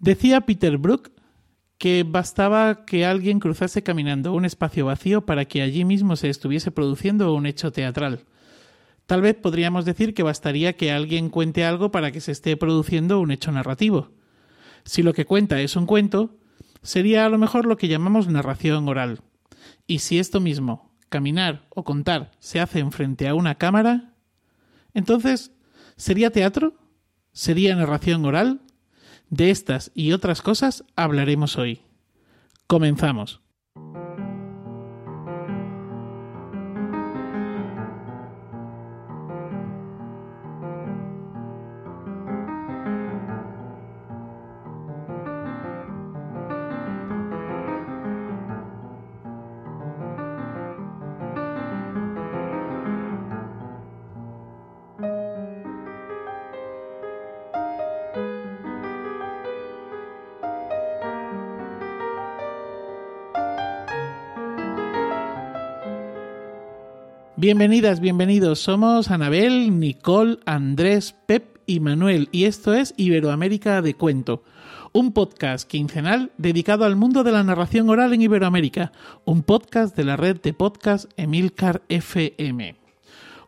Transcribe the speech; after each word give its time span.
Decía 0.00 0.42
Peter 0.42 0.78
Brook 0.78 1.10
que 1.78 2.04
bastaba 2.04 2.84
que 2.84 3.06
alguien 3.06 3.38
cruzase 3.38 3.82
caminando 3.82 4.32
un 4.32 4.44
espacio 4.44 4.86
vacío 4.86 5.24
para 5.24 5.44
que 5.44 5.62
allí 5.62 5.84
mismo 5.84 6.16
se 6.16 6.28
estuviese 6.28 6.70
produciendo 6.70 7.32
un 7.34 7.46
hecho 7.46 7.72
teatral. 7.72 8.24
Tal 9.06 9.22
vez 9.22 9.36
podríamos 9.36 9.84
decir 9.84 10.12
que 10.12 10.22
bastaría 10.22 10.76
que 10.76 10.92
alguien 10.92 11.30
cuente 11.30 11.64
algo 11.64 11.90
para 11.90 12.10
que 12.10 12.20
se 12.20 12.32
esté 12.32 12.56
produciendo 12.56 13.20
un 13.20 13.30
hecho 13.30 13.52
narrativo. 13.52 14.10
Si 14.84 15.02
lo 15.02 15.14
que 15.14 15.24
cuenta 15.24 15.60
es 15.60 15.76
un 15.76 15.86
cuento, 15.86 16.36
sería 16.82 17.24
a 17.24 17.28
lo 17.28 17.38
mejor 17.38 17.64
lo 17.64 17.76
que 17.76 17.88
llamamos 17.88 18.28
narración 18.28 18.88
oral. 18.88 19.20
Y 19.86 20.00
si 20.00 20.18
esto 20.18 20.40
mismo, 20.40 20.92
caminar 21.08 21.66
o 21.70 21.84
contar, 21.84 22.32
se 22.38 22.60
hace 22.60 22.80
en 22.80 22.92
frente 22.92 23.28
a 23.28 23.34
una 23.34 23.54
cámara, 23.54 24.14
entonces, 24.94 25.52
¿sería 25.96 26.30
teatro? 26.30 26.74
¿Sería 27.32 27.76
narración 27.76 28.24
oral? 28.24 28.60
De 29.30 29.50
estas 29.50 29.90
y 29.94 30.12
otras 30.12 30.42
cosas 30.42 30.84
hablaremos 30.96 31.56
hoy. 31.56 31.82
Comenzamos. 32.66 33.40
Bienvenidas, 67.40 68.00
bienvenidos. 68.00 68.58
Somos 68.58 69.12
Anabel, 69.12 69.78
Nicole, 69.78 70.40
Andrés, 70.44 71.14
Pep 71.26 71.58
y 71.66 71.78
Manuel 71.78 72.28
y 72.32 72.46
esto 72.46 72.74
es 72.74 72.94
Iberoamérica 72.96 73.80
de 73.80 73.94
Cuento, 73.94 74.42
un 74.92 75.12
podcast 75.12 75.68
quincenal 75.70 76.32
dedicado 76.36 76.84
al 76.84 76.96
mundo 76.96 77.22
de 77.22 77.30
la 77.30 77.44
narración 77.44 77.90
oral 77.90 78.12
en 78.12 78.22
Iberoamérica, 78.22 78.90
un 79.24 79.44
podcast 79.44 79.96
de 79.96 80.02
la 80.02 80.16
red 80.16 80.40
de 80.40 80.52
podcast 80.52 81.12
Emilcar 81.16 81.82
FM. 81.88 82.74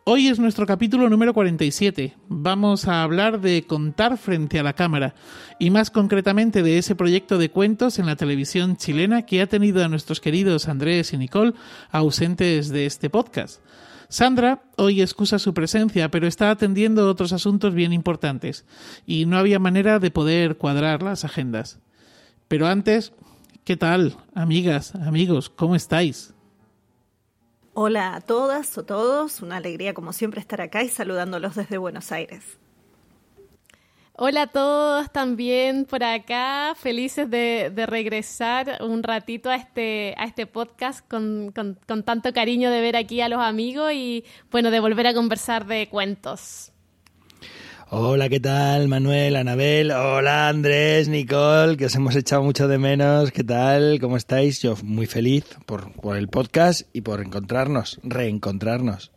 Hoy 0.05 0.29
es 0.29 0.39
nuestro 0.39 0.65
capítulo 0.65 1.09
número 1.09 1.33
47. 1.33 2.15
Vamos 2.29 2.87
a 2.87 3.03
hablar 3.03 3.41
de 3.41 3.63
contar 3.63 4.17
frente 4.17 4.57
a 4.57 4.63
la 4.63 4.73
cámara 4.73 5.15
y 5.59 5.69
más 5.69 5.91
concretamente 5.91 6.63
de 6.63 6.77
ese 6.77 6.95
proyecto 6.95 7.37
de 7.37 7.51
cuentos 7.51 7.99
en 7.99 8.05
la 8.05 8.15
televisión 8.15 8.77
chilena 8.77 9.25
que 9.25 9.41
ha 9.41 9.47
tenido 9.47 9.83
a 9.83 9.89
nuestros 9.89 10.21
queridos 10.21 10.69
Andrés 10.69 11.11
y 11.11 11.17
Nicole 11.17 11.53
ausentes 11.91 12.69
de 12.69 12.85
este 12.85 13.09
podcast. 13.09 13.61
Sandra 14.11 14.61
hoy 14.75 15.01
excusa 15.01 15.39
su 15.39 15.53
presencia, 15.53 16.11
pero 16.11 16.27
está 16.27 16.51
atendiendo 16.51 17.09
otros 17.09 17.31
asuntos 17.31 17.73
bien 17.73 17.93
importantes 17.93 18.65
y 19.05 19.25
no 19.25 19.37
había 19.37 19.57
manera 19.57 19.99
de 19.99 20.11
poder 20.11 20.57
cuadrar 20.57 21.01
las 21.01 21.23
agendas. 21.23 21.79
Pero 22.49 22.67
antes, 22.67 23.13
¿qué 23.63 23.77
tal, 23.77 24.17
amigas, 24.35 24.95
amigos? 24.95 25.49
¿Cómo 25.49 25.77
estáis? 25.77 26.33
Hola 27.73 28.15
a 28.15 28.19
todas 28.19 28.77
o 28.77 28.83
todos, 28.83 29.41
una 29.41 29.55
alegría 29.55 29.93
como 29.93 30.11
siempre 30.11 30.41
estar 30.41 30.59
acá 30.59 30.83
y 30.83 30.89
saludándolos 30.89 31.55
desde 31.55 31.77
Buenos 31.77 32.11
Aires. 32.11 32.57
Hola 34.23 34.43
a 34.43 34.47
todos 34.47 35.11
también 35.11 35.85
por 35.85 36.03
acá, 36.03 36.75
felices 36.75 37.27
de, 37.27 37.73
regresar 37.87 38.77
un 38.83 39.01
ratito 39.01 39.49
a 39.49 39.55
este, 39.55 40.13
a 40.15 40.25
este 40.25 40.45
podcast 40.45 41.03
con, 41.09 41.51
con 41.51 42.03
tanto 42.03 42.31
cariño 42.31 42.69
de 42.69 42.81
ver 42.81 42.95
aquí 42.95 43.19
a 43.21 43.29
los 43.29 43.39
amigos 43.39 43.93
y 43.93 44.23
bueno, 44.51 44.69
de 44.69 44.79
volver 44.79 45.07
a 45.07 45.15
conversar 45.15 45.65
de 45.65 45.89
cuentos. 45.89 46.71
Hola, 47.89 48.29
¿qué 48.29 48.39
tal? 48.39 48.89
Manuel, 48.89 49.37
Anabel, 49.37 49.89
hola 49.89 50.49
Andrés, 50.49 51.09
Nicole, 51.09 51.75
que 51.75 51.87
os 51.87 51.95
hemos 51.95 52.15
echado 52.15 52.43
mucho 52.43 52.67
de 52.67 52.77
menos. 52.77 53.31
¿Qué 53.31 53.43
tal? 53.43 53.97
¿Cómo 53.99 54.17
estáis? 54.17 54.61
Yo 54.61 54.75
muy 54.83 55.07
feliz 55.07 55.45
por, 55.65 55.93
por 55.93 56.15
el 56.15 56.27
podcast 56.27 56.87
y 56.93 57.01
por 57.01 57.21
encontrarnos, 57.21 57.99
reencontrarnos. 58.03 59.11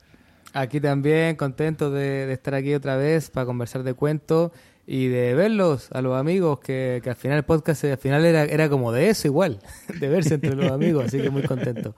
Aquí 0.54 0.80
también, 0.80 1.34
contento 1.34 1.90
de, 1.90 2.32
estar 2.32 2.54
aquí 2.54 2.74
otra 2.74 2.96
vez 2.96 3.28
para 3.28 3.44
conversar 3.44 3.82
de 3.82 3.94
cuentos 3.94 4.52
y 4.86 5.08
de 5.08 5.34
verlos 5.34 5.88
a 5.92 6.02
los 6.02 6.16
amigos, 6.16 6.60
que, 6.60 7.00
que 7.02 7.10
al 7.10 7.16
final 7.16 7.38
el 7.38 7.44
podcast 7.44 7.84
al 7.84 7.98
final 7.98 8.24
era, 8.24 8.44
era 8.44 8.68
como 8.68 8.92
de 8.92 9.08
eso 9.08 9.28
igual, 9.28 9.58
de 10.00 10.08
verse 10.08 10.34
entre 10.34 10.54
los 10.54 10.70
amigos, 10.70 11.06
así 11.06 11.20
que 11.20 11.30
muy 11.30 11.42
contento. 11.42 11.94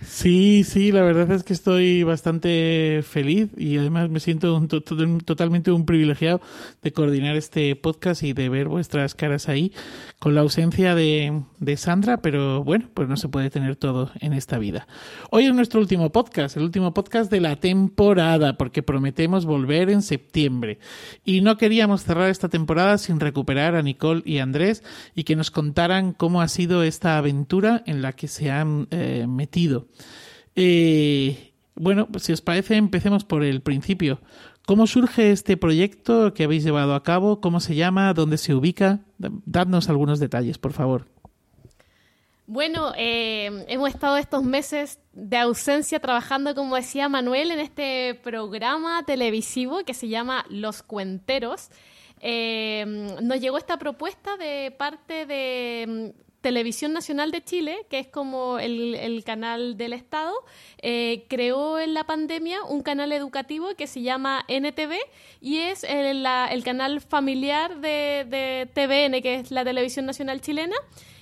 Sí, 0.00 0.62
sí, 0.62 0.92
la 0.92 1.02
verdad 1.02 1.28
es 1.32 1.42
que 1.42 1.52
estoy 1.52 2.04
bastante 2.04 3.02
feliz 3.02 3.48
y 3.56 3.78
además 3.78 4.08
me 4.10 4.20
siento 4.20 4.64
totalmente 4.68 5.72
un 5.72 5.86
privilegiado 5.86 6.40
de 6.82 6.92
coordinar 6.92 7.34
este 7.34 7.74
podcast 7.74 8.22
y 8.22 8.32
de 8.32 8.48
ver 8.48 8.68
vuestras 8.68 9.16
caras 9.16 9.48
ahí 9.48 9.72
con 10.20 10.36
la 10.36 10.42
ausencia 10.42 10.94
de, 10.94 11.42
de, 11.58 11.76
Sandra, 11.76 12.18
pero 12.22 12.62
bueno, 12.62 12.88
pues 12.94 13.08
no 13.08 13.16
se 13.16 13.28
puede 13.28 13.50
tener 13.50 13.74
todo 13.74 14.12
en 14.20 14.34
esta 14.34 14.58
vida. 14.58 14.86
Hoy 15.30 15.46
es 15.46 15.54
nuestro 15.54 15.80
último 15.80 16.12
podcast, 16.12 16.56
el 16.56 16.62
último 16.62 16.94
podcast 16.94 17.28
de 17.28 17.40
la 17.40 17.56
temporada, 17.56 18.56
porque 18.56 18.84
prometemos 18.84 19.46
volver 19.46 19.90
en 19.90 20.02
septiembre. 20.02 20.78
Y 21.24 21.40
no 21.40 21.56
queríamos 21.56 22.04
cerrar 22.04 22.30
esta 22.30 22.48
temporada 22.48 22.98
sin 22.98 23.18
recuperar 23.18 23.74
a 23.74 23.82
Nicole 23.82 24.22
y 24.24 24.38
Andrés 24.38 24.84
y 25.16 25.24
que 25.24 25.34
nos 25.34 25.50
contaran 25.50 26.12
cómo 26.12 26.40
ha 26.40 26.48
sido 26.48 26.84
esta 26.84 27.18
aventura 27.18 27.82
en 27.86 28.00
la 28.00 28.12
que 28.12 28.28
se 28.28 28.52
han 28.52 28.86
eh, 28.92 29.26
metido. 29.28 29.87
Eh, 30.56 31.52
bueno, 31.74 32.08
pues 32.10 32.24
si 32.24 32.32
os 32.32 32.40
parece, 32.40 32.76
empecemos 32.76 33.24
por 33.24 33.44
el 33.44 33.60
principio. 33.60 34.20
¿Cómo 34.66 34.86
surge 34.86 35.30
este 35.30 35.56
proyecto 35.56 36.34
que 36.34 36.44
habéis 36.44 36.64
llevado 36.64 36.94
a 36.94 37.02
cabo? 37.02 37.40
¿Cómo 37.40 37.60
se 37.60 37.74
llama? 37.74 38.12
¿Dónde 38.12 38.36
se 38.36 38.54
ubica? 38.54 39.00
Dadnos 39.18 39.88
algunos 39.88 40.20
detalles, 40.20 40.58
por 40.58 40.72
favor. 40.72 41.06
Bueno, 42.46 42.92
eh, 42.96 43.64
hemos 43.68 43.90
estado 43.90 44.16
estos 44.16 44.42
meses 44.42 45.00
de 45.12 45.36
ausencia 45.36 46.00
trabajando, 46.00 46.54
como 46.54 46.76
decía 46.76 47.08
Manuel, 47.08 47.50
en 47.50 47.60
este 47.60 48.18
programa 48.22 49.02
televisivo 49.04 49.84
que 49.84 49.94
se 49.94 50.08
llama 50.08 50.44
Los 50.48 50.82
Cuenteros. 50.82 51.70
Eh, 52.20 52.84
nos 53.22 53.40
llegó 53.40 53.58
esta 53.58 53.78
propuesta 53.78 54.36
de 54.38 54.74
parte 54.76 55.26
de 55.26 56.14
Televisión 56.48 56.94
Nacional 56.94 57.30
de 57.30 57.44
Chile, 57.44 57.84
que 57.90 57.98
es 57.98 58.06
como 58.06 58.58
el, 58.58 59.22
canal 59.26 59.76
del 59.76 59.92
Estado, 59.92 60.32
eh, 60.80 61.26
creó 61.28 61.78
en 61.78 61.92
la 61.92 62.04
pandemia 62.04 62.62
un 62.62 62.80
canal 62.80 63.12
educativo 63.12 63.74
que 63.76 63.86
se 63.86 64.00
llama 64.00 64.46
NTV 64.48 64.94
y 65.42 65.58
es 65.58 65.84
el, 65.84 66.22
canal 66.64 67.02
familiar 67.02 67.80
de, 67.82 68.24
de 68.30 68.66
TVN, 68.72 69.20
que 69.20 69.34
es 69.34 69.50
la 69.50 69.62
Televisión 69.62 70.06
Nacional 70.06 70.40
Chilena. 70.40 70.76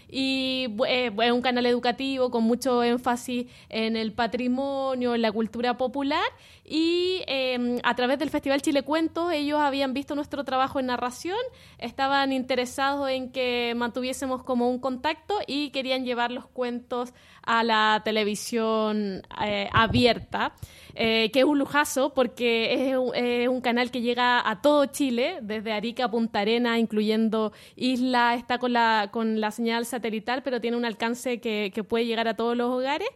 Y 0.08 0.68
eh, 0.86 1.10
es 1.20 1.32
un 1.32 1.42
canal 1.42 1.66
educativo 1.66 2.30
con 2.30 2.44
mucho 2.44 2.84
énfasis 2.84 3.46
en 3.68 3.96
el 3.96 4.12
patrimonio, 4.12 5.16
en 5.16 5.22
la 5.22 5.32
cultura 5.32 5.76
popular 5.76 6.22
y 6.68 7.22
em, 7.26 7.78
a 7.84 7.94
través 7.94 8.18
del 8.18 8.30
Festival 8.30 8.60
Chile 8.60 8.82
Cuentos 8.82 9.32
ellos 9.32 9.60
habían 9.60 9.94
visto 9.94 10.14
nuestro 10.16 10.44
trabajo 10.44 10.80
en 10.80 10.86
narración, 10.86 11.38
estaban 11.78 12.32
interesados 12.32 13.08
en 13.08 13.30
que 13.30 13.74
mantuviésemos 13.76 14.42
como 14.42 14.68
un 14.68 14.80
contacto 14.80 15.38
y 15.46 15.70
querían 15.70 16.04
llevar 16.04 16.32
los 16.32 16.46
cuentos 16.46 17.14
a 17.42 17.62
la 17.62 18.02
televisión 18.04 19.22
eh, 19.44 19.68
abierta. 19.72 20.54
Eh, 20.98 21.30
que 21.30 21.40
es 21.40 21.44
un 21.44 21.58
lujazo 21.58 22.14
porque 22.14 22.88
es 22.90 23.48
un, 23.48 23.60
canal 23.60 23.90
que 23.90 24.00
llega 24.00 24.48
a 24.48 24.62
todo 24.62 24.86
Chile, 24.86 25.40
desde 25.42 25.72
Arica 25.72 26.06
a 26.06 26.10
Punta 26.10 26.40
Arena, 26.40 26.78
incluyendo 26.78 27.52
Isla, 27.74 28.34
está 28.34 28.56
con 28.56 28.72
la, 28.72 29.10
con 29.12 29.38
la 29.38 29.50
señal 29.50 29.84
satelital, 29.84 30.42
pero 30.42 30.58
tiene 30.58 30.74
un 30.74 30.86
alcance 30.86 31.38
que 31.38 31.84
puede 31.86 32.06
llegar 32.06 32.28
a 32.28 32.34
todos 32.34 32.56
los 32.56 32.70
hogares. 32.70 33.08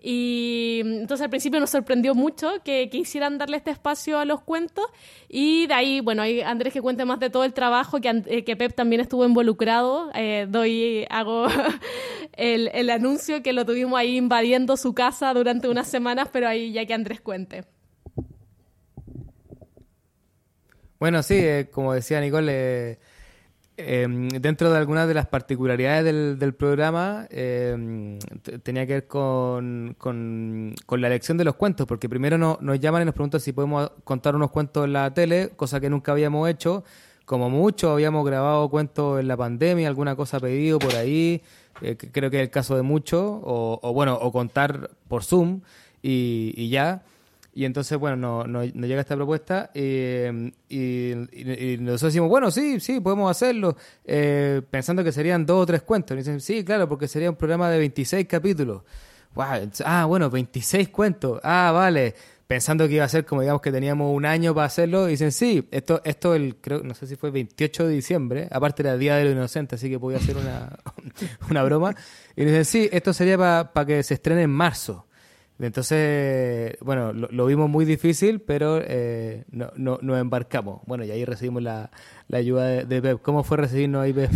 Y 0.00 0.82
entonces 0.84 1.24
al 1.24 1.30
principio 1.30 1.58
nos 1.58 1.70
sorprendió 1.70 2.14
mucho 2.14 2.48
que 2.64 2.88
quisieran 2.90 3.38
darle 3.38 3.56
este 3.56 3.70
espacio 3.70 4.18
a 4.18 4.24
los 4.24 4.42
cuentos 4.42 4.84
y 5.28 5.66
de 5.66 5.74
ahí, 5.74 6.00
bueno, 6.00 6.22
hay 6.22 6.42
Andrés 6.42 6.72
que 6.72 6.82
cuente 6.82 7.04
más 7.04 7.18
de 7.18 7.30
todo 7.30 7.44
el 7.44 7.52
trabajo, 7.52 8.00
que, 8.00 8.22
eh, 8.26 8.44
que 8.44 8.56
Pep 8.56 8.74
también 8.74 9.00
estuvo 9.00 9.24
involucrado. 9.24 10.10
Eh, 10.14 10.46
doy, 10.48 11.06
hago 11.10 11.46
el, 12.34 12.70
el 12.74 12.90
anuncio 12.90 13.42
que 13.42 13.52
lo 13.52 13.64
tuvimos 13.64 13.98
ahí 13.98 14.16
invadiendo 14.16 14.76
su 14.76 14.94
casa 14.94 15.32
durante 15.34 15.68
unas 15.68 15.88
semanas, 15.88 16.28
pero 16.32 16.46
ahí 16.46 16.72
ya 16.72 16.86
que 16.86 16.94
Andrés 16.94 17.20
cuente. 17.20 17.64
Bueno, 20.98 21.22
sí, 21.22 21.34
eh, 21.34 21.68
como 21.70 21.92
decía 21.92 22.20
Nicole, 22.20 22.98
Em, 23.78 24.28
dentro 24.28 24.70
de 24.70 24.78
algunas 24.78 25.06
de 25.06 25.12
las 25.12 25.26
particularidades 25.26 26.38
del, 26.38 26.54
programa, 26.54 27.26
em, 27.30 28.18
tenía 28.62 28.86
que 28.86 28.94
ver 28.94 29.06
con, 29.06 29.94
con, 29.98 30.74
la 30.88 31.06
elección 31.08 31.36
de 31.36 31.44
los 31.44 31.56
cuentos, 31.56 31.86
porque 31.86 32.08
primero 32.08 32.38
nos 32.38 32.80
llaman 32.80 33.02
y 33.02 33.04
nos 33.04 33.14
preguntan 33.14 33.40
si 33.40 33.52
podemos 33.52 33.90
contar 34.02 34.34
unos 34.34 34.50
cuentos 34.50 34.86
en 34.86 34.94
la 34.94 35.12
tele, 35.12 35.50
cosa 35.56 35.78
que 35.78 35.90
nunca 35.90 36.12
habíamos 36.12 36.48
hecho, 36.48 36.84
como 37.26 37.50
mucho 37.50 37.90
habíamos 37.90 38.24
grabado 38.24 38.70
cuentos 38.70 39.20
en 39.20 39.28
la 39.28 39.36
pandemia, 39.36 39.88
alguna 39.88 40.16
cosa 40.16 40.40
pedido 40.40 40.78
por 40.78 40.94
ahí, 40.94 41.42
eh, 41.82 41.96
creo 41.96 42.30
que 42.30 42.38
es 42.38 42.42
el 42.44 42.50
caso 42.50 42.76
de 42.76 42.82
muchos, 42.82 43.40
o, 43.42 43.92
bueno, 43.92 44.14
o 44.14 44.32
contar 44.32 44.90
por 45.08 45.22
Zoom 45.22 45.60
y, 46.02 46.68
ya. 46.70 47.02
Y 47.56 47.64
entonces, 47.64 47.96
bueno, 47.96 48.44
nos 48.46 48.74
no, 48.74 48.86
llega 48.86 49.00
esta 49.00 49.16
propuesta 49.16 49.70
eh, 49.72 50.52
y, 50.68 51.76
nosotros 51.80 52.12
decimos, 52.12 52.28
bueno, 52.28 52.50
sí, 52.50 52.80
sí, 52.80 53.00
podemos 53.00 53.30
hacerlo, 53.30 53.78
eh, 54.04 54.60
pensando 54.70 55.02
que 55.02 55.10
serían 55.10 55.46
dos 55.46 55.62
o 55.62 55.66
tres 55.66 55.80
cuentos. 55.80 56.14
Y 56.14 56.18
dicen, 56.18 56.42
sí, 56.42 56.62
claro, 56.62 56.86
porque 56.86 57.08
sería 57.08 57.30
un 57.30 57.36
programa 57.36 57.70
de 57.70 57.78
26 57.78 58.26
capítulos. 58.26 58.82
ah, 59.36 60.04
bueno, 60.04 60.28
26 60.28 60.90
cuentos. 60.90 61.40
Ah, 61.42 61.70
vale 61.72 62.14
pensando 62.46 62.86
que 62.86 62.94
iba 62.94 63.04
a 63.04 63.08
ser 63.08 63.24
como 63.24 63.40
digamos 63.40 63.60
que 63.60 63.72
teníamos 63.72 64.14
un 64.14 64.24
año 64.24 64.54
para 64.54 64.66
hacerlo, 64.66 65.08
y 65.08 65.12
dicen, 65.12 65.32
sí, 65.32 65.66
esto, 65.72 66.00
esto 66.04 66.34
el, 66.34 66.56
creo, 66.56 66.82
no 66.84 66.94
sé 66.94 67.06
si 67.06 67.16
fue 67.16 67.30
el 67.30 67.32
28 67.32 67.88
de 67.88 67.94
diciembre, 67.94 68.48
aparte 68.52 68.82
era 68.82 68.96
Día 68.96 69.16
de 69.16 69.24
lo 69.24 69.32
Inocente, 69.32 69.74
así 69.74 69.90
que 69.90 69.98
podía 69.98 70.18
hacer 70.18 70.36
una, 70.36 70.78
una 71.50 71.64
broma, 71.64 71.96
y 72.36 72.44
dicen, 72.44 72.64
sí, 72.64 72.88
esto 72.92 73.12
sería 73.12 73.36
para 73.36 73.84
que 73.84 74.02
se 74.04 74.14
estrene 74.14 74.42
en 74.42 74.50
marzo. 74.50 75.05
Entonces, 75.58 76.76
bueno, 76.82 77.12
lo, 77.14 77.46
vimos 77.46 77.70
muy 77.70 77.86
difícil, 77.86 78.40
pero 78.40 78.80
eh, 78.82 79.44
no, 79.50 79.72
no, 79.76 79.98
nos 80.02 80.18
embarcamos. 80.18 80.82
Bueno, 80.86 81.04
y 81.04 81.10
ahí 81.10 81.24
recibimos 81.24 81.62
la, 81.62 81.90
la 82.28 82.38
ayuda 82.38 82.66
de, 82.66 82.84
de, 82.84 83.00
Pep. 83.00 83.22
¿Cómo 83.22 83.42
fue 83.42 83.56
recibirnos 83.56 84.02
ahí, 84.04 84.12
Pep? 84.12 84.30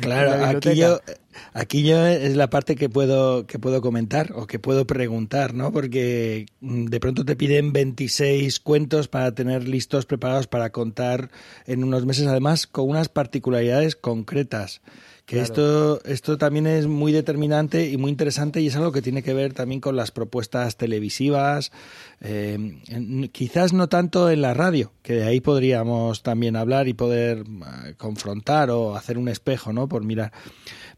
claro, 0.00 0.44
aquí 0.56 0.76
yo, 0.76 1.00
aquí 1.52 1.82
yo 1.82 2.06
es 2.06 2.36
la 2.36 2.48
parte 2.48 2.74
que 2.74 2.88
puedo, 2.88 3.46
que 3.46 3.58
puedo 3.58 3.82
comentar 3.82 4.32
o 4.34 4.46
que 4.46 4.58
puedo 4.58 4.86
preguntar, 4.86 5.52
¿no? 5.52 5.72
Porque 5.72 6.46
mm, 6.60 6.86
de 6.86 7.00
pronto 7.00 7.26
te 7.26 7.36
piden 7.36 7.74
26 7.74 8.60
cuentos 8.60 9.08
para 9.08 9.34
tener 9.34 9.68
listos, 9.68 10.06
preparados 10.06 10.46
para 10.46 10.70
contar 10.70 11.30
en 11.66 11.84
unos 11.84 12.06
meses, 12.06 12.26
además 12.26 12.66
con 12.66 12.88
unas 12.88 13.10
particularidades 13.10 13.94
concretas. 13.94 14.80
Que 15.26 15.40
esto, 15.40 16.00
esto 16.04 16.38
también 16.38 16.68
es 16.68 16.86
muy 16.86 17.10
determinante 17.10 17.90
y 17.90 17.96
muy 17.96 18.12
interesante 18.12 18.60
y 18.60 18.68
es 18.68 18.76
algo 18.76 18.92
que 18.92 19.02
tiene 19.02 19.24
que 19.24 19.34
ver 19.34 19.54
también 19.54 19.80
con 19.80 19.96
las 19.96 20.12
propuestas 20.12 20.76
televisivas, 20.76 21.72
eh, 22.20 22.78
quizás 23.32 23.72
no 23.72 23.88
tanto 23.88 24.30
en 24.30 24.40
la 24.40 24.54
radio, 24.54 24.92
que 25.02 25.14
de 25.14 25.24
ahí 25.24 25.40
podríamos 25.40 26.22
también 26.22 26.54
hablar 26.54 26.86
y 26.86 26.94
poder 26.94 27.38
eh, 27.38 27.94
confrontar 27.96 28.70
o 28.70 28.94
hacer 28.94 29.18
un 29.18 29.26
espejo, 29.26 29.72
¿no? 29.72 29.88
Por 29.88 30.04
mirar. 30.04 30.32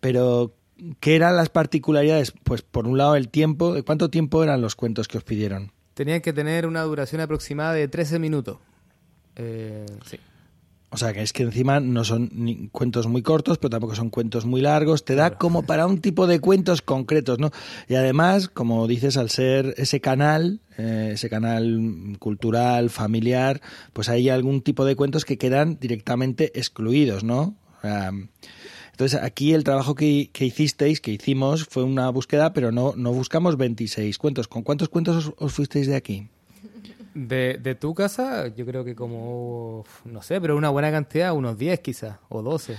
Pero, 0.00 0.52
¿qué 1.00 1.16
eran 1.16 1.34
las 1.34 1.48
particularidades? 1.48 2.34
Pues 2.44 2.60
por 2.60 2.86
un 2.86 2.98
lado 2.98 3.16
el 3.16 3.30
tiempo, 3.30 3.76
¿cuánto 3.86 4.10
tiempo 4.10 4.44
eran 4.44 4.60
los 4.60 4.76
cuentos 4.76 5.08
que 5.08 5.16
os 5.16 5.24
pidieron? 5.24 5.72
Tenían 5.94 6.20
que 6.20 6.34
tener 6.34 6.66
una 6.66 6.82
duración 6.82 7.22
aproximada 7.22 7.72
de 7.72 7.88
13 7.88 8.18
minutos. 8.18 8.58
Eh, 9.36 9.86
sí. 10.04 10.18
O 10.90 10.96
sea, 10.96 11.12
que 11.12 11.20
es 11.20 11.34
que 11.34 11.42
encima 11.42 11.80
no 11.80 12.02
son 12.02 12.30
ni 12.32 12.68
cuentos 12.68 13.06
muy 13.06 13.20
cortos, 13.20 13.58
pero 13.58 13.68
tampoco 13.68 13.94
son 13.94 14.08
cuentos 14.08 14.46
muy 14.46 14.62
largos. 14.62 15.04
Te 15.04 15.14
da 15.14 15.36
como 15.36 15.64
para 15.64 15.86
un 15.86 16.00
tipo 16.00 16.26
de 16.26 16.40
cuentos 16.40 16.80
concretos, 16.80 17.38
¿no? 17.38 17.50
Y 17.88 17.94
además, 17.94 18.48
como 18.48 18.86
dices, 18.86 19.18
al 19.18 19.28
ser 19.28 19.74
ese 19.76 20.00
canal, 20.00 20.60
eh, 20.78 21.10
ese 21.12 21.28
canal 21.28 22.16
cultural, 22.18 22.88
familiar, 22.88 23.60
pues 23.92 24.08
hay 24.08 24.30
algún 24.30 24.62
tipo 24.62 24.86
de 24.86 24.96
cuentos 24.96 25.26
que 25.26 25.36
quedan 25.36 25.78
directamente 25.78 26.58
excluidos, 26.58 27.22
¿no? 27.22 27.56
entonces, 28.90 29.20
aquí 29.22 29.54
el 29.54 29.62
trabajo 29.62 29.94
que, 29.94 30.30
hicisteis, 30.40 31.00
que 31.00 31.12
hicimos, 31.12 31.64
fue 31.64 31.84
una 31.84 32.10
búsqueda, 32.10 32.52
pero 32.52 32.72
no, 32.72 32.94
no 32.96 33.12
buscamos 33.12 33.56
26 33.56 34.18
cuentos. 34.18 34.48
¿Con 34.48 34.64
cuántos 34.64 34.88
cuentos 34.88 35.32
os 35.38 35.52
fuisteis 35.52 35.86
de 35.86 35.94
aquí? 35.94 36.28
De, 37.26 37.58
de, 37.58 37.74
tu 37.74 37.94
casa, 37.94 38.48
yo 38.48 38.64
creo 38.64 38.84
que 38.84 38.94
como, 38.94 39.84
no 40.04 40.22
sé, 40.22 40.40
pero 40.40 40.56
una 40.56 40.68
buena 40.70 40.90
cantidad, 40.90 41.32
unos 41.32 41.58
10 41.58 41.80
quizás, 41.80 42.18
o 42.28 42.42
12. 42.42 42.76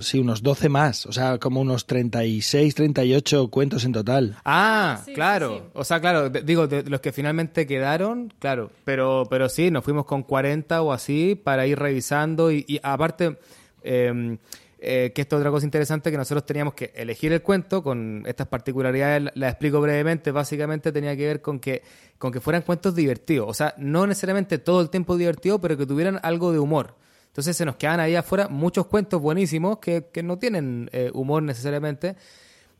Sí, 0.00 0.18
unos 0.18 0.42
12 0.42 0.68
más, 0.68 1.06
o 1.06 1.12
sea, 1.12 1.38
como 1.38 1.60
unos 1.60 1.86
36, 1.86 2.74
38 2.74 3.48
cuentos 3.48 3.84
en 3.84 3.92
total. 3.92 4.36
Ah, 4.44 5.02
claro, 5.14 5.70
o 5.74 5.84
sea, 5.84 6.00
claro, 6.00 6.30
digo, 6.30 6.66
de 6.66 6.84
los 6.84 7.00
que 7.00 7.12
finalmente 7.12 7.66
quedaron, 7.66 8.32
claro, 8.38 8.70
pero, 8.84 9.24
pero 9.28 9.48
sí, 9.48 9.70
nos 9.70 9.84
fuimos 9.84 10.06
con 10.06 10.22
40 10.22 10.80
o 10.82 10.92
así 10.92 11.34
para 11.34 11.66
ir 11.66 11.78
revisando 11.78 12.50
y, 12.50 12.64
y 12.66 12.80
aparte... 12.82 13.38
Eh, 13.84 14.38
eh, 14.84 15.12
que 15.14 15.22
esto 15.22 15.36
es 15.36 15.40
otra 15.40 15.50
cosa 15.52 15.64
interesante, 15.64 16.10
que 16.10 16.16
nosotros 16.16 16.44
teníamos 16.44 16.74
que 16.74 16.92
elegir 16.96 17.32
el 17.32 17.40
cuento 17.40 17.82
con 17.82 18.24
estas 18.26 18.48
particularidades, 18.48 19.30
las 19.34 19.52
explico 19.52 19.80
brevemente, 19.80 20.32
básicamente 20.32 20.90
tenía 20.90 21.16
que 21.16 21.26
ver 21.26 21.40
con 21.40 21.60
que, 21.60 21.82
con 22.18 22.32
que 22.32 22.40
fueran 22.40 22.62
cuentos 22.62 22.94
divertidos, 22.94 23.48
o 23.48 23.54
sea, 23.54 23.74
no 23.78 24.06
necesariamente 24.06 24.58
todo 24.58 24.80
el 24.80 24.90
tiempo 24.90 25.16
divertido, 25.16 25.60
pero 25.60 25.76
que 25.76 25.86
tuvieran 25.86 26.18
algo 26.22 26.50
de 26.52 26.58
humor. 26.58 26.96
Entonces 27.28 27.56
se 27.56 27.64
nos 27.64 27.76
quedan 27.76 28.00
ahí 28.00 28.16
afuera 28.16 28.48
muchos 28.48 28.86
cuentos 28.86 29.22
buenísimos 29.22 29.78
que, 29.78 30.08
que 30.12 30.22
no 30.22 30.38
tienen 30.38 30.90
eh, 30.92 31.10
humor 31.14 31.44
necesariamente, 31.44 32.16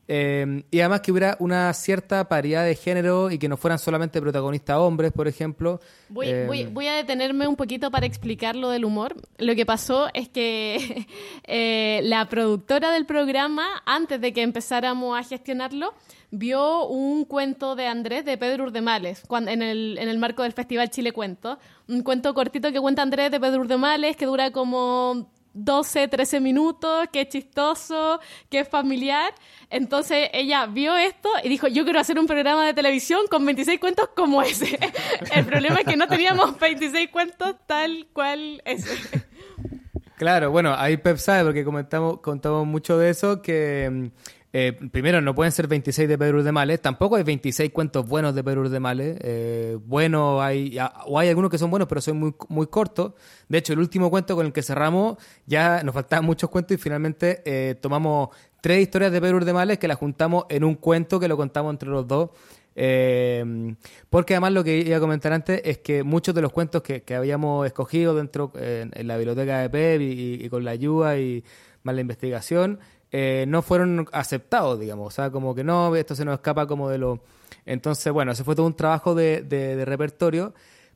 eh, 0.08 0.64
y 0.70 0.81
además 0.81 1.00
que 1.00 1.12
hubiera 1.12 1.37
una 1.38 1.72
cierta 1.72 2.28
paridad 2.28 2.64
de 2.64 2.75
género 2.75 3.31
y 3.31 3.38
que 3.38 3.49
no 3.49 3.56
fueran 3.56 3.78
solamente 3.78 4.20
protagonistas 4.20 4.76
hombres, 4.78 5.12
por 5.12 5.28
ejemplo. 5.28 5.81
Voy, 6.08 6.32
voy, 6.72 6.87
eh, 6.87 6.90
a 6.90 6.96
detenerme 6.96 7.46
un 7.46 7.56
poquito 7.56 7.90
para 7.90 8.04
explicar 8.04 8.56
lo 8.56 8.70
del 8.70 8.84
humor. 8.84 9.14
Lo 9.38 9.54
que 9.54 9.64
pasó 9.64 10.08
es 10.12 10.28
que 10.28 11.06
eh, 11.44 12.00
la 12.02 12.28
productora 12.28 12.90
del 12.90 13.06
programa, 13.06 13.64
antes 13.87 14.20
de 14.20 14.32
que 14.32 14.43
empezáramos 14.43 15.19
a 15.19 15.22
gestionarlo, 15.22 15.94
vio 16.32 16.87
un 16.88 17.25
cuento 17.25 17.76
de 17.76 17.87
Andrés 17.87 18.25
de 18.25 18.38
Pedro 18.38 18.64
Urdemales 18.64 19.22
cuando, 19.28 19.50
en, 19.50 19.62
el, 19.62 19.98
en 19.98 20.08
el 20.08 20.19
marco 20.19 20.43
del 20.43 20.52
Festival 20.52 20.90
Chile 20.90 21.12
Cuento. 21.12 21.58
Un 21.88 22.02
cuento 22.02 22.34
cortito 22.34 22.72
que 22.72 22.81
cuenta 22.81 23.02
Andrés 23.02 23.31
de 23.31 23.38
Pedro 23.38 23.60
Urdemales 23.60 24.16
que 24.16 24.26
dura 24.26 24.50
como 24.50 25.31
12, 25.54 26.08
13 26.08 26.40
minutos, 26.40 27.08
es 27.12 27.28
chistoso, 27.28 28.20
es 28.50 28.69
familiar. 28.69 29.34
Entonces 29.70 30.28
ella 30.32 30.66
vio 30.66 30.96
esto 30.96 31.28
y 31.43 31.49
dijo, 31.49 31.69
yo 31.69 31.84
quiero 31.84 32.00
hacer 32.00 32.19
un 32.19 32.26
programa 32.26 32.66
de 32.66 32.75
televisión 32.75 33.22
con 33.31 33.44
26 33.44 33.81
cuentos 33.81 34.10
como 34.14 34.43
ese. 34.43 34.78
El 35.34 35.44
problema 35.44 35.81
es 35.81 35.87
que 35.87 35.96
no 35.96 36.06
teníamos 36.08 36.58
26 36.58 37.10
cuentos 37.10 37.56
tal 37.66 38.06
cual 38.12 38.62
ese. 38.64 38.90
Claro, 40.16 40.50
bueno, 40.52 40.75
ahí 40.76 40.99
Pep 40.99 41.16
sabe, 41.16 41.44
porque 41.44 41.64
comentamos, 41.64 42.20
contamos 42.20 42.64
mucho 42.66 42.96
de 42.96 43.10
eso, 43.10 43.43
que 43.43 43.90
mm, 43.90 44.06
eh, 44.54 44.75
primero, 44.90 45.22
no 45.22 45.34
pueden 45.34 45.50
ser 45.50 45.66
26 45.66 46.06
de 46.06 46.19
Pedro 46.19 46.43
de 46.43 46.52
Males, 46.52 46.82
tampoco 46.82 47.16
hay 47.16 47.22
26 47.22 47.70
cuentos 47.72 48.06
buenos 48.06 48.34
de 48.34 48.44
Pedro 48.44 48.69
de 48.69 48.81
Males. 48.81 49.16
Eh, 49.22 49.78
bueno, 49.87 50.43
hay, 50.43 50.76
o 51.06 51.19
hay 51.19 51.31
algunos 51.31 51.50
que 51.50 51.56
son 51.56 51.70
buenos, 51.70 51.88
pero 51.88 52.02
son 52.02 52.19
muy, 52.19 52.34
muy 52.49 52.66
cortos. 52.66 53.14
De 53.49 53.58
hecho, 53.58 53.72
el 53.72 53.78
último 53.78 54.10
cuento 54.10 54.37
con 54.37 54.44
el 54.44 54.52
que 54.52 54.62
cerramos, 54.62 55.16
ya 55.46 55.82
nos 55.82 55.94
faltaban 55.94 56.26
muchos 56.26 56.50
cuentos 56.50 56.75
y 56.75 56.78
finalmente 56.78 57.40
eh, 57.46 57.76
tomamos 57.76 58.29
tres 58.60 58.82
historias 58.82 59.10
de 59.10 59.22
Pedro 59.22 59.43
de 59.43 59.53
Males 59.55 59.79
que 59.79 59.88
las 59.88 59.96
juntamos 59.96 60.44
en 60.50 60.65
un 60.65 60.74
cuento 60.74 61.19
que 61.19 61.29
lo 61.29 61.36
contamos 61.38 61.72
entre 61.72 61.88
los 61.88 62.06
dos. 62.06 62.31
Eh, 62.74 63.74
porque 64.10 64.34
además 64.34 64.53
lo 64.53 64.65
que 64.65 64.79
iba 64.79 64.96
a 64.98 65.00
comentar 65.00 65.32
antes 65.32 65.62
es 65.65 65.79
que 65.79 66.03
muchos 66.03 66.34
de 66.34 66.43
los 66.43 66.53
cuentos 66.53 66.82
que, 66.82 67.03
habíamos 67.15 67.67
escogido 67.67 68.15
dentro 68.15 68.53
en 68.55 69.06
la 69.06 69.17
biblioteca 69.17 69.60
de 69.60 69.70
Pep 69.70 70.00
y, 70.03 70.48
con 70.50 70.65
la 70.65 70.72
ayuda 70.72 71.19
y 71.19 71.43
más 71.84 71.94
la 71.94 72.00
investigación 72.03 72.81
eh, 73.12 73.44
no 73.46 73.60
fueron 73.60 74.08
aceptados, 74.10 74.81
digamos. 74.81 75.06
O 75.06 75.10
sea, 75.10 75.31
como 75.31 75.54
que 75.54 75.62
no, 75.62 75.94
esto 75.94 76.14
se 76.14 76.24
nos 76.24 76.34
escapa 76.34 76.66
como 76.66 76.88
de 76.88 76.98
lo... 76.98 77.20
Entonces, 77.66 78.10
bueno, 78.12 78.32
ese 78.32 78.42
fue 78.42 78.56
todo 78.56 78.66
un 78.66 78.74
trabajo 78.74 79.14
de, 79.14 79.42
de, 79.42 79.84
repertorio. 79.84 80.54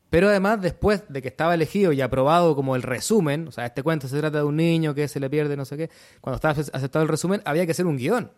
Pero 0.09 0.29
además, 0.29 0.59
después 0.61 1.03
de 1.09 1.21
que 1.21 1.27
estaba 1.27 1.53
elegido 1.53 1.91
y 1.91 2.01
aprobado 2.01 2.55
como 2.55 2.75
el 2.75 2.81
resumen, 2.81 3.47
o 3.49 3.51
sea, 3.51 3.67
este 3.67 3.83
cuento 3.83 4.07
se 4.07 4.17
trata 4.17 4.39
de 4.39 4.43
un 4.45 4.55
niño 4.55 4.95
que 4.95 5.07
se 5.07 5.19
le 5.19 5.29
pierde 5.29 5.55
no 5.57 5.65
sé 5.65 5.77
qué, 5.77 5.89
cuando 6.21 6.37
estaba 6.37 6.53
aceptado 6.53 7.03
el 7.03 7.09
resumen, 7.09 7.41
había 7.45 7.65
que 7.65 7.73
hacer 7.73 7.85
un 7.85 7.97
guion. 7.97 8.31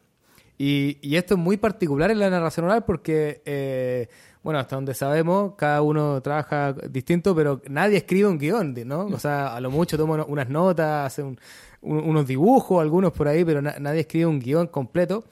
Y, 0.58 0.98
y 1.02 1.16
esto 1.16 1.36
es 1.36 1.40
muy 1.40 1.58
particular 1.58 2.12
en 2.12 2.20
la 2.20 2.30
narración 2.30 2.66
oral 2.66 2.84
porque, 2.86 3.42
eh, 3.46 4.10
bueno, 4.44 4.60
hasta 4.60 4.76
donde 4.76 4.94
sabemos, 4.94 5.54
cada 5.56 5.82
uno 5.84 6.22
trabaja 6.22 6.74
distinto, 6.74 7.36
pero 7.36 7.62
nadie 7.70 7.98
escribe 7.98 8.28
un 8.28 8.40
guion, 8.40 8.76
¿no? 8.86 9.06
O 9.06 9.20
sea, 9.20 9.56
a 9.56 9.62
lo 9.62 9.72
mucho 9.72 9.96
toma 9.96 10.26
unas 10.28 10.50
notas, 10.50 11.06
hace 11.06 11.24
un, 11.24 11.40
unos 11.82 12.28
dibujos, 12.28 12.82
algunos 12.82 13.12
por 13.14 13.28
ahí, 13.28 13.46
pero 13.46 13.62
nadie 13.62 14.02
escribe 14.02 14.26
un 14.26 14.40
guion 14.40 14.68
completo. 14.68 15.24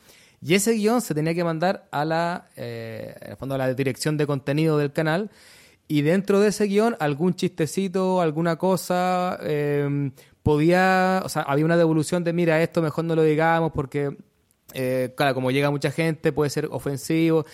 Y 0.41 0.53
ese 0.53 0.73
guion 0.73 1.01
se 1.01 1.15
tenía 1.15 1.33
que 1.33 1.43
mandar 1.43 1.87
a 1.91 2.05
la, 2.05 2.49
eh, 2.55 3.35
fondo 3.39 3.55
a 3.55 3.57
la 3.57 3.73
dirección 3.73 4.17
de 4.17 4.27
contenido 4.27 4.77
del 4.77 4.91
canal. 4.93 5.31
Y 5.87 6.01
dentro 6.01 6.39
de 6.39 6.49
ese 6.49 6.65
guion, 6.65 6.95
algún 6.99 7.33
chistecito, 7.35 8.21
alguna 8.21 8.57
cosa, 8.57 9.39
em, 9.41 10.11
podía, 10.43 11.21
o 11.25 11.29
sea, 11.29 11.43
había 11.43 11.65
una 11.65 11.77
devolución 11.77 12.23
de, 12.23 12.33
mira, 12.33 12.61
esto 12.61 12.81
mejor 12.81 13.05
no 13.05 13.15
lo 13.15 13.23
digamos 13.23 13.71
porque, 13.71 14.15
eh, 14.73 15.13
claro, 15.15 15.33
como 15.33 15.49
llega 15.51 15.71
mucha 15.71 15.91
gente, 15.91 16.31
puede 16.31 16.49
ser 16.49 16.67
ofensivo. 16.71 17.45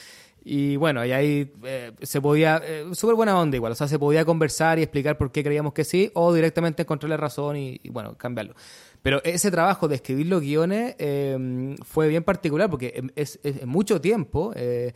Y 0.45 0.75
bueno, 0.75 1.05
y 1.05 1.11
ahí 1.13 1.53
eh, 1.63 1.93
se 2.01 2.19
podía, 2.19 2.61
eh, 2.65 2.85
súper 2.93 3.15
buena 3.15 3.39
onda 3.39 3.55
igual, 3.55 3.71
o 3.71 3.75
sea, 3.75 3.87
se 3.87 3.97
podía 3.97 4.25
conversar 4.25 4.77
y 4.77 4.83
explicar 4.83 5.17
por 5.17 5.31
qué 5.31 5.43
creíamos 5.43 5.73
que 5.73 5.85
sí, 5.85 6.11
o 6.15 6.33
directamente 6.33 6.81
encontrarle 6.81 7.15
razón 7.15 7.55
y, 7.55 7.79
bueno, 7.89 8.17
cambiarlo. 8.17 8.53
Pero 9.01 9.21
ese 9.23 9.51
trabajo 9.51 9.87
de 9.87 9.95
escribir 9.95 10.27
los 10.27 10.41
guiones 10.41 10.95
eh, 10.97 11.75
fue 11.83 12.07
bien 12.07 12.23
particular 12.23 12.69
porque 12.69 13.11
es, 13.15 13.39
es 13.43 13.65
mucho 13.65 13.99
tiempo. 14.01 14.53
Eh, 14.55 14.93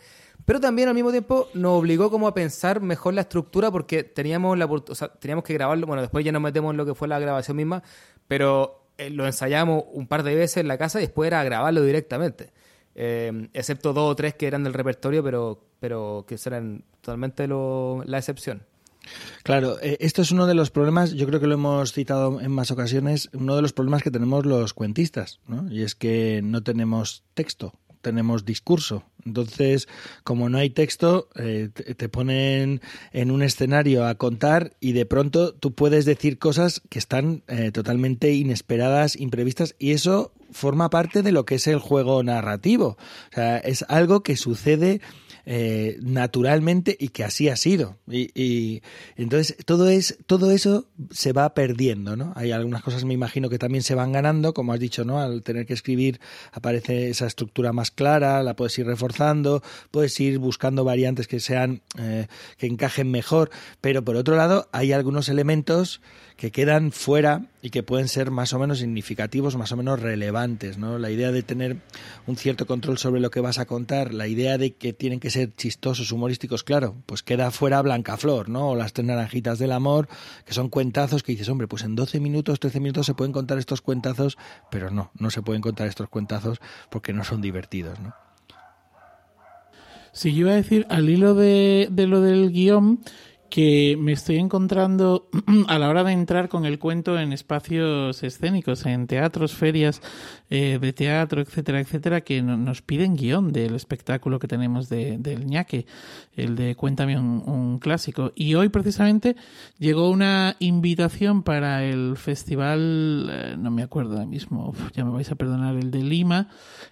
pero 0.48 0.62
también 0.62 0.88
al 0.88 0.96
mismo 0.96 1.12
tiempo 1.12 1.50
nos 1.54 1.74
obligó 1.74 2.10
como 2.10 2.26
a 2.26 2.34
pensar 2.34 2.80
mejor 2.80 3.14
la 3.14 3.22
estructura 3.22 3.70
porque 3.70 4.04
teníamos 4.04 4.58
la 4.58 4.66
o 4.66 4.80
teníamos 5.20 5.44
que 5.44 5.54
grabarlo, 5.54 5.86
bueno, 5.88 6.02
después 6.02 6.24
ya 6.24 6.32
nos 6.32 6.42
metemos 6.42 6.72
en 6.72 6.78
lo 6.78 6.86
que 6.86 6.96
fue 6.96 7.10
la 7.10 7.20
grabación 7.20 7.58
misma, 7.58 7.84
pero 8.30 8.88
eh, 8.98 9.10
lo 9.10 9.26
ensayamos 9.26 9.84
un 9.92 10.08
par 10.08 10.24
de 10.24 10.36
veces 10.36 10.58
en 10.58 10.70
la 10.70 10.78
casa 10.78 11.00
y 11.00 11.02
después 11.02 11.28
era 11.28 11.44
grabarlo 11.44 11.82
directamente. 11.84 12.54
Eh, 13.00 13.50
excepto 13.54 13.94
dos 13.94 14.12
o 14.12 14.16
tres 14.16 14.34
que 14.34 14.48
eran 14.48 14.64
del 14.64 14.74
repertorio, 14.74 15.24
pero, 15.24 15.64
pero 15.80 16.26
que 16.28 16.38
serán 16.38 16.84
totalmente 17.02 17.48
lo, 17.48 18.02
la 18.06 18.18
excepción. 18.18 18.64
Claro, 19.44 19.78
eh, 19.82 19.98
esto 20.00 20.24
es 20.24 20.32
uno 20.32 20.48
de 20.48 20.56
los 20.56 20.72
problemas, 20.72 21.14
yo 21.14 21.28
creo 21.28 21.40
que 21.40 21.48
lo 21.48 21.54
hemos 21.54 21.94
citado 21.94 22.42
en 22.42 22.52
más 22.52 22.72
ocasiones, 22.72 23.30
uno 23.34 23.56
de 23.56 23.62
los 23.62 23.72
problemas 23.72 24.02
que 24.02 24.12
tenemos 24.12 24.46
los 24.46 24.74
cuentistas, 24.74 25.40
¿no? 25.48 25.72
Y 25.72 25.84
es 25.84 25.96
que 25.96 26.42
no 26.44 26.64
tenemos 26.64 27.24
texto, 27.34 27.74
tenemos 28.08 28.46
discurso. 28.46 29.04
Entonces, 29.26 29.90
como 30.24 30.48
no 30.48 30.60
hay 30.60 30.70
texto, 30.70 31.28
eh, 31.36 31.68
te 31.74 32.08
ponen 32.08 32.80
en 33.12 33.32
un 33.32 33.44
escenario 33.44 34.06
a 34.06 34.16
contar 34.16 34.78
y 34.80 34.94
de 34.94 35.06
pronto 35.06 35.54
tú 35.54 35.74
puedes 35.74 36.06
decir 36.06 36.40
cosas 36.40 36.82
que 36.90 37.00
están 37.00 37.44
eh, 37.50 37.72
totalmente 37.74 38.32
inesperadas, 38.32 39.18
imprevistas, 39.18 39.76
y 39.78 39.92
eso 39.92 40.32
forma 40.52 40.90
parte 40.90 41.22
de 41.22 41.34
lo 41.34 41.46
que 41.46 41.56
es 41.56 41.68
el 41.68 41.80
juego 41.80 42.24
narrativo. 42.24 42.98
O 43.32 43.36
sea, 43.36 43.58
es 43.58 43.84
algo 43.90 44.24
que 44.24 44.38
sucede 44.38 45.02
eh, 45.50 45.98
naturalmente 46.02 46.98
y 47.00 47.08
que 47.08 47.24
así 47.24 47.48
ha 47.48 47.56
sido. 47.56 47.96
Y, 48.06 48.32
y, 48.36 48.82
entonces 49.16 49.56
todo 49.64 49.90
es 49.90 50.18
todo 50.26 50.52
eso 50.52 50.88
se 51.10 51.32
va 51.32 51.54
perdiendo, 51.54 52.18
¿no? 52.18 52.34
Hay 52.36 52.52
algunas 52.52 52.84
cosas 52.84 53.06
me 53.06 53.14
imagino 53.14 53.48
que 53.48 53.58
también 53.58 53.82
se 53.82 53.96
van 53.96 54.12
ganando, 54.12 54.54
como 54.54 54.74
has 54.74 54.80
dicho, 54.82 55.06
¿no? 55.06 55.22
Al 55.22 55.44
tener 55.44 55.66
que 55.66 55.74
escribir 55.74 56.20
aparece 56.52 57.10
esa 57.10 57.28
estructura 57.28 57.72
más 57.72 57.92
clara, 57.92 58.44
la 58.44 58.58
puedes 58.58 58.78
ir 58.78 58.88
reforzando, 58.88 59.64
puedes 59.90 60.20
ir 60.20 60.38
buscando 60.38 60.84
variantes 60.84 61.30
que 61.30 61.40
sean 61.40 61.82
eh, 61.98 62.28
que 62.58 62.68
encajen 62.68 63.10
mejor, 63.10 63.50
pero 63.80 64.04
por 64.04 64.18
otro 64.18 64.36
lado 64.36 64.68
hay 64.74 64.92
algunos 64.92 65.30
elementos 65.30 66.02
que 66.38 66.52
quedan 66.52 66.92
fuera 66.92 67.48
y 67.64 67.72
que 67.72 67.82
pueden 67.82 68.08
ser 68.08 68.30
más 68.30 68.54
o 68.54 68.60
menos 68.60 68.78
significativos, 68.78 69.58
más 69.58 69.72
o 69.72 69.76
menos 69.76 70.00
relevantes, 70.00 70.78
¿no? 70.78 71.00
La 71.00 71.10
idea 71.10 71.32
de 71.32 71.42
tener 71.42 71.78
un 72.28 72.38
cierto 72.38 72.68
control 72.68 73.00
sobre 73.00 73.20
lo 73.20 73.32
que 73.32 73.42
vas 73.42 73.58
a 73.58 73.66
contar, 73.66 74.14
la 74.14 74.28
idea 74.28 74.60
de 74.60 74.76
que 74.76 74.94
tienen 74.94 75.20
que 75.20 75.32
ser 75.32 75.56
chistosos, 75.56 76.12
humorísticos, 76.12 76.64
claro, 76.64 76.96
pues 77.08 77.24
queda 77.24 77.50
fuera 77.50 77.82
Blancaflor, 77.82 78.50
¿no? 78.50 78.70
O 78.70 78.76
las 78.76 78.94
tres 78.94 79.08
naranjitas 79.08 79.58
del 79.58 79.72
amor, 79.72 80.08
que 80.46 80.54
son 80.54 80.70
cuentazos 80.70 81.24
que 81.24 81.32
dices, 81.32 81.50
hombre, 81.50 81.68
pues 81.68 81.84
en 81.84 81.96
12 81.96 82.20
minutos, 82.20 82.60
13 82.60 82.80
minutos 82.82 83.08
se 83.08 83.16
pueden 83.16 83.34
contar 83.34 83.58
estos 83.58 83.82
cuentazos, 83.82 84.38
pero 84.70 84.92
no, 84.92 85.12
no 85.18 85.32
se 85.32 85.42
pueden 85.42 85.64
contar 85.64 85.88
estos 85.88 86.08
cuentazos 86.08 86.60
porque 86.92 87.14
no 87.14 87.24
son 87.24 87.42
divertidos, 87.42 88.00
¿no? 88.00 88.14
Sí, 90.12 90.34
yo 90.34 90.42
iba 90.42 90.52
a 90.52 90.56
decir, 90.56 90.86
al 90.90 91.10
hilo 91.10 91.36
de, 91.36 91.90
de 91.92 92.08
lo 92.08 92.22
del 92.22 92.52
guion, 92.52 93.00
que 93.50 93.98
me 94.00 94.12
estoy 94.12 94.38
encontrando 94.38 95.30
a 95.68 95.80
la 95.80 95.90
hora 95.90 96.04
de 96.04 96.12
entrar 96.12 96.50
con 96.50 96.66
el 96.66 96.80
cuento 96.80 97.20
en 97.20 97.34
espacios 97.34 98.24
escénicos, 98.24 98.86
en 98.86 99.08
teatros, 99.08 99.54
ferias 99.54 100.02
eh, 100.50 100.80
de 100.80 100.94
teatro, 100.94 101.42
etcétera, 101.42 101.80
etcétera, 101.80 102.22
que 102.22 102.42
no, 102.42 102.58
nos 102.58 102.82
piden 102.82 103.16
guion 103.16 103.52
del 103.52 103.76
espectáculo 103.76 104.40
que 104.40 104.48
tenemos 104.48 104.90
de, 104.90 105.18
del 105.18 105.46
ñaque, 105.46 105.86
el 106.36 106.56
de 106.56 106.76
Cuéntame 106.76 107.20
un, 107.20 107.80
clásico. 107.80 108.32
Y 108.36 108.56
hoy 108.56 108.70
precisamente 108.70 109.36
llegó 109.78 110.10
una 110.10 110.56
invitación 110.60 111.44
para 111.44 111.84
el 111.84 112.18
festival, 112.18 113.30
eh, 113.32 113.56
no 113.58 113.72
me 113.72 113.84
acuerdo 113.84 114.14
ahora 114.14 114.26
mismo, 114.26 114.74
ya 114.94 115.06
me 115.06 115.12
vais 115.12 115.32
a 115.32 115.36
perdonar, 115.36 115.76
el 115.76 115.92
de 115.92 116.04
Lima, 116.04 116.50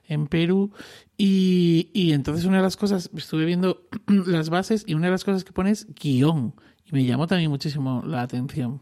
en 0.07 0.27
Perú, 0.27 0.71
y, 1.17 2.11
entonces 2.11 2.45
una 2.45 2.57
de 2.57 2.63
las 2.63 2.77
cosas, 2.77 3.09
estuve 3.15 3.45
viendo 3.45 3.87
las 4.07 4.49
bases 4.49 4.83
y 4.85 4.93
una 4.95 5.07
de 5.07 5.11
las 5.11 5.23
cosas 5.23 5.43
que 5.43 5.53
pone 5.53 5.71
es 5.71 5.87
guion. 5.95 6.53
Y 6.85 6.91
me 6.91 7.05
llamó 7.05 7.27
también 7.27 7.49
muchísimo 7.49 8.03
la 8.05 8.21
atención. 8.21 8.81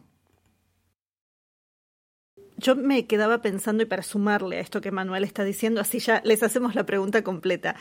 Yo 2.58 2.76
me 2.76 3.08
quedaba 3.08 3.42
pensando, 3.42 3.84
y 3.84 3.86
para 3.86 4.04
sumarle 4.04 4.58
a 4.58 4.60
esto 4.62 4.80
que 4.80 4.92
Manuel 4.92 5.24
está 5.24 5.44
diciendo, 5.44 5.82
así 5.82 6.00
ya 6.00 6.22
les 6.24 6.44
hacemos 6.44 6.76
la 6.76 6.86
pregunta 6.86 7.24
completa. 7.24 7.76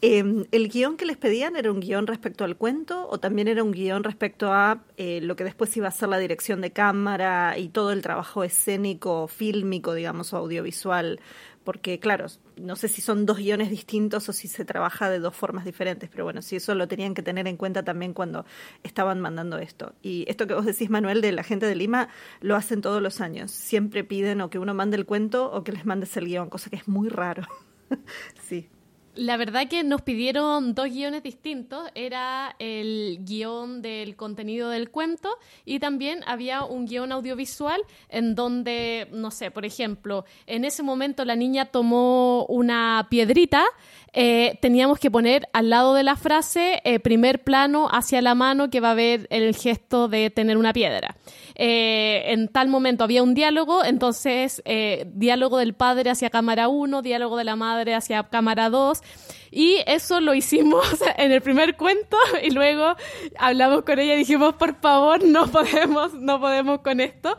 Eh, 0.00 0.44
¿El 0.52 0.68
guion 0.68 0.96
que 0.96 1.06
les 1.06 1.16
pedían 1.16 1.56
era 1.56 1.72
un 1.72 1.80
guion 1.80 2.06
respecto 2.06 2.44
al 2.44 2.56
cuento 2.56 3.08
o 3.10 3.18
también 3.18 3.48
era 3.48 3.64
un 3.64 3.72
guion 3.72 4.04
respecto 4.04 4.52
a 4.52 4.84
eh, 4.96 5.20
lo 5.22 5.34
que 5.34 5.44
después 5.44 5.76
iba 5.76 5.88
a 5.88 5.90
ser 5.90 6.10
la 6.10 6.18
dirección 6.18 6.60
de 6.60 6.72
cámara 6.72 7.58
y 7.58 7.68
todo 7.68 7.90
el 7.90 8.02
trabajo 8.02 8.44
escénico, 8.44 9.28
fílmico, 9.28 9.94
digamos, 9.94 10.32
audiovisual? 10.32 11.20
Porque 11.68 12.00
claro, 12.00 12.24
no 12.56 12.76
sé 12.76 12.88
si 12.88 13.02
son 13.02 13.26
dos 13.26 13.36
guiones 13.36 13.68
distintos 13.68 14.26
o 14.30 14.32
si 14.32 14.48
se 14.48 14.64
trabaja 14.64 15.10
de 15.10 15.18
dos 15.18 15.36
formas 15.36 15.66
diferentes, 15.66 16.08
pero 16.08 16.24
bueno, 16.24 16.40
si 16.40 16.56
eso 16.56 16.74
lo 16.74 16.88
tenían 16.88 17.12
que 17.12 17.20
tener 17.20 17.46
en 17.46 17.58
cuenta 17.58 17.82
también 17.82 18.14
cuando 18.14 18.46
estaban 18.84 19.20
mandando 19.20 19.58
esto. 19.58 19.92
Y 20.00 20.24
esto 20.28 20.46
que 20.46 20.54
vos 20.54 20.64
decís, 20.64 20.88
Manuel, 20.88 21.20
de 21.20 21.30
la 21.30 21.42
gente 21.42 21.66
de 21.66 21.74
Lima, 21.74 22.08
lo 22.40 22.56
hacen 22.56 22.80
todos 22.80 23.02
los 23.02 23.20
años. 23.20 23.50
Siempre 23.50 24.02
piden 24.02 24.40
o 24.40 24.48
que 24.48 24.58
uno 24.58 24.72
mande 24.72 24.96
el 24.96 25.04
cuento 25.04 25.52
o 25.52 25.62
que 25.62 25.72
les 25.72 25.84
mandes 25.84 26.16
el 26.16 26.24
guion, 26.24 26.48
cosa 26.48 26.70
que 26.70 26.76
es 26.76 26.88
muy 26.88 27.10
raro. 27.10 27.42
sí. 28.48 28.70
La 29.18 29.36
verdad 29.36 29.66
que 29.66 29.82
nos 29.82 30.02
pidieron 30.02 30.74
dos 30.74 30.90
guiones 30.90 31.24
distintos. 31.24 31.90
Era 31.96 32.54
el 32.60 33.18
guion 33.22 33.82
del 33.82 34.14
contenido 34.14 34.70
del 34.70 34.90
cuento 34.90 35.30
y 35.64 35.80
también 35.80 36.20
había 36.24 36.62
un 36.62 36.86
guion 36.86 37.10
audiovisual 37.10 37.80
en 38.10 38.36
donde, 38.36 39.08
no 39.10 39.32
sé, 39.32 39.50
por 39.50 39.64
ejemplo, 39.64 40.24
en 40.46 40.64
ese 40.64 40.84
momento 40.84 41.24
la 41.24 41.34
niña 41.34 41.64
tomó 41.64 42.46
una 42.46 43.08
piedrita, 43.10 43.64
eh, 44.12 44.56
teníamos 44.62 45.00
que 45.00 45.10
poner 45.10 45.48
al 45.52 45.68
lado 45.68 45.94
de 45.94 46.04
la 46.04 46.14
frase 46.14 46.80
eh, 46.84 47.00
primer 47.00 47.42
plano 47.42 47.88
hacia 47.90 48.22
la 48.22 48.36
mano 48.36 48.70
que 48.70 48.80
va 48.80 48.92
a 48.92 48.94
ver 48.94 49.26
el 49.30 49.54
gesto 49.54 50.06
de 50.06 50.30
tener 50.30 50.56
una 50.56 50.72
piedra. 50.72 51.16
Eh, 51.56 52.22
en 52.32 52.46
tal 52.46 52.68
momento 52.68 53.02
había 53.02 53.24
un 53.24 53.34
diálogo, 53.34 53.84
entonces 53.84 54.62
diálogo 55.06 55.58
del 55.58 55.74
padre 55.74 56.10
hacia 56.10 56.30
cámara 56.30 56.68
1, 56.68 57.02
diálogo 57.02 57.36
de 57.36 57.44
la 57.44 57.56
madre 57.56 57.94
hacia 57.94 58.22
cámara 58.22 58.70
2 58.70 59.02
y 59.50 59.78
eso 59.86 60.20
lo 60.20 60.34
hicimos 60.34 60.86
en 61.16 61.32
el 61.32 61.40
primer 61.40 61.76
cuento 61.76 62.16
y 62.42 62.50
luego 62.50 62.96
hablamos 63.38 63.82
con 63.82 63.98
ella 63.98 64.14
y 64.14 64.18
dijimos, 64.18 64.54
por 64.54 64.80
favor, 64.80 65.24
no 65.24 65.46
podemos, 65.48 66.14
no 66.14 66.40
podemos 66.40 66.80
con 66.80 67.00
esto 67.00 67.36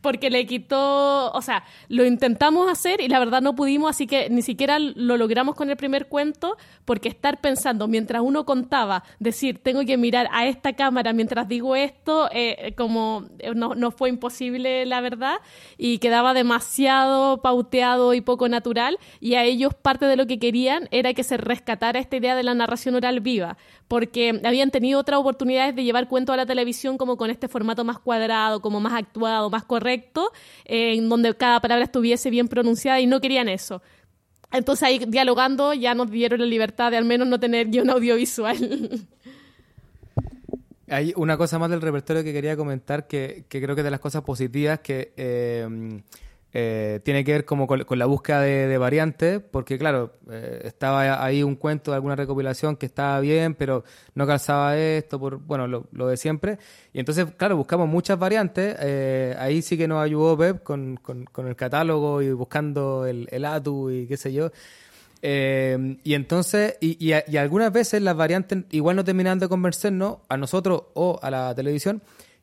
porque 0.00 0.30
le 0.30 0.46
quitó, 0.46 1.30
o 1.32 1.42
sea, 1.42 1.64
lo 1.88 2.04
intentamos 2.04 2.70
hacer 2.70 3.00
y 3.00 3.08
la 3.08 3.18
verdad 3.18 3.42
no 3.42 3.54
pudimos, 3.54 3.90
así 3.90 4.06
que 4.06 4.30
ni 4.30 4.42
siquiera 4.42 4.78
lo 4.78 5.16
logramos 5.16 5.54
con 5.54 5.70
el 5.70 5.76
primer 5.76 6.08
cuento, 6.08 6.56
porque 6.84 7.08
estar 7.08 7.40
pensando 7.40 7.88
mientras 7.88 8.22
uno 8.22 8.44
contaba, 8.44 9.04
decir, 9.18 9.60
tengo 9.62 9.84
que 9.84 9.96
mirar 9.96 10.28
a 10.32 10.46
esta 10.46 10.72
cámara 10.72 11.12
mientras 11.12 11.48
digo 11.48 11.76
esto, 11.76 12.28
eh, 12.32 12.74
como 12.76 13.28
no, 13.54 13.74
no, 13.74 13.90
fue 13.90 14.08
imposible, 14.08 14.86
la 14.86 15.00
verdad, 15.00 15.36
y 15.76 15.98
quedaba 15.98 16.34
demasiado 16.34 17.42
pauteado 17.42 18.14
y 18.14 18.20
poco 18.20 18.48
natural, 18.48 18.98
y 19.20 19.34
a 19.34 19.44
ellos 19.44 19.74
parte 19.74 20.06
de 20.06 20.16
lo 20.16 20.26
que 20.26 20.38
querían 20.38 20.88
era 20.90 21.12
que 21.14 21.24
se 21.24 21.36
rescatara 21.36 21.98
esta 21.98 22.16
idea 22.16 22.36
de 22.36 22.42
la 22.42 22.54
narración 22.54 22.94
oral 22.94 23.20
viva, 23.20 23.56
porque 23.90 24.40
habían 24.44 24.70
tenido 24.70 25.00
otras 25.00 25.18
oportunidades 25.18 25.74
de 25.74 25.82
llevar 25.82 26.06
cuento 26.06 26.32
a 26.32 26.36
la 26.36 26.46
televisión 26.46 26.96
como 26.96 27.16
con 27.16 27.28
este 27.28 27.48
formato 27.48 27.84
más 27.84 27.98
cuadrado, 27.98 28.60
como 28.60 28.78
más 28.78 28.92
actuado, 28.92 29.50
más 29.50 29.64
correcto, 29.64 30.30
eh, 30.64 30.94
en 30.94 31.08
donde 31.08 31.34
cada 31.34 31.58
palabra 31.58 31.86
estuviese 31.86 32.30
bien 32.30 32.46
pronunciada 32.46 33.00
y 33.00 33.08
no 33.08 33.20
querían 33.20 33.48
eso. 33.48 33.82
Entonces 34.52 34.84
ahí 34.84 35.00
dialogando 35.08 35.74
ya 35.74 35.96
nos 35.96 36.08
dieron 36.08 36.38
la 36.38 36.46
libertad 36.46 36.92
de 36.92 36.98
al 36.98 37.04
menos 37.04 37.26
no 37.26 37.40
tener 37.40 37.66
guion 37.66 37.90
audiovisual. 37.90 38.56
Hay 40.88 41.12
una 41.16 41.36
cosa 41.36 41.58
más 41.58 41.68
del 41.68 41.80
repertorio 41.80 42.22
que 42.22 42.32
quería 42.32 42.56
comentar 42.56 43.08
que, 43.08 43.44
que 43.48 43.60
creo 43.60 43.74
que 43.74 43.80
es 43.80 43.84
de 43.84 43.90
las 43.90 43.98
cosas 43.98 44.22
positivas 44.22 44.78
que... 44.78 45.12
Eh, 45.16 46.00
eh, 46.52 46.98
tiene 47.04 47.24
que 47.24 47.32
ver 47.32 47.44
como 47.44 47.68
con, 47.68 47.84
la 47.90 48.06
búsqueda 48.06 48.40
de, 48.40 48.78
variantes, 48.78 49.40
porque 49.40 49.78
claro, 49.78 50.14
eh, 50.30 50.62
estaba 50.64 51.24
ahí 51.24 51.44
un 51.44 51.54
cuento 51.54 51.92
de 51.92 51.96
alguna 51.96 52.16
recopilación 52.16 52.76
que 52.76 52.86
estaba 52.86 53.20
bien, 53.20 53.54
pero 53.54 53.84
no 54.14 54.26
calzaba 54.26 54.76
esto, 54.76 55.20
por 55.20 55.38
bueno, 55.38 55.68
lo, 55.68 56.06
de 56.08 56.16
siempre. 56.16 56.58
Y 56.92 56.98
entonces, 56.98 57.26
claro, 57.36 57.56
buscamos 57.56 57.88
muchas 57.88 58.18
variantes. 58.18 58.76
Eh, 58.80 59.36
ahí 59.38 59.62
sí 59.62 59.78
que 59.78 59.86
nos 59.86 60.02
ayudó 60.02 60.36
Pep 60.36 60.62
con, 60.64 60.96
con, 60.96 61.46
el 61.46 61.54
catálogo 61.54 62.20
y 62.20 62.32
buscando 62.32 63.06
el, 63.06 63.28
el, 63.30 63.44
ATU 63.44 63.90
y 63.90 64.06
qué 64.06 64.16
sé 64.16 64.32
yo. 64.32 64.50
Y 65.22 66.14
entonces, 66.14 66.76
y, 66.80 66.96
y, 66.98 67.14
y, 67.28 67.36
algunas 67.36 67.72
veces 67.72 68.02
las 68.02 68.16
variantes 68.16 68.64
igual 68.70 68.96
no 68.96 69.04
terminaban 69.04 69.38
de 69.38 69.48
convencernos 69.48 70.18
a 70.28 70.36
nosotros 70.36 70.84
o 70.94 71.20
a 71.22 71.30
la 71.30 71.54
televisión. 71.54 72.02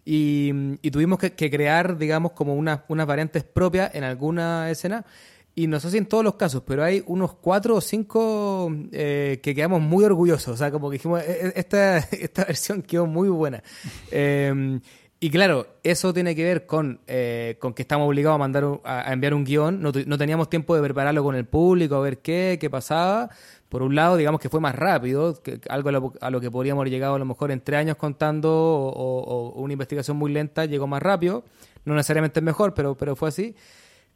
Y, 0.09 0.89
tuvimos 0.89 1.19
que, 1.19 1.33
que, 1.33 1.51
crear, 1.51 1.97
digamos, 1.97 2.31
como 2.31 2.55
unas, 2.55 2.79
unas 2.87 3.05
variantes 3.05 3.43
propias 3.43 3.93
en 3.93 4.05
alguna 4.05 4.71
escena. 4.71 5.05
y 5.53 5.67
no 5.67 5.81
sé 5.81 5.91
si 5.91 5.97
en 5.97 6.05
todos 6.05 6.23
los 6.23 6.35
casos, 6.35 6.63
pero 6.65 6.81
hay 6.81 7.03
unos 7.07 7.33
cuatro 7.33 7.75
o 7.75 7.81
cinco 7.81 8.71
eh, 8.93 9.41
que 9.43 9.53
quedamos 9.53 9.81
muy 9.81 10.05
orgullosos. 10.05 10.53
O 10.53 10.55
sea, 10.55 10.71
como 10.71 10.89
que 10.89 10.93
dijimos, 10.93 11.21
e, 11.23 11.47
e, 11.47 11.53
esta, 11.57 11.97
esta 12.11 12.45
versión 12.45 12.83
quedó 12.83 13.05
muy 13.05 13.27
buena. 13.27 13.61
Em, 14.09 14.79
y 15.19 15.29
claro, 15.29 15.67
eso 15.83 16.13
tiene 16.13 16.35
que 16.35 16.43
ver 16.45 16.65
con, 16.65 17.01
eh, 17.07 17.57
con 17.59 17.73
que 17.73 17.81
estamos 17.81 18.07
obligados 18.07 18.35
a 18.35 18.37
mandar 18.37 18.63
a, 18.85 19.11
enviar 19.11 19.33
un 19.33 19.43
guion. 19.43 19.81
No, 19.81 19.91
no, 20.05 20.17
teníamos 20.17 20.49
tiempo 20.49 20.73
de 20.73 20.83
prepararlo 20.83 21.21
con 21.21 21.35
el 21.35 21.45
público, 21.45 21.95
a 21.95 22.01
ver 22.01 22.19
qué, 22.19 22.57
qué 22.61 22.69
pasaba. 22.69 23.29
Por 23.69 23.81
un 23.81 23.95
lado, 23.95 24.15
digamos 24.15 24.39
que 24.39 24.49
fue 24.49 24.61
más 24.61 24.75
rápido, 24.75 25.41
algo 25.67 26.13
a 26.21 26.29
lo, 26.31 26.41
que 26.41 26.49
podríamos 26.49 26.81
haber 26.81 26.91
llegado 26.91 27.15
a 27.15 27.19
lo 27.19 27.25
mejor 27.25 27.51
en 27.51 27.59
tres 27.59 27.79
años 27.79 27.97
contando 27.97 28.49
o, 28.49 29.53
una 29.57 29.73
investigación 29.73 30.15
muy 30.15 30.31
lenta 30.31 30.65
llegó 30.65 30.87
más 30.87 31.01
rápido. 31.01 31.43
No 31.83 31.93
necesariamente 31.95 32.39
es 32.39 32.43
mejor, 32.43 32.73
pero, 32.73 32.95
pero 32.95 33.15
fue 33.15 33.29
así. 33.29 33.55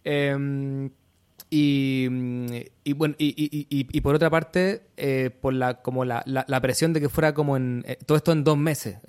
Eh, 0.04 0.90
y, 1.54 2.08
bueno, 2.94 3.16
y, 3.18 3.68
y, 3.70 4.02
por 4.02 4.16
otra 4.16 4.30
parte, 4.30 4.84
eh, 4.96 5.30
por 5.42 5.54
la, 5.54 5.82
como 5.82 6.06
la, 6.06 6.24
la, 6.26 6.62
presión 6.62 6.94
de 6.94 7.02
que 7.02 7.10
fuera 7.10 7.34
como 7.34 7.58
en 7.58 7.84
eh, 7.86 7.98
todo 8.06 8.18
esto 8.18 8.32
en 8.32 8.46
dos 8.46 8.58
meses. 8.58 9.00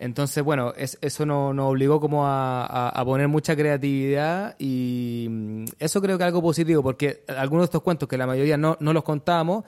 Eh, 0.00 0.04
entonces, 0.04 0.42
bueno, 0.42 0.72
eso 0.76 1.26
nos, 1.26 1.58
obligó 1.58 2.00
como 2.00 2.26
a, 2.26 2.88
a, 2.88 3.04
poner 3.04 3.28
mucha 3.28 3.54
creatividad 3.54 4.56
y 4.58 5.26
mm, 5.28 5.64
eso 5.78 6.00
creo 6.00 6.16
que 6.18 6.24
es 6.24 6.26
algo 6.26 6.42
positivo 6.42 6.82
porque 6.82 7.24
algunos 7.28 7.62
de 7.62 7.66
estos 7.66 7.82
cuentos 7.82 8.08
que 8.08 8.16
la 8.16 8.26
mayoría 8.26 8.56
no, 8.56 8.76
no 8.80 8.92
los 8.92 9.04
contábamos, 9.04 9.64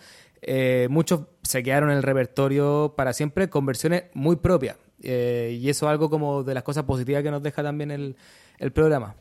muchos 0.88 1.20
se 1.42 1.62
quedaron 1.62 1.90
en 1.90 1.98
el 1.98 2.02
repertorio 2.02 2.94
para 2.96 3.12
siempre 3.12 3.48
con 3.48 3.64
versiones 3.64 4.04
muy 4.14 4.36
propias. 4.36 4.76
y 5.00 5.68
eso 5.68 5.86
es 5.86 5.90
algo 5.90 6.10
como 6.10 6.42
de 6.42 6.54
las 6.54 6.64
cosas 6.64 6.84
positivas 6.84 7.22
que 7.22 7.30
nos 7.30 7.42
deja 7.42 7.62
también 7.62 7.90
el, 7.92 8.16
el 8.58 8.72
programa. 8.72 9.14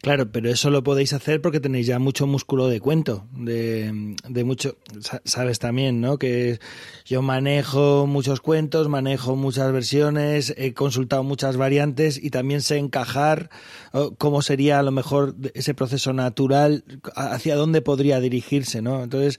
Claro, 0.00 0.30
pero 0.32 0.50
eso 0.50 0.70
lo 0.70 0.82
podéis 0.82 1.12
hacer 1.12 1.40
porque 1.40 1.60
tenéis 1.60 1.86
ya 1.86 1.98
mucho 1.98 2.26
músculo 2.26 2.68
de 2.68 2.80
cuento, 2.80 3.26
de, 3.32 4.16
de 4.28 4.44
mucho, 4.44 4.76
sabes 5.24 5.58
también, 5.58 6.00
¿no? 6.00 6.18
Que 6.18 6.58
yo 7.04 7.22
manejo 7.22 8.06
muchos 8.06 8.40
cuentos, 8.40 8.88
manejo 8.88 9.36
muchas 9.36 9.72
versiones, 9.72 10.54
he 10.56 10.74
consultado 10.74 11.22
muchas 11.22 11.56
variantes 11.56 12.22
y 12.22 12.30
también 12.30 12.60
sé 12.62 12.78
encajar 12.78 13.50
cómo 14.18 14.42
sería 14.42 14.78
a 14.78 14.82
lo 14.82 14.90
mejor 14.90 15.34
ese 15.54 15.74
proceso 15.74 16.12
natural, 16.12 16.84
hacia 17.14 17.56
dónde 17.56 17.82
podría 17.82 18.20
dirigirse, 18.20 18.82
¿no? 18.82 19.02
Entonces, 19.04 19.38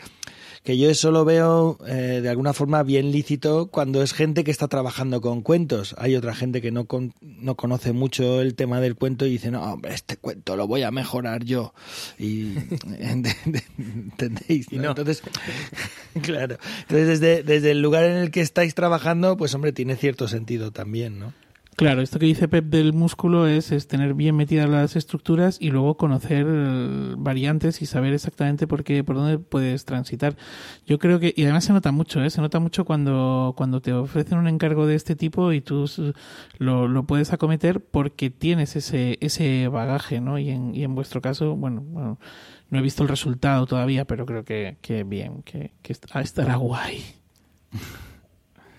que 0.63 0.77
yo 0.77 0.89
eso 0.89 1.11
lo 1.11 1.25
veo 1.25 1.77
eh, 1.85 2.21
de 2.21 2.29
alguna 2.29 2.53
forma 2.53 2.83
bien 2.83 3.11
lícito 3.11 3.67
cuando 3.67 4.01
es 4.01 4.13
gente 4.13 4.45
que 4.45 4.51
está 4.51 4.69
trabajando 4.69 5.19
con 5.19 5.41
cuentos. 5.41 5.93
Hay 5.97 6.15
otra 6.15 6.33
gente 6.33 6.61
que 6.61 6.71
no, 6.71 6.87
no 7.21 7.55
conoce 7.55 7.91
mucho 7.91 8.39
el 8.39 8.55
tema 8.55 8.79
del 8.79 8.95
cuento 8.95 9.25
y 9.25 9.31
dice, 9.31 9.51
no, 9.51 9.61
hombre, 9.61 9.93
este 9.93 10.15
cuento 10.15 10.55
lo 10.55 10.65
voy 10.65 10.83
a 10.83 10.91
mejorar 10.91 11.43
yo. 11.43 11.73
Y 12.17 12.53
entendéis. 12.99 14.67
Entonces, 14.71 15.21
claro. 16.21 16.57
Entonces, 16.81 17.19
desde, 17.19 17.43
desde 17.43 17.71
el 17.71 17.81
lugar 17.81 18.05
en 18.05 18.15
el 18.15 18.31
que 18.31 18.39
estáis 18.39 18.73
trabajando, 18.73 19.35
pues 19.35 19.53
hombre, 19.53 19.73
tiene 19.73 19.97
cierto 19.97 20.29
sentido 20.29 20.71
también, 20.71 21.19
¿no? 21.19 21.33
Claro, 21.75 22.01
esto 22.01 22.19
que 22.19 22.27
dice 22.27 22.47
Pep 22.47 22.65
del 22.65 22.93
músculo 22.93 23.47
es, 23.47 23.71
es, 23.71 23.87
tener 23.87 24.13
bien 24.13 24.35
metidas 24.35 24.69
las 24.69 24.95
estructuras 24.95 25.57
y 25.59 25.71
luego 25.71 25.97
conocer 25.97 26.45
eh, 26.47 27.15
variantes 27.17 27.81
y 27.81 27.87
saber 27.87 28.13
exactamente 28.13 28.67
por 28.67 28.83
qué, 28.83 29.03
por 29.03 29.15
dónde 29.15 29.39
puedes 29.39 29.83
transitar. 29.85 30.35
Yo 30.85 30.99
creo 30.99 31.19
que, 31.19 31.33
y 31.35 31.43
además 31.43 31.65
se 31.65 31.73
nota 31.73 31.91
mucho, 31.91 32.23
¿eh? 32.23 32.29
se 32.29 32.41
nota 32.41 32.59
mucho 32.59 32.85
cuando, 32.85 33.53
cuando 33.57 33.81
te 33.81 33.91
ofrecen 33.91 34.37
un 34.37 34.47
encargo 34.47 34.85
de 34.85 34.95
este 34.95 35.15
tipo 35.15 35.51
y 35.51 35.61
tú 35.61 35.89
lo, 36.59 36.87
lo 36.87 37.03
puedes 37.05 37.33
acometer 37.33 37.83
porque 37.83 38.29
tienes 38.29 38.75
ese, 38.75 39.17
ese 39.21 39.67
bagaje, 39.67 40.21
¿no? 40.21 40.37
Y 40.37 40.51
en, 40.51 40.75
y 40.75 40.83
en 40.83 40.93
vuestro 40.93 41.21
caso, 41.21 41.55
bueno, 41.55 42.19
no 42.69 42.79
he 42.79 42.81
visto 42.81 43.01
el 43.01 43.09
resultado 43.09 43.65
todavía, 43.65 44.05
pero 44.05 44.25
creo 44.27 44.45
que, 44.45 44.77
que 44.81 45.03
bien, 45.03 45.41
que, 45.41 45.71
que 45.81 45.93
estará 45.93 46.55
guay. 46.55 47.03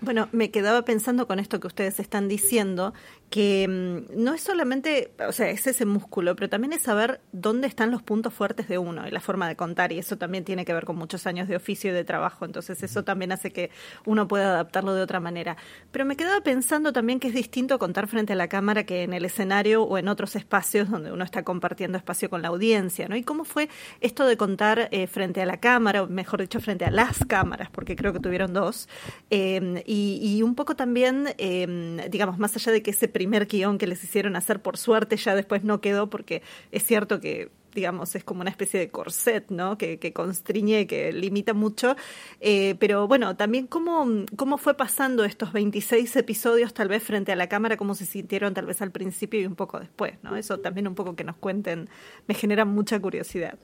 Bueno, 0.05 0.29
me 0.31 0.51
quedaba 0.51 0.85
pensando 0.85 1.25
con 1.25 1.39
esto 1.39 1.59
que 1.59 1.65
ustedes 1.65 1.99
están 1.99 2.27
diciendo, 2.27 2.93
que 3.35 3.67
mm, 3.67 4.23
no 4.23 4.33
es 4.33 4.39
solamente, 4.39 5.11
o 5.27 5.33
sea, 5.33 5.49
es 5.49 5.67
ese 5.67 5.85
músculo, 5.85 6.37
pero 6.37 6.47
también 6.47 6.71
es 6.71 6.83
saber 6.83 7.19
dónde 7.33 7.67
están 7.67 7.91
los 7.91 8.01
puntos 8.01 8.33
fuertes 8.33 8.69
de 8.69 8.77
uno 8.77 9.05
y 9.05 9.11
la 9.11 9.19
forma 9.19 9.49
de 9.49 9.57
contar, 9.57 9.91
y 9.91 9.99
eso 9.99 10.17
también 10.17 10.45
tiene 10.45 10.63
que 10.63 10.73
ver 10.73 10.85
con 10.85 10.95
muchos 10.95 11.27
años 11.27 11.49
de 11.49 11.57
oficio 11.57 11.91
y 11.91 11.93
de 11.93 12.05
trabajo, 12.05 12.45
entonces 12.45 12.81
eso 12.81 13.03
también 13.03 13.33
hace 13.33 13.51
que 13.51 13.71
uno 14.05 14.25
pueda 14.29 14.51
adaptarlo 14.51 14.93
de 14.93 15.01
otra 15.01 15.19
manera. 15.19 15.57
Pero 15.91 16.05
me 16.05 16.15
quedaba 16.15 16.39
pensando 16.45 16.93
también 16.93 17.19
que 17.19 17.27
es 17.27 17.33
distinto 17.33 17.77
contar 17.77 18.07
frente 18.07 18.31
a 18.31 18.37
la 18.37 18.47
cámara 18.47 18.85
que 18.85 19.03
en 19.03 19.11
el 19.11 19.25
escenario 19.25 19.83
o 19.83 19.97
en 19.97 20.07
otros 20.07 20.37
espacios 20.37 20.89
donde 20.89 21.11
uno 21.11 21.25
está 21.25 21.43
compartiendo 21.43 21.97
espacio 21.97 22.29
con 22.29 22.41
la 22.41 22.47
audiencia, 22.47 23.09
¿no? 23.09 23.17
¿Y 23.17 23.23
cómo 23.23 23.43
fue 23.43 23.67
esto 23.99 24.25
de 24.25 24.37
contar 24.37 24.87
eh, 24.91 25.07
frente 25.07 25.41
a 25.41 25.45
la 25.45 25.59
cámara, 25.59 26.03
o 26.03 26.07
mejor 26.07 26.39
dicho, 26.39 26.61
frente 26.61 26.85
a 26.85 26.89
las 26.89 27.25
cámaras, 27.25 27.69
porque 27.69 27.97
creo 27.97 28.13
que 28.13 28.21
tuvieron 28.21 28.53
dos, 28.53 28.87
eh, 29.29 29.83
y, 29.85 30.41
un 30.41 30.55
poco 30.55 30.77
también, 30.77 31.33
eh, 31.37 32.07
digamos, 32.09 32.37
más 32.37 32.55
allá 32.55 32.71
de 32.71 32.81
que 32.81 32.91
ese 32.91 33.09
primer 33.09 33.24
guion 33.25 33.77
que 33.77 33.87
les 33.87 34.03
hicieron 34.03 34.35
hacer, 34.35 34.61
por 34.61 34.77
suerte 34.77 35.17
ya 35.17 35.35
después 35.35 35.63
no 35.63 35.81
quedó, 35.81 36.09
porque 36.09 36.41
es 36.71 36.83
cierto 36.83 37.19
que 37.19 37.49
digamos, 37.75 38.15
es 38.15 38.23
como 38.23 38.41
una 38.41 38.49
especie 38.49 38.79
de 38.79 38.89
corset, 38.89 39.51
¿no? 39.51 39.77
Que, 39.77 39.99
que 39.99 40.13
constriñe, 40.13 40.87
que 40.87 41.11
limita 41.11 41.53
mucho. 41.53 41.95
Eh, 42.39 42.75
pero 42.79 43.07
bueno, 43.07 43.35
también 43.35 43.67
cómo, 43.67 44.07
cómo 44.35 44.57
fue 44.57 44.75
pasando 44.75 45.25
estos 45.25 45.53
26 45.53 46.15
episodios 46.15 46.73
tal 46.73 46.87
vez 46.87 47.03
frente 47.03 47.31
a 47.31 47.35
la 47.35 47.47
cámara, 47.49 47.77
cómo 47.77 47.93
se 47.93 48.05
sintieron 48.05 48.53
tal 48.55 48.65
vez 48.65 48.81
al 48.81 48.91
principio 48.91 49.41
y 49.41 49.45
un 49.45 49.55
poco 49.55 49.79
después, 49.79 50.13
¿no? 50.23 50.35
Eso 50.35 50.59
también 50.59 50.87
un 50.87 50.95
poco 50.95 51.15
que 51.15 51.25
nos 51.25 51.35
cuenten, 51.35 51.89
me 52.27 52.33
genera 52.33 52.65
mucha 52.65 52.99
curiosidad. 52.99 53.59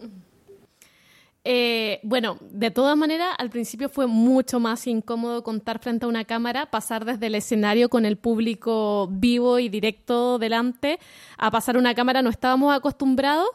Eh, 1.43 1.99
bueno, 2.03 2.37
de 2.51 2.69
todas 2.69 2.95
maneras, 2.95 3.29
al 3.39 3.49
principio 3.49 3.89
fue 3.89 4.05
mucho 4.05 4.59
más 4.59 4.85
incómodo 4.85 5.41
contar 5.41 5.79
frente 5.79 6.05
a 6.05 6.09
una 6.09 6.23
cámara, 6.23 6.67
pasar 6.67 7.03
desde 7.03 7.27
el 7.27 7.35
escenario 7.35 7.89
con 7.89 8.05
el 8.05 8.17
público 8.17 9.07
vivo 9.11 9.57
y 9.57 9.67
directo 9.67 10.37
delante, 10.37 10.99
a 11.37 11.49
pasar 11.49 11.77
una 11.77 11.95
cámara 11.95 12.21
no 12.21 12.29
estábamos 12.29 12.75
acostumbrados. 12.75 13.47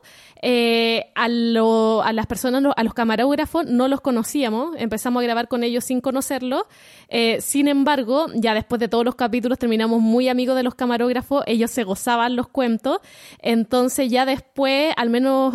Eh, 0.43 1.13
a, 1.15 1.29
las 1.29 2.27
personas, 2.27 2.63
a 2.77 2.85
los 2.85 2.93
camarógrafos, 2.93 3.67
no 3.67 3.89
los 3.89 4.01
conocíamos, 4.01 4.77
empezamos 4.79 5.21
a 5.21 5.25
grabar 5.25 5.49
con 5.49 5.63
ellos 5.63 5.85
sin 5.85 6.01
conocerlos. 6.01 6.65
Eh, 7.09 7.41
sin 7.41 7.69
embargo, 7.69 8.27
ya 8.35 8.53
después 8.53 8.81
de 8.81 8.89
todos 8.89 9.05
los 9.05 9.15
capítulos 9.15 9.59
terminamos 9.59 10.01
muy 10.01 10.29
amigos 10.29 10.57
de 10.57 10.65
los 10.65 10.75
camarógrafos, 10.75 11.45
ellos 11.47 11.71
se 11.71 11.85
gozaban 11.85 12.35
los 12.35 12.49
cuentos. 12.49 12.99
Entonces 13.39 14.11
ya 14.11 14.27
después, 14.27 14.93
al 14.97 15.09
menos 15.09 15.55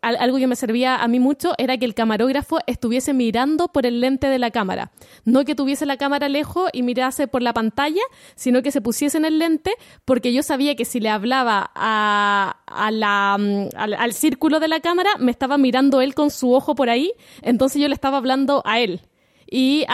algo 0.00 0.38
que 0.38 0.46
me 0.46 0.56
servía 0.56 0.96
a 0.96 1.08
mí 1.08 1.20
mucho, 1.20 1.41
era 1.58 1.76
que 1.76 1.84
el 1.84 1.94
camarógrafo 1.94 2.58
estuviese 2.66 3.12
mirando 3.12 3.68
por 3.68 3.86
el 3.86 4.00
lente 4.00 4.28
de 4.28 4.38
la 4.38 4.50
cámara. 4.50 4.90
No 5.24 5.44
que 5.44 5.54
tuviese 5.54 5.86
la 5.86 5.96
cámara 5.96 6.28
lejos 6.28 6.70
y 6.72 6.82
mirase 6.82 7.28
por 7.28 7.42
la 7.42 7.52
pantalla, 7.52 8.02
sino 8.34 8.62
que 8.62 8.70
se 8.70 8.80
pusiese 8.80 9.18
en 9.18 9.24
el 9.24 9.38
lente, 9.38 9.74
porque 10.04 10.32
yo 10.32 10.42
sabía 10.42 10.74
que 10.74 10.84
si 10.84 11.00
le 11.00 11.08
hablaba 11.08 11.70
a, 11.74 12.90
la, 12.90 13.36
mm, 13.38 13.68
al 13.76 14.12
círculo 14.12 14.60
de 14.60 14.68
la 14.68 14.80
cámara, 14.80 15.10
me 15.18 15.30
estaba 15.30 15.58
mirando 15.58 16.00
él 16.00 16.14
con 16.14 16.30
su 16.30 16.52
ojo 16.52 16.74
por 16.74 16.90
ahí, 16.90 17.12
entonces 17.42 17.80
yo 17.80 17.88
le 17.88 17.94
estaba 17.94 18.18
hablando 18.18 18.62
a 18.64 18.80
él 18.80 19.00
y, 19.52 19.84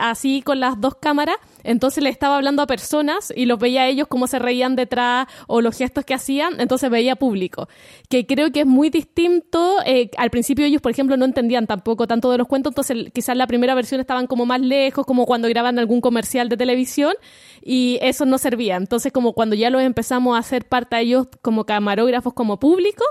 así 0.00 0.42
con 0.42 0.60
las 0.60 0.80
dos 0.80 0.94
cámaras, 0.94 1.36
entonces 1.64 2.04
le 2.04 2.10
estaba 2.10 2.36
hablando 2.36 2.62
a 2.62 2.66
personas 2.66 3.32
y 3.34 3.46
los 3.46 3.58
veía 3.58 3.82
a 3.82 3.88
ellos 3.88 4.06
cómo 4.08 4.26
se 4.26 4.38
reían 4.38 4.76
detrás 4.76 5.26
o 5.48 5.60
los 5.60 5.76
gestos 5.76 6.04
que 6.04 6.14
hacían, 6.14 6.60
entonces 6.60 6.90
veía 6.90 7.16
público, 7.16 7.68
que 8.08 8.26
creo 8.26 8.52
que 8.52 8.60
es 8.60 8.66
muy 8.66 8.90
distinto. 8.90 9.78
Eh, 9.84 10.10
al 10.16 10.30
principio 10.30 10.64
ellos, 10.64 10.80
por 10.80 10.92
ejemplo, 10.92 11.16
no 11.16 11.24
entendían 11.24 11.66
tampoco 11.66 12.06
tanto 12.06 12.30
de 12.30 12.38
los 12.38 12.46
cuentos, 12.46 12.70
entonces 12.70 13.10
quizás 13.12 13.36
la 13.36 13.46
primera 13.46 13.74
versión 13.74 14.00
estaban 14.00 14.26
como 14.26 14.46
más 14.46 14.60
lejos, 14.60 15.06
como 15.06 15.26
cuando 15.26 15.48
graban 15.48 15.78
algún 15.78 16.00
comercial 16.00 16.48
de 16.48 16.56
televisión 16.56 17.14
y 17.62 17.98
eso 18.02 18.26
no 18.26 18.38
servía. 18.38 18.76
Entonces 18.76 19.12
como 19.12 19.32
cuando 19.32 19.56
ya 19.56 19.70
los 19.70 19.82
empezamos 19.82 20.36
a 20.36 20.40
hacer 20.40 20.66
parte 20.66 20.96
a 20.96 21.00
ellos 21.00 21.28
como 21.42 21.64
camarógrafos, 21.64 22.34
como 22.34 22.58
público, 22.58 23.04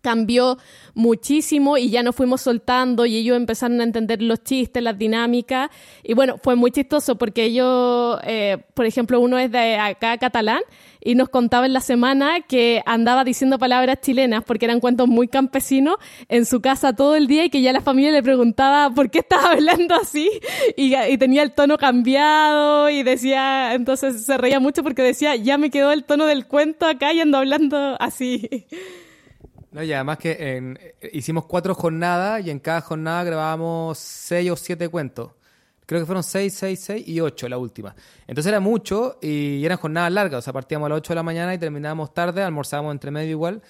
cambió 0.00 0.58
muchísimo 0.94 1.76
y 1.76 1.90
ya 1.90 2.02
nos 2.02 2.16
fuimos 2.16 2.40
soltando 2.40 3.06
y 3.06 3.16
ellos 3.16 3.36
empezaron 3.36 3.80
a 3.80 3.84
entender 3.84 4.22
los 4.22 4.42
chistes, 4.42 4.82
las 4.82 4.98
dinámicas 4.98 5.70
y 6.02 6.14
bueno, 6.14 6.36
fue 6.42 6.56
muy 6.56 6.70
chistoso 6.70 7.16
porque 7.16 7.44
ellos, 7.44 8.18
eh, 8.24 8.58
por 8.74 8.86
ejemplo, 8.86 9.20
uno 9.20 9.38
es 9.38 9.50
de 9.50 9.76
acá 9.76 10.18
catalán 10.18 10.60
y 11.02 11.14
nos 11.14 11.28
contaba 11.28 11.66
en 11.66 11.72
la 11.72 11.80
semana 11.80 12.40
que 12.46 12.82
andaba 12.84 13.24
diciendo 13.24 13.58
palabras 13.58 14.00
chilenas 14.00 14.44
porque 14.44 14.66
eran 14.66 14.80
cuentos 14.80 15.08
muy 15.08 15.28
campesinos 15.28 15.96
en 16.28 16.44
su 16.44 16.60
casa 16.60 16.94
todo 16.94 17.16
el 17.16 17.26
día 17.26 17.44
y 17.44 17.50
que 17.50 17.62
ya 17.62 17.72
la 17.72 17.80
familia 17.80 18.10
le 18.10 18.22
preguntaba 18.22 18.90
por 18.90 19.10
qué 19.10 19.20
estaba 19.20 19.52
hablando 19.52 19.94
así 19.94 20.30
y, 20.76 20.94
y 20.94 21.18
tenía 21.18 21.42
el 21.42 21.52
tono 21.52 21.78
cambiado 21.78 22.90
y 22.90 23.02
decía, 23.02 23.74
entonces 23.74 24.24
se 24.24 24.36
reía 24.36 24.60
mucho 24.60 24.82
porque 24.82 25.02
decía, 25.02 25.36
ya 25.36 25.58
me 25.58 25.70
quedó 25.70 25.92
el 25.92 26.04
tono 26.04 26.26
del 26.26 26.46
cuento 26.46 26.86
acá 26.86 27.12
y 27.12 27.20
ando 27.20 27.38
hablando 27.38 27.96
así. 28.00 28.66
No, 29.72 29.82
y 29.84 29.92
además 29.92 30.18
que 30.18 30.36
eh, 30.38 30.94
hicimos 31.12 31.46
cuatro 31.46 31.74
jornadas 31.74 32.44
y 32.44 32.50
en 32.50 32.58
cada 32.58 32.80
jornada 32.80 33.22
grabábamos 33.24 33.98
seis 33.98 34.50
o 34.50 34.56
siete 34.56 34.88
cuentos. 34.88 35.30
Creo 35.86 36.00
que 36.00 36.06
fueron 36.06 36.22
seis, 36.24 36.54
seis, 36.54 36.80
seis 36.80 37.06
y 37.06 37.20
ocho 37.20 37.48
la 37.48 37.58
última. 37.58 37.94
Entonces 38.26 38.50
era 38.50 38.60
mucho 38.60 39.18
y 39.22 39.64
eran 39.64 39.78
jornadas 39.78 40.12
largas. 40.12 40.38
O 40.38 40.42
sea, 40.42 40.52
partíamos 40.52 40.86
a 40.86 40.90
las 40.90 40.98
ocho 40.98 41.12
de 41.12 41.16
la 41.16 41.22
mañana 41.22 41.54
y 41.54 41.58
terminábamos 41.58 42.12
tarde, 42.14 42.42
almorzábamos 42.42 42.92
entre 42.92 43.10
medio 43.10 43.30
igual. 43.30 43.62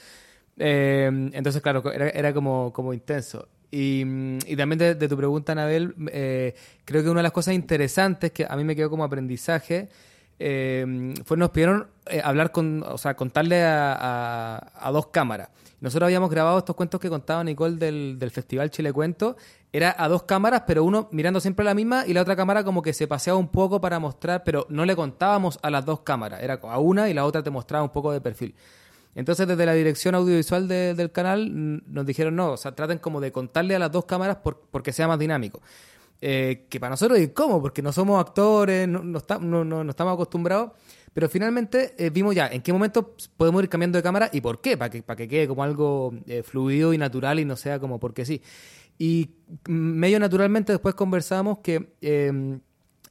Eh, 0.59 1.31
entonces, 1.33 1.63
claro, 1.63 1.91
era, 1.93 2.09
era 2.11 2.33
como, 2.35 2.73
como 2.73 2.93
intenso. 2.93 3.49
Y, 3.71 4.03
y 4.47 4.57
también 4.57 4.79
de, 4.79 5.09
tu 5.09 5.17
pregunta, 5.17 5.53
Anabel, 5.53 5.95
eh, 6.13 6.55
creo 6.85 7.03
que 7.03 7.09
una 7.11 7.21
de 7.21 7.25
las 7.25 7.33
cosas 7.33 7.55
interesantes 7.55 8.33
que 8.33 8.47
a 8.49 8.57
mí 8.57 8.65
me 8.65 8.75
quedó 8.75 8.91
como 8.91 9.05
aprendizaje 9.05 9.89
eh, 10.39 11.15
fue 11.25 11.37
nos 11.37 11.51
pidieron 11.51 11.87
hablar 12.25 12.51
con, 12.53 12.83
o 12.87 12.99
sea, 12.99 13.15
contarle 13.15 13.63
a- 13.63 14.73
a 14.75 14.91
dos 14.91 15.09
cámaras. 15.09 15.49
Nosotros 15.81 16.07
habíamos 16.07 16.29
grabado 16.31 16.59
estos 16.59 16.77
cuentos 16.77 17.01
que 17.01 17.09
contaba 17.09 17.43
Nicole 17.43 17.77
del, 17.77 18.19
del 18.19 18.31
Festival 18.31 18.71
Chile 18.71 18.93
Cuento. 18.93 19.37
Era 19.73 19.95
a 19.99 20.09
dos 20.09 20.25
cámaras, 20.25 20.64
pero 20.66 20.85
uno 20.85 21.09
mirando 21.11 21.40
siempre 21.40 21.64
la 21.64 21.73
misma 21.75 22.05
y 22.07 22.12
la 22.12 22.21
otra 22.23 22.37
cámara 22.37 22.64
como 22.64 22.83
que 22.83 22.93
se 22.93 23.07
paseaba 23.09 23.38
un 23.38 23.49
poco 23.49 23.81
para 23.81 23.99
mostrar, 23.99 24.45
pero 24.45 24.66
no 24.69 24.85
le 24.85 24.95
contábamos 24.95 25.59
a 25.62 25.71
las 25.71 25.87
dos 25.87 26.01
cámaras. 26.01 26.43
Era 26.43 26.61
a 26.62 26.79
una 26.79 27.09
y 27.09 27.14
la 27.14 27.25
otra 27.25 27.43
te 27.43 27.51
mostraba 27.51 27.83
un 27.83 27.90
poco 27.90 28.12
de 28.12 28.21
perfil. 28.21 28.55
Entonces, 29.14 29.47
desde 29.49 29.66
la 29.66 29.73
dirección 29.73 30.14
audiovisual 30.14 30.69
de- 30.69 30.95
del 30.95 31.11
canal 31.11 31.83
nos 31.93 32.07
dijeron, 32.07 32.37
no, 32.37 32.53
o 32.53 32.57
sea, 32.57 32.73
traten 32.77 32.99
como 32.99 33.21
de 33.21 33.33
contarle 33.33 33.75
a 33.75 33.79
las 33.79 33.90
dos 33.90 34.05
cámaras 34.05 34.37
por- 34.37 34.61
porque 34.71 34.93
sea 34.93 35.09
más 35.09 35.19
dinámico. 35.19 35.61
Eh, 36.21 36.66
que 36.69 36.79
para 36.79 36.90
nosotros 36.90 37.19
cómo, 37.35 37.62
porque 37.62 37.81
no 37.81 37.93
somos 37.93 38.21
actores, 38.21 38.87
no, 38.87 39.03
no- 39.03 39.64
no- 39.64 39.85
no 39.85 39.90
estamos 39.90 40.12
acostumbrados, 40.14 40.73
pero 41.12 41.29
finalmente 41.29 41.94
eh, 41.99 42.11
vimos 42.11 42.35
ya 42.35 42.46
en 42.49 42.62
qué 42.62 42.73
momento 42.73 43.14
podemos 43.37 43.62
ir 43.62 43.68
cambiando 43.68 43.99
de 43.99 44.03
cámara 44.03 44.31
y 44.33 44.40
por 44.40 44.61
qué, 44.61 44.77
para 44.77 44.90
que, 44.90 45.03
para 45.03 45.16
que 45.16 45.29
quede 45.29 45.49
como 45.49 45.62
algo 45.62 46.12
eh, 46.27 46.42
fluido 46.42 46.92
y 46.92 46.99
natural 46.99 47.40
y 47.40 47.44
no 47.44 47.57
sea 47.57 47.79
como 47.79 47.99
porque 47.99 48.25
sí. 48.25 48.42
Y 48.99 49.31
medio 49.68 50.20
naturalmente 50.20 50.73
después 50.73 50.94
conversamos 50.94 51.59
que... 51.59 51.92
eh, 52.01 52.59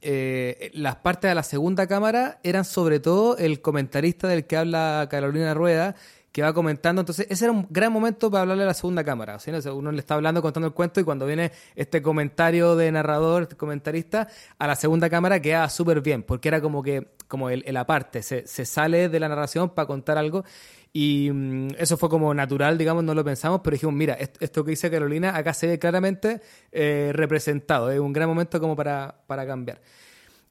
eh, 0.02 0.70
las 0.72 0.96
partes 0.96 1.30
de 1.30 1.34
la 1.34 1.42
segunda 1.42 1.86
cámara 1.86 2.40
eran 2.42 2.64
sobre 2.64 3.00
todo 3.00 3.36
el 3.36 3.60
comentarista 3.60 4.28
del 4.28 4.46
que 4.46 4.56
habla 4.56 5.06
Carolina 5.10 5.52
Rueda, 5.52 5.94
que 6.32 6.42
va 6.42 6.52
comentando. 6.52 7.00
Entonces, 7.00 7.26
ese 7.28 7.44
era 7.46 7.52
un 7.52 7.66
gran 7.70 7.92
momento 7.92 8.30
para 8.30 8.42
hablarle 8.42 8.62
a 8.64 8.66
la 8.66 8.74
segunda 8.74 9.02
cámara. 9.04 9.38
¿sí? 9.38 9.50
Uno 9.72 9.92
le 9.92 9.98
está 10.00 10.14
hablando, 10.14 10.42
contando 10.42 10.66
el 10.68 10.74
cuento, 10.74 11.00
y 11.00 11.04
cuando 11.04 11.26
viene 11.26 11.52
este 11.74 12.02
comentario 12.02 12.76
de 12.76 12.92
narrador, 12.92 13.42
este 13.42 13.56
comentarista, 13.56 14.28
a 14.58 14.66
la 14.66 14.76
segunda 14.76 15.10
cámara 15.10 15.40
queda 15.40 15.68
súper 15.68 16.00
bien, 16.00 16.22
porque 16.22 16.48
era 16.48 16.60
como 16.60 16.82
que, 16.82 17.08
como 17.28 17.50
el, 17.50 17.62
el 17.66 17.76
aparte, 17.76 18.22
se, 18.22 18.46
se 18.46 18.64
sale 18.64 19.08
de 19.08 19.20
la 19.20 19.28
narración 19.28 19.70
para 19.70 19.86
contar 19.86 20.18
algo. 20.18 20.44
Y 20.92 21.30
mm, 21.32 21.68
eso 21.78 21.96
fue 21.96 22.08
como 22.08 22.34
natural, 22.34 22.76
digamos, 22.76 23.04
no 23.04 23.14
lo 23.14 23.24
pensamos, 23.24 23.60
pero 23.62 23.74
dijimos, 23.74 23.94
mira, 23.94 24.14
est- 24.14 24.36
esto 24.42 24.64
que 24.64 24.70
dice 24.70 24.90
Carolina, 24.90 25.36
acá 25.36 25.54
se 25.54 25.66
ve 25.68 25.78
claramente 25.78 26.40
eh, 26.72 27.10
representado. 27.14 27.90
Es 27.90 28.00
un 28.00 28.12
gran 28.12 28.28
momento 28.28 28.60
como 28.60 28.74
para, 28.74 29.14
para 29.26 29.46
cambiar. 29.46 29.80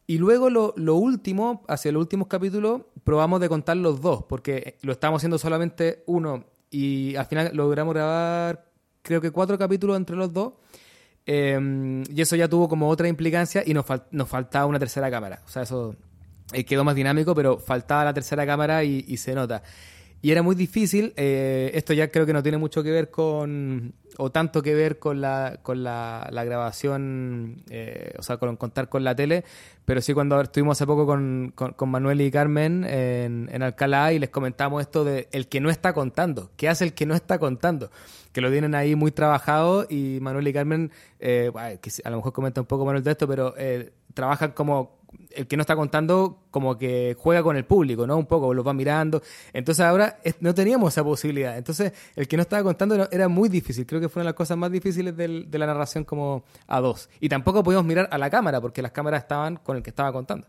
Y 0.10 0.18
luego 0.18 0.50
lo, 0.50 0.74
lo 0.76 0.96
último, 0.96 1.64
hacia 1.68 1.92
los 1.92 2.00
últimos 2.02 2.28
capítulos, 2.28 2.82
probamos 3.04 3.40
de 3.42 3.48
contar 3.48 3.78
los 3.78 4.02
dos, 4.02 4.24
porque 4.28 4.76
lo 4.82 4.92
estábamos 4.92 5.20
haciendo 5.20 5.38
solamente 5.38 6.04
uno 6.08 6.46
y 6.72 7.16
al 7.16 7.28
final 7.28 7.52
logramos 7.54 7.94
grabar 7.94 8.66
creo 9.04 9.22
que 9.22 9.30
cuatro 9.30 9.56
capítulos 9.60 9.98
entre 9.98 10.16
los 10.16 10.34
dos. 10.34 10.54
Eh, 11.28 12.04
y 12.10 12.22
eso 12.22 12.36
ya 12.36 12.48
tuvo 12.48 12.68
como 12.68 12.90
otra 12.90 13.08
implicancia 13.08 13.62
y 13.64 13.76
nos, 13.76 13.86
fal- 13.86 14.08
nos 14.10 14.28
faltaba 14.28 14.66
una 14.66 14.80
tercera 14.80 15.12
cámara. 15.12 15.44
O 15.46 15.50
sea, 15.50 15.62
eso 15.62 15.96
eh, 16.54 16.64
quedó 16.66 16.84
más 16.84 16.96
dinámico, 16.96 17.36
pero 17.36 17.60
faltaba 17.60 18.04
la 18.06 18.14
tercera 18.16 18.48
cámara 18.48 18.84
y, 18.84 19.06
y 19.08 19.18
se 19.18 19.36
nota. 19.36 19.62
Y 20.22 20.32
era 20.32 20.44
muy 20.44 20.56
difícil, 20.56 21.14
eh, 21.16 21.72
esto 21.76 21.94
ya 21.94 22.12
creo 22.12 22.26
que 22.26 22.34
no 22.34 22.44
tiene 22.44 22.58
mucho 22.58 22.84
que 22.84 22.92
ver 22.92 23.10
con, 23.10 23.94
o 24.18 24.30
tanto 24.32 24.62
que 24.62 24.76
ver 24.76 25.00
con 25.00 25.22
la, 25.22 25.60
con 25.64 25.82
la, 25.82 26.28
la 26.32 26.44
grabación, 26.44 27.64
eh, 27.70 28.14
o 28.18 28.22
sea, 28.22 28.36
con 28.36 28.58
contar 28.58 28.90
con 28.90 29.06
la 29.06 29.16
tele, 29.16 29.46
pero 29.86 30.02
sí 30.02 30.14
cuando 30.14 30.42
estuvimos 30.42 30.78
hace 30.78 30.86
poco 30.86 31.06
con, 31.06 31.54
con, 31.56 31.90
Manuel 31.90 32.20
y 32.20 32.32
Carmen 32.32 32.84
en, 32.84 33.50
en 33.50 33.64
Alcalá 33.64 34.12
y 34.12 34.20
les 34.20 34.30
comentamos 34.30 34.82
esto 34.82 35.06
de 35.06 35.30
el 35.32 35.48
que 35.48 35.62
no 35.62 35.70
está 35.70 35.94
contando, 35.94 36.52
¿qué 36.58 36.68
hace 36.68 36.84
el 36.84 36.94
que 36.94 37.06
no 37.06 37.16
está 37.16 37.40
contando? 37.40 37.90
Que 38.34 38.42
lo 38.42 38.52
tienen 38.52 38.76
ahí 38.76 38.96
muy 38.96 39.12
trabajado 39.12 39.88
y 39.90 40.20
Manuel 40.20 40.50
y 40.50 40.54
Carmen, 40.54 40.92
eh, 41.22 41.50
a 41.56 42.10
lo 42.10 42.18
mejor 42.18 42.34
comenta 42.34 42.60
un 42.60 42.68
poco 42.68 42.84
Manuel 42.84 43.06
de 43.06 43.12
esto, 43.12 43.26
pero 43.26 43.54
eh, 43.58 43.94
trabajan 44.14 44.52
como 44.52 44.99
el 45.32 45.48
que 45.48 45.58
no 45.58 45.62
está 45.62 45.76
contando 45.76 46.44
como 46.52 46.78
que 46.78 47.16
juega 47.18 47.42
con 47.44 47.56
el 47.58 47.66
público, 47.66 48.06
¿no? 48.06 48.18
Un 48.18 48.26
poco, 48.26 48.54
los 48.54 48.66
va 48.66 48.74
mirando. 48.74 49.22
Entonces 49.54 49.86
ahora 49.86 50.20
no 50.40 50.54
teníamos 50.54 50.94
esa 50.94 51.04
posibilidad. 51.04 51.58
Entonces 51.58 51.94
el 52.16 52.28
que 52.28 52.36
no 52.38 52.42
estaba 52.42 52.64
contando 52.64 53.08
era 53.12 53.28
muy 53.28 53.50
difícil. 53.50 53.86
Creo 53.86 54.02
que 54.02 54.10
fue 54.10 54.22
una 54.22 54.26
de 54.26 54.32
las 54.34 54.38
cosas 54.38 54.58
más 54.58 54.72
difíciles 54.72 55.16
del- 55.16 55.50
de 55.50 55.58
la 55.60 55.66
narración 55.66 56.04
como 56.04 56.44
a 56.68 56.80
dos. 56.80 57.10
Y 57.20 57.30
tampoco 57.30 57.64
podíamos 57.64 57.86
mirar 57.86 58.08
a 58.12 58.18
la 58.18 58.30
cámara 58.30 58.60
porque 58.62 58.82
las 58.82 58.92
cámaras 58.92 59.24
estaban 59.24 59.58
con 59.58 59.78
el 59.78 59.84
que 59.84 59.90
estaba 59.92 60.12
contando. 60.12 60.48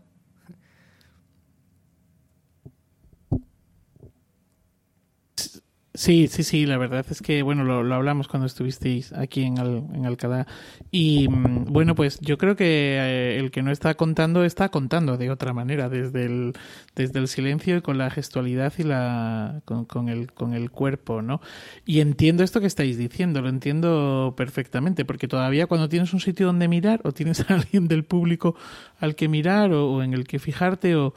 Sí, 6.03 6.27
sí, 6.27 6.41
sí, 6.41 6.65
la 6.65 6.77
verdad 6.79 7.05
es 7.11 7.21
que, 7.21 7.43
bueno, 7.43 7.63
lo, 7.63 7.83
lo 7.83 7.93
hablamos 7.93 8.27
cuando 8.27 8.47
estuvisteis 8.47 9.13
aquí 9.13 9.43
en, 9.43 9.59
Al- 9.59 9.85
en 9.93 10.07
Alcalá. 10.07 10.47
Y 10.89 11.27
mm, 11.29 11.65
bueno, 11.65 11.93
pues 11.93 12.19
yo 12.21 12.39
creo 12.39 12.55
que 12.55 12.65
eh, 12.97 13.37
el 13.39 13.51
que 13.51 13.61
no 13.61 13.69
está 13.71 13.93
contando 13.93 14.43
está 14.43 14.69
contando 14.69 15.17
de 15.17 15.29
otra 15.29 15.53
manera, 15.53 15.89
desde 15.89 16.25
el, 16.25 16.53
desde 16.95 17.19
el 17.19 17.27
silencio 17.27 17.77
y 17.77 17.81
con 17.81 17.99
la 17.99 18.09
gestualidad 18.09 18.73
y 18.79 18.83
la, 18.83 19.61
con, 19.65 20.09
el, 20.09 20.31
con 20.33 20.53
el 20.55 20.71
cuerpo, 20.71 21.21
¿no? 21.21 21.39
Y 21.85 21.99
entiendo 21.99 22.43
esto 22.43 22.61
que 22.61 22.67
estáis 22.67 22.97
diciendo, 22.97 23.41
lo 23.41 23.49
entiendo 23.49 24.33
perfectamente, 24.35 25.05
porque 25.05 25.27
todavía 25.27 25.67
cuando 25.67 25.87
tienes 25.87 26.13
un 26.13 26.19
sitio 26.19 26.47
donde 26.47 26.67
mirar 26.67 27.01
o 27.03 27.11
tienes 27.11 27.41
a 27.51 27.53
alguien 27.53 27.87
del 27.87 28.05
público 28.05 28.55
al 28.99 29.13
que 29.15 29.27
mirar 29.27 29.71
o 29.71 30.01
en 30.01 30.13
el 30.15 30.25
que 30.25 30.39
fijarte 30.39 30.95
o... 30.95 31.13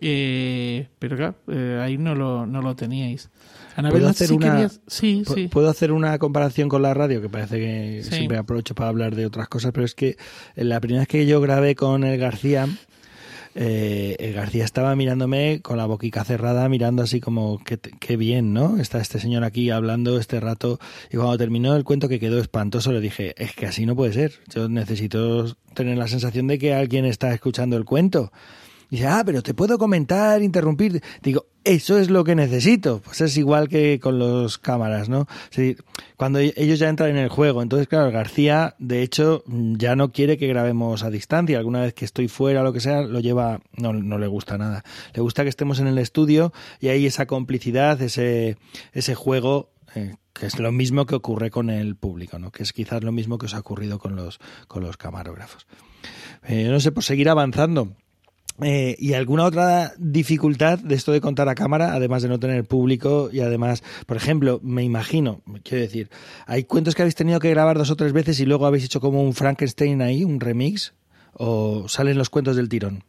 eh, 0.00 0.88
pero 0.98 1.16
claro, 1.16 1.34
eh, 1.48 1.80
ahí 1.82 1.98
no 1.98 2.14
lo, 2.14 2.46
no 2.46 2.62
lo 2.62 2.74
teníais. 2.76 3.30
Anabel, 3.76 3.98
¿Puedo 4.00 4.08
hacer 4.10 4.28
si 4.28 4.34
una- 4.34 4.52
querías- 4.52 4.80
Sí, 4.86 5.22
Pu- 5.26 5.34
sí. 5.34 5.48
Puedo 5.48 5.68
hacer 5.68 5.92
una 5.92 6.18
comparación 6.18 6.68
con 6.68 6.80
la 6.82 6.94
radio, 6.94 7.20
que 7.20 7.28
parece 7.28 7.58
que 7.58 8.00
Sí. 8.04 8.10
siempre 8.10 8.38
aprovecho 8.38 8.74
para 8.74 8.88
hablar 8.88 9.14
de 9.14 9.26
otras 9.26 9.48
cosas, 9.48 9.72
pero 9.72 9.84
es 9.84 9.94
que 9.94 10.16
la 10.54 10.80
primera 10.80 11.00
vez 11.02 11.08
que 11.08 11.26
yo 11.26 11.40
grabé 11.42 11.74
con 11.74 12.02
el 12.04 12.18
García, 12.18 12.68
eh, 13.54 14.16
el 14.18 14.34
García 14.34 14.64
estaba 14.64 14.94
mirándome 14.96 15.60
con 15.62 15.78
la 15.78 15.86
boquica 15.86 16.24
cerrada, 16.24 16.68
mirando 16.68 17.02
así 17.02 17.20
como, 17.20 17.58
qué, 17.64 17.78
qué 17.78 18.16
bien, 18.16 18.52
¿no? 18.52 18.78
Está 18.78 18.98
este 19.00 19.18
señor 19.18 19.44
aquí 19.44 19.70
hablando 19.70 20.18
este 20.18 20.40
rato. 20.40 20.78
Y 21.10 21.16
cuando 21.16 21.38
terminó 21.38 21.74
el 21.76 21.84
cuento 21.84 22.08
que 22.08 22.20
quedó 22.20 22.38
espantoso, 22.38 22.92
le 22.92 23.00
dije, 23.00 23.34
es 23.42 23.54
que 23.54 23.66
así 23.66 23.86
no 23.86 23.96
puede 23.96 24.12
ser. 24.12 24.32
Yo 24.54 24.68
necesito 24.68 25.56
tener 25.74 25.96
la 25.98 26.08
sensación 26.08 26.46
de 26.46 26.58
que 26.58 26.74
alguien 26.74 27.04
está 27.06 27.32
escuchando 27.32 27.76
el 27.76 27.84
cuento. 27.84 28.30
Dice, 28.90 29.06
ah, 29.06 29.22
pero 29.26 29.42
te 29.42 29.54
puedo 29.54 29.78
comentar, 29.78 30.42
interrumpir. 30.42 31.02
Digo, 31.22 31.46
eso 31.64 31.98
es 31.98 32.08
lo 32.08 32.22
que 32.22 32.36
necesito. 32.36 33.00
Pues 33.04 33.20
es 33.20 33.36
igual 33.36 33.68
que 33.68 33.98
con 34.00 34.18
los 34.18 34.58
cámaras, 34.58 35.08
¿no? 35.08 35.26
Cuando 36.16 36.38
e- 36.38 36.54
ellos 36.56 36.78
ya 36.78 36.88
entran 36.88 37.10
en 37.10 37.16
el 37.16 37.28
juego. 37.28 37.62
Entonces, 37.62 37.88
claro, 37.88 38.12
García, 38.12 38.76
de 38.78 39.02
hecho, 39.02 39.42
ya 39.46 39.96
no 39.96 40.12
quiere 40.12 40.38
que 40.38 40.46
grabemos 40.46 41.02
a 41.02 41.10
distancia. 41.10 41.58
Alguna 41.58 41.80
vez 41.80 41.94
que 41.94 42.04
estoy 42.04 42.28
fuera 42.28 42.62
lo 42.62 42.72
que 42.72 42.80
sea, 42.80 43.02
lo 43.02 43.18
lleva, 43.20 43.60
no, 43.72 43.92
no 43.92 44.18
le 44.18 44.28
gusta 44.28 44.56
nada. 44.56 44.84
Le 45.14 45.20
gusta 45.20 45.42
que 45.42 45.48
estemos 45.48 45.80
en 45.80 45.88
el 45.88 45.98
estudio 45.98 46.52
y 46.80 46.88
hay 46.88 47.06
esa 47.06 47.26
complicidad, 47.26 48.00
ese, 48.00 48.56
ese 48.92 49.14
juego 49.16 49.72
eh, 49.96 50.14
que 50.32 50.46
es 50.46 50.58
lo 50.60 50.70
mismo 50.70 51.06
que 51.06 51.16
ocurre 51.16 51.50
con 51.50 51.70
el 51.70 51.96
público, 51.96 52.38
¿no? 52.38 52.52
Que 52.52 52.62
es 52.62 52.72
quizás 52.72 53.02
lo 53.02 53.10
mismo 53.10 53.38
que 53.38 53.46
os 53.46 53.54
ha 53.54 53.58
ocurrido 53.58 53.98
con 53.98 54.14
los, 54.14 54.38
con 54.68 54.84
los 54.84 54.96
camarógrafos. 54.96 55.66
Eh, 56.44 56.68
no 56.70 56.78
sé, 56.78 56.92
por 56.92 57.02
seguir 57.02 57.28
avanzando. 57.28 57.96
Eh, 58.62 58.96
¿Y 58.98 59.12
alguna 59.12 59.44
otra 59.44 59.92
dificultad 59.98 60.78
de 60.78 60.94
esto 60.94 61.12
de 61.12 61.20
contar 61.20 61.48
a 61.48 61.54
cámara, 61.54 61.92
además 61.92 62.22
de 62.22 62.28
no 62.28 62.38
tener 62.38 62.64
público 62.64 63.28
y 63.30 63.40
además, 63.40 63.82
por 64.06 64.16
ejemplo, 64.16 64.60
me 64.62 64.82
imagino, 64.82 65.42
quiero 65.62 65.82
decir, 65.82 66.10
hay 66.46 66.64
cuentos 66.64 66.94
que 66.94 67.02
habéis 67.02 67.14
tenido 67.14 67.38
que 67.38 67.50
grabar 67.50 67.76
dos 67.76 67.90
o 67.90 67.96
tres 67.96 68.12
veces 68.14 68.40
y 68.40 68.46
luego 68.46 68.66
habéis 68.66 68.84
hecho 68.84 69.00
como 69.00 69.22
un 69.22 69.34
Frankenstein 69.34 70.00
ahí, 70.00 70.24
un 70.24 70.40
remix, 70.40 70.94
o 71.34 71.86
salen 71.88 72.16
los 72.16 72.30
cuentos 72.30 72.56
del 72.56 72.70
tirón? 72.70 73.04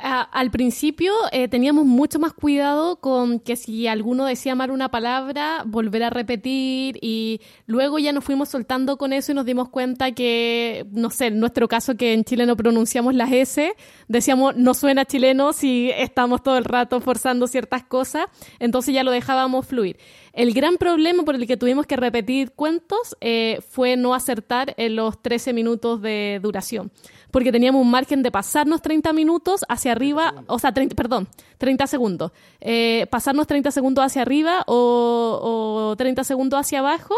Al 0.00 0.50
principio 0.50 1.12
eh, 1.32 1.48
teníamos 1.48 1.84
mucho 1.84 2.18
más 2.18 2.32
cuidado 2.32 2.96
con 2.96 3.40
que 3.40 3.56
si 3.56 3.86
alguno 3.86 4.24
decía 4.24 4.54
mal 4.54 4.70
una 4.70 4.90
palabra, 4.90 5.64
volver 5.66 6.04
a 6.04 6.10
repetir 6.10 6.98
y 7.00 7.40
luego 7.66 7.98
ya 7.98 8.12
nos 8.12 8.24
fuimos 8.24 8.48
soltando 8.48 8.96
con 8.96 9.12
eso 9.12 9.32
y 9.32 9.34
nos 9.34 9.46
dimos 9.46 9.68
cuenta 9.68 10.12
que, 10.12 10.86
no 10.92 11.10
sé, 11.10 11.26
en 11.26 11.40
nuestro 11.40 11.66
caso 11.66 11.96
que 11.96 12.12
en 12.12 12.24
Chile 12.24 12.46
no 12.46 12.56
pronunciamos 12.56 13.14
las 13.14 13.32
S, 13.32 13.74
decíamos 14.06 14.56
no 14.56 14.74
suena 14.74 15.04
chileno 15.04 15.52
si 15.52 15.90
estamos 15.90 16.42
todo 16.42 16.56
el 16.56 16.64
rato 16.64 17.00
forzando 17.00 17.46
ciertas 17.46 17.84
cosas, 17.84 18.26
entonces 18.58 18.94
ya 18.94 19.02
lo 19.02 19.10
dejábamos 19.10 19.66
fluir. 19.66 19.98
El 20.32 20.52
gran 20.52 20.76
problema 20.76 21.24
por 21.24 21.36
el 21.36 21.46
que 21.46 21.56
tuvimos 21.56 21.86
que 21.86 21.96
repetir 21.96 22.52
cuentos 22.52 23.16
eh, 23.20 23.60
fue 23.68 23.96
no 23.96 24.14
acertar 24.14 24.74
en 24.76 24.96
los 24.96 25.22
13 25.22 25.52
minutos 25.52 26.02
de 26.02 26.40
duración, 26.42 26.90
porque 27.34 27.50
teníamos 27.50 27.82
un 27.82 27.90
margen 27.90 28.22
de 28.22 28.30
pasarnos 28.30 28.80
30 28.80 29.12
minutos 29.12 29.64
hacia 29.68 29.90
arriba, 29.90 30.44
o 30.46 30.60
sea, 30.60 30.72
30, 30.72 30.94
perdón, 30.94 31.26
30 31.58 31.88
segundos. 31.88 32.30
Eh, 32.60 33.08
pasarnos 33.10 33.48
30 33.48 33.72
segundos 33.72 34.04
hacia 34.04 34.22
arriba 34.22 34.62
o, 34.68 35.90
o 35.90 35.96
30 35.96 36.22
segundos 36.22 36.60
hacia 36.60 36.78
abajo, 36.78 37.16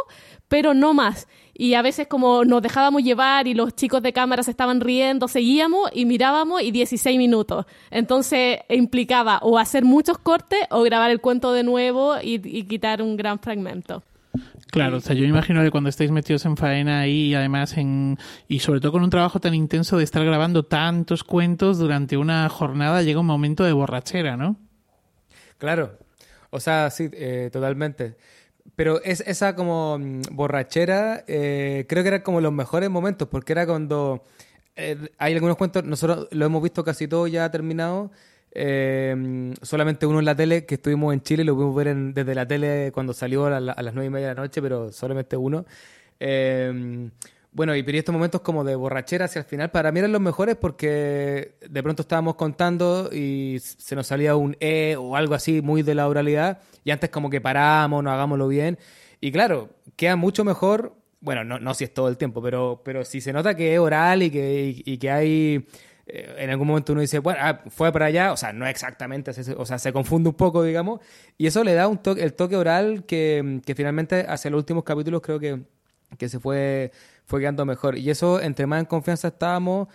pero 0.48 0.72
no 0.72 0.94
más. 0.94 1.28
Y 1.52 1.74
a 1.74 1.82
veces 1.82 2.06
como 2.06 2.46
nos 2.46 2.62
dejábamos 2.62 3.02
llevar 3.02 3.46
y 3.46 3.52
los 3.52 3.76
chicos 3.76 4.00
de 4.00 4.14
cámara 4.14 4.42
se 4.42 4.52
estaban 4.52 4.80
riendo, 4.80 5.28
seguíamos 5.28 5.90
y 5.92 6.06
mirábamos 6.06 6.62
y 6.62 6.70
16 6.70 7.18
minutos. 7.18 7.66
Entonces 7.90 8.60
implicaba 8.70 9.40
o 9.42 9.58
hacer 9.58 9.84
muchos 9.84 10.16
cortes 10.16 10.60
o 10.70 10.80
grabar 10.80 11.10
el 11.10 11.20
cuento 11.20 11.52
de 11.52 11.62
nuevo 11.62 12.14
y, 12.22 12.40
y 12.42 12.62
quitar 12.62 13.02
un 13.02 13.18
gran 13.18 13.38
fragmento. 13.38 14.02
Claro, 14.70 14.96
o 14.96 15.00
sea, 15.00 15.14
yo 15.14 15.22
me 15.22 15.28
imagino 15.28 15.62
que 15.62 15.70
cuando 15.70 15.88
estáis 15.88 16.10
metidos 16.10 16.44
en 16.44 16.56
faena 16.56 17.00
ahí 17.00 17.28
y 17.28 17.34
además 17.34 17.76
en 17.76 18.18
y 18.48 18.58
sobre 18.58 18.80
todo 18.80 18.92
con 18.92 19.02
un 19.04 19.10
trabajo 19.10 19.40
tan 19.40 19.54
intenso 19.54 19.96
de 19.96 20.04
estar 20.04 20.24
grabando 20.24 20.64
tantos 20.64 21.22
cuentos 21.24 21.78
durante 21.78 22.16
una 22.16 22.48
jornada 22.48 23.02
llega 23.02 23.20
un 23.20 23.26
momento 23.26 23.64
de 23.64 23.72
borrachera, 23.72 24.36
¿no? 24.36 24.56
Claro, 25.58 25.98
o 26.50 26.60
sea, 26.60 26.90
sí, 26.90 27.08
eh, 27.12 27.48
totalmente. 27.52 28.16
Pero 28.74 29.00
es 29.02 29.20
esa 29.20 29.54
como 29.54 29.98
mm, 29.98 30.22
borrachera, 30.32 31.24
eh, 31.28 31.86
creo 31.88 32.02
que 32.02 32.08
era 32.08 32.22
como 32.22 32.40
los 32.40 32.52
mejores 32.52 32.90
momentos, 32.90 33.28
porque 33.28 33.52
era 33.52 33.66
cuando 33.66 34.24
eh, 34.74 35.10
hay 35.18 35.34
algunos 35.34 35.56
cuentos, 35.56 35.84
nosotros 35.84 36.28
lo 36.32 36.44
hemos 36.44 36.62
visto 36.62 36.84
casi 36.84 37.08
todo 37.08 37.26
ya 37.26 37.50
terminado, 37.50 38.10
eh, 38.52 39.52
solamente 39.62 40.06
uno 40.06 40.18
en 40.18 40.24
la 40.24 40.34
tele, 40.34 40.64
que 40.66 40.76
estuvimos 40.76 41.12
en 41.12 41.22
Chile, 41.22 41.44
lo 41.44 41.54
pudimos 41.54 41.74
ver 41.76 41.88
en- 41.88 42.14
desde 42.14 42.34
la 42.34 42.46
tele 42.46 42.90
cuando 42.92 43.12
salió 43.12 43.46
a, 43.46 43.60
la- 43.60 43.72
a 43.72 43.82
las 43.82 43.94
nueve 43.94 44.06
y 44.06 44.10
media 44.10 44.28
de 44.28 44.34
la 44.34 44.42
noche, 44.42 44.62
pero 44.62 44.90
solamente 44.92 45.36
uno. 45.36 45.64
Eh, 46.20 47.10
bueno, 47.52 47.74
y 47.74 47.82
pero 47.82 47.96
estos 47.98 48.12
momentos 48.12 48.42
como 48.42 48.64
de 48.64 48.74
borrachera 48.76 49.24
hacia 49.26 49.38
el 49.40 49.46
final, 49.46 49.70
para 49.70 49.90
mí 49.90 49.98
eran 50.00 50.12
los 50.12 50.20
mejores 50.20 50.56
porque 50.56 51.54
de 51.66 51.82
pronto 51.82 52.02
estábamos 52.02 52.34
contando 52.34 53.08
y 53.10 53.58
se 53.60 53.96
nos 53.96 54.06
salía 54.08 54.36
un 54.36 54.56
E 54.60 54.94
o 54.98 55.16
algo 55.16 55.34
así 55.34 55.62
muy 55.62 55.82
de 55.82 55.94
la 55.94 56.06
oralidad 56.06 56.58
y 56.84 56.90
antes 56.90 57.08
como 57.08 57.30
que 57.30 57.40
paramos, 57.40 58.04
no 58.04 58.10
hagámoslo 58.10 58.46
bien. 58.48 58.78
Y 59.22 59.32
claro, 59.32 59.70
queda 59.96 60.16
mucho 60.16 60.44
mejor, 60.44 60.96
bueno, 61.20 61.44
no, 61.44 61.58
no 61.58 61.72
si 61.72 61.84
es 61.84 61.94
todo 61.94 62.08
el 62.08 62.18
tiempo, 62.18 62.42
pero, 62.42 62.82
pero 62.84 63.04
si 63.06 63.22
se 63.22 63.32
nota 63.32 63.56
que 63.56 63.72
es 63.72 63.80
oral 63.80 64.22
y 64.22 64.30
que, 64.30 64.82
y 64.84 64.98
que 64.98 65.10
hay 65.10 65.66
eh, 66.06 66.36
en 66.38 66.50
algún 66.50 66.68
momento 66.68 66.92
uno 66.92 67.00
dice, 67.00 67.18
bueno, 67.18 67.40
ah, 67.42 67.60
fue 67.68 67.92
para 67.92 68.06
allá, 68.06 68.32
o 68.32 68.36
sea, 68.36 68.52
no 68.52 68.66
exactamente, 68.66 69.32
o 69.56 69.66
sea, 69.66 69.78
se 69.78 69.92
confunde 69.92 70.28
un 70.30 70.36
poco, 70.36 70.62
digamos, 70.62 71.00
y 71.38 71.46
eso 71.46 71.64
le 71.64 71.74
da 71.74 71.88
un 71.88 71.98
toque, 71.98 72.22
el 72.22 72.34
toque 72.34 72.56
oral 72.56 73.04
que, 73.06 73.60
que 73.64 73.74
finalmente 73.74 74.24
hacia 74.28 74.50
los 74.50 74.58
últimos 74.58 74.84
capítulos 74.84 75.20
creo 75.22 75.38
que, 75.40 75.62
que 76.18 76.28
se 76.28 76.38
fue, 76.40 76.92
fue 77.24 77.40
quedando 77.40 77.64
mejor. 77.66 77.98
Y 77.98 78.08
eso, 78.10 78.40
entre 78.40 78.66
más 78.66 78.80
en 78.80 78.86
confianza 78.86 79.28
estábamos, 79.28 79.88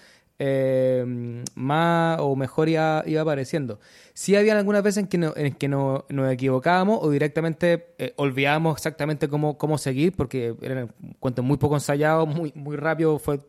eh, 0.44 1.44
más 1.56 2.18
o 2.20 2.36
mejor 2.36 2.68
iba, 2.68 3.04
iba 3.06 3.22
apareciendo. 3.22 3.80
Sí 4.14 4.36
había 4.36 4.58
algunas 4.58 4.82
veces 4.84 5.04
en 5.04 5.08
que, 5.08 5.18
no- 5.18 5.34
que 5.34 5.68
no- 5.68 6.06
nos 6.10 6.32
equivocábamos 6.32 7.00
o 7.02 7.10
directamente 7.12 7.94
eh, 8.00 8.14
olvidábamos 8.18 8.76
exactamente 8.78 9.28
cómo, 9.30 9.58
cómo 9.58 9.78
seguir, 9.78 10.14
porque 10.16 10.56
eran 10.62 10.92
cuentos 11.20 11.46
muy 11.46 11.58
poco 11.58 11.76
ensayados, 11.76 12.28
muy, 12.28 12.52
muy 12.56 12.76
rápido, 12.76 13.20
fue, 13.20 13.40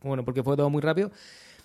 bueno, 0.00 0.24
porque 0.24 0.42
fue 0.42 0.56
todo 0.56 0.70
muy 0.70 0.80
rápido. 0.80 1.10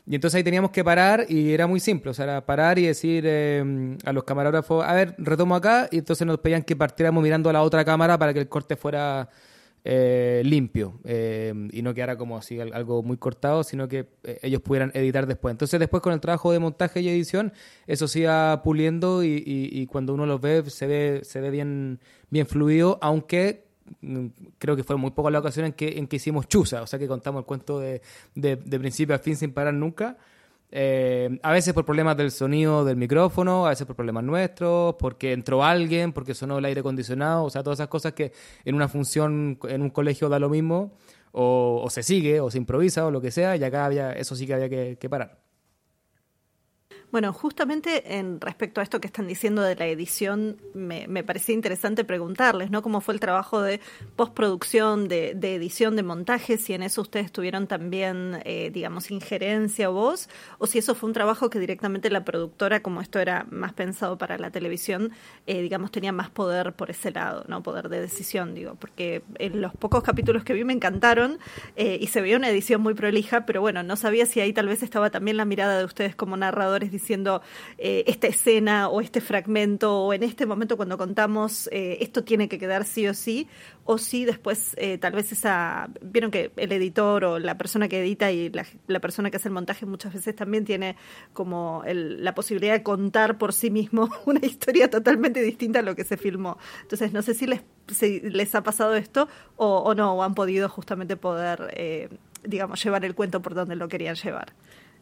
Y 0.06 0.16
entonces 0.16 0.38
ahí 0.38 0.44
teníamos 0.44 0.72
que 0.72 0.84
parar 0.84 1.26
y 1.30 1.54
era 1.54 1.66
muy 1.66 1.80
simple, 1.80 2.12
o 2.12 2.14
sea, 2.14 2.26
era 2.26 2.46
parar 2.46 2.78
y 2.78 2.86
decir 2.86 3.24
eh, 3.26 3.98
a 4.04 4.12
los 4.12 4.26
camarógrafos, 4.26 4.84
a 4.86 4.94
ver, 4.94 5.16
retomo 5.18 5.56
acá, 5.56 5.88
y 5.92 6.00
entonces 6.00 6.28
nos 6.28 6.40
pedían 6.40 6.64
que 6.64 6.76
partiéramos 6.76 7.24
mirando 7.24 7.50
a 7.50 7.54
la 7.54 7.62
otra 7.64 7.86
cámara 7.86 8.18
para 8.18 8.34
que 8.34 8.40
el 8.40 8.50
corte 8.50 8.76
fuera 8.76 9.30
eh, 9.86 10.42
limpio 10.46 11.00
eh, 11.04 11.54
y 11.72 11.82
no 11.82 11.94
quedara 11.94 12.18
como 12.18 12.38
así 12.38 12.60
al- 12.60 12.74
algo 12.74 13.04
muy 13.04 13.18
cortado, 13.18 13.64
sino 13.64 13.88
que 13.88 14.08
eh, 14.24 14.40
ellos 14.42 14.62
pudieran 14.62 14.92
editar 14.94 15.26
después. 15.28 15.52
Entonces 15.54 15.80
después 15.80 16.02
con 16.04 16.14
el 16.14 16.20
trabajo 16.22 16.52
de 16.52 16.60
montaje 16.60 17.02
y 17.02 17.10
edición, 17.10 17.54
eso 17.88 18.08
se 18.08 18.20
iba 18.22 18.62
puliendo 18.64 19.24
y, 19.24 19.28
y- 19.46 19.70
y 19.82 19.86
cuando 19.88 20.14
uno 20.14 20.26
los 20.26 20.40
ve 20.42 20.64
se 20.70 20.88
ve, 20.88 21.22
se 21.24 21.42
ve 21.42 21.50
bien, 21.50 22.00
bien 22.30 22.46
fluido, 22.48 22.98
aunque 23.02 23.63
creo 24.58 24.76
que 24.76 24.84
fue 24.84 24.96
muy 24.96 25.12
poca 25.12 25.30
la 25.30 25.40
ocasión 25.40 25.66
en 25.66 25.74
que, 25.74 25.98
en 25.98 26.08
que 26.08 26.18
hicimos 26.18 26.48
chuza, 26.48 26.82
o 26.82 26.88
sea 26.88 27.00
que 27.00 27.08
contamos 27.08 27.42
el 27.42 27.46
cuento 27.46 27.80
de, 27.80 28.02
de, 28.36 28.58
principio 28.80 29.16
a 29.16 29.20
fin 29.20 29.36
sin 29.36 29.54
parar 29.54 29.74
nunca. 29.74 30.18
Eh, 30.76 31.40
a 31.44 31.52
veces 31.52 31.72
por 31.74 31.86
problemas 31.86 32.18
del 32.18 32.32
sonido 32.32 32.84
del 32.84 32.98
micrófono, 32.98 33.68
a 33.68 33.70
veces 33.70 33.86
por 33.86 33.96
problemas 33.96 34.24
nuestros, 34.24 34.96
porque 34.96 35.32
entró 35.34 35.64
alguien, 35.64 36.14
porque 36.14 36.34
sonó 36.34 36.58
el 36.58 36.66
aire 36.66 36.80
acondicionado, 36.80 37.44
o 37.44 37.50
sea, 37.50 37.62
todas 37.62 37.78
esas 37.78 37.90
cosas 37.90 38.14
que 38.14 38.32
en 38.66 38.74
una 38.74 38.88
función, 38.88 39.60
en 39.70 39.82
un 39.84 39.90
colegio 39.92 40.30
da 40.30 40.40
lo 40.40 40.50
mismo, 40.50 40.94
o, 41.32 41.82
o 41.84 41.90
se 41.92 42.02
sigue, 42.02 42.40
o 42.40 42.50
se 42.50 42.58
improvisa, 42.58 43.06
o 43.06 43.12
lo 43.12 43.22
que 43.22 43.30
sea, 43.30 43.56
y 43.56 43.64
acá 43.64 43.86
había, 43.86 44.14
eso 44.14 44.36
sí 44.36 44.48
que 44.48 44.54
había 44.56 44.98
que 44.98 45.10
parar. 45.10 45.43
Bueno, 47.14 47.32
justamente 47.32 48.18
en 48.18 48.42
respecto 48.42 48.82
a 48.82 48.84
esto 48.84 49.00
que 49.00 49.06
están 49.06 49.28
diciendo 49.28 49.62
de 49.62 49.76
la 49.76 49.86
edición, 49.86 50.58
me, 50.74 51.06
me 51.08 51.24
parecía 51.24 51.54
interesante 51.54 52.04
preguntarles, 52.04 52.72
¿no? 52.72 52.82
¿Cómo 52.82 53.02
fue 53.02 53.14
el 53.14 53.20
trabajo 53.20 53.62
de 53.62 53.82
postproducción, 54.16 55.08
de, 55.08 55.36
de 55.36 55.54
edición, 55.54 55.96
de 55.96 56.02
montaje? 56.02 56.58
Si 56.58 56.74
en 56.74 56.82
eso 56.82 57.02
ustedes 57.02 57.32
tuvieron 57.32 57.68
también, 57.68 58.42
eh, 58.46 58.72
digamos, 58.74 59.12
injerencia 59.12 59.92
o 59.92 59.94
voz, 59.94 60.28
o 60.58 60.66
si 60.66 60.80
eso 60.80 60.96
fue 60.96 61.06
un 61.06 61.14
trabajo 61.14 61.52
que 61.52 61.60
directamente 61.60 62.10
la 62.10 62.26
productora, 62.26 62.82
como 62.82 63.00
esto 63.00 63.20
era 63.20 63.46
más 63.52 63.74
pensado 63.74 64.18
para 64.18 64.40
la 64.40 64.50
televisión, 64.50 65.12
eh, 65.46 65.62
digamos, 65.62 65.92
tenía 65.92 66.14
más 66.14 66.32
poder 66.32 66.74
por 66.74 66.90
ese 66.90 67.12
lado, 67.12 67.46
¿no? 67.48 67.62
Poder 67.62 67.90
de 67.90 68.02
decisión, 68.02 68.56
digo, 68.56 68.74
porque 68.74 69.22
en 69.38 69.62
los 69.62 69.72
pocos 69.76 70.02
capítulos 70.02 70.44
que 70.44 70.54
vi 70.54 70.64
me 70.64 70.74
encantaron 70.74 71.38
eh, 71.76 72.00
y 72.02 72.08
se 72.08 72.22
veía 72.24 72.38
una 72.38 72.50
edición 72.50 72.82
muy 72.82 72.96
prolija, 72.96 73.46
pero 73.46 73.62
bueno, 73.62 73.84
no 73.84 73.98
sabía 73.98 74.26
si 74.26 74.40
ahí 74.40 74.52
tal 74.52 74.68
vez 74.68 74.82
estaba 74.82 75.12
también 75.12 75.38
la 75.38 75.46
mirada 75.46 75.78
de 75.78 75.86
ustedes 75.86 76.16
como 76.16 76.36
narradores 76.38 76.92
eh, 77.78 78.04
esta 78.08 78.28
escena 78.28 78.88
o 78.90 79.02
este 79.02 79.22
fragmento 79.22 80.04
o 80.06 80.14
en 80.14 80.24
este 80.24 80.46
momento 80.46 80.78
cuando 80.78 80.98
contamos 80.98 81.68
eh, 81.72 81.98
esto 82.02 82.24
tiene 82.24 82.48
que 82.48 82.58
quedar 82.60 82.86
sí 82.86 83.08
o 83.08 83.14
sí, 83.14 83.48
o 83.86 83.98
si 83.98 84.26
después 84.26 84.76
eh, 84.78 84.98
tal 84.98 85.14
vez 85.14 85.32
esa, 85.32 85.90
vieron 86.02 86.32
que 86.32 86.52
el 86.56 86.72
editor 86.72 87.26
o 87.26 87.40
la 87.40 87.58
persona 87.58 87.88
que 87.88 88.00
edita 88.02 88.32
y 88.32 88.50
la, 88.50 88.66
la 88.88 89.00
persona 89.00 89.30
que 89.30 89.38
hace 89.38 89.50
el 89.50 89.54
montaje 89.54 89.86
muchas 89.86 90.14
veces 90.14 90.36
también 90.36 90.66
tiene 90.66 90.96
como 91.34 91.84
el- 91.86 92.24
la 92.24 92.34
posibilidad 92.34 92.74
de 92.74 92.84
contar 92.84 93.38
por 93.38 93.54
sí 93.54 93.70
mismo 93.70 94.10
una 94.26 94.46
historia 94.46 94.90
totalmente 94.90 95.42
distinta 95.42 95.80
a 95.80 95.82
lo 95.82 95.96
que 95.96 96.04
se 96.06 96.18
filmó. 96.18 96.58
Entonces 96.82 97.12
no 97.14 97.22
sé 97.22 97.34
si 97.34 97.46
les, 97.48 97.62
les 98.24 98.56
ha 98.56 98.64
pasado 98.64 98.96
esto 98.96 99.28
o, 99.58 99.78
o 99.80 99.94
no, 99.96 100.14
o 100.14 100.24
han 100.24 100.34
podido 100.36 100.70
justamente 100.70 101.18
poder, 101.18 102.10
digamos, 102.44 102.84
llevar 102.84 103.06
el 103.06 103.16
cuento 103.16 103.42
por 103.42 103.54
donde 103.54 103.76
lo 103.76 103.88
querían 103.88 104.16
llevar. 104.16 104.54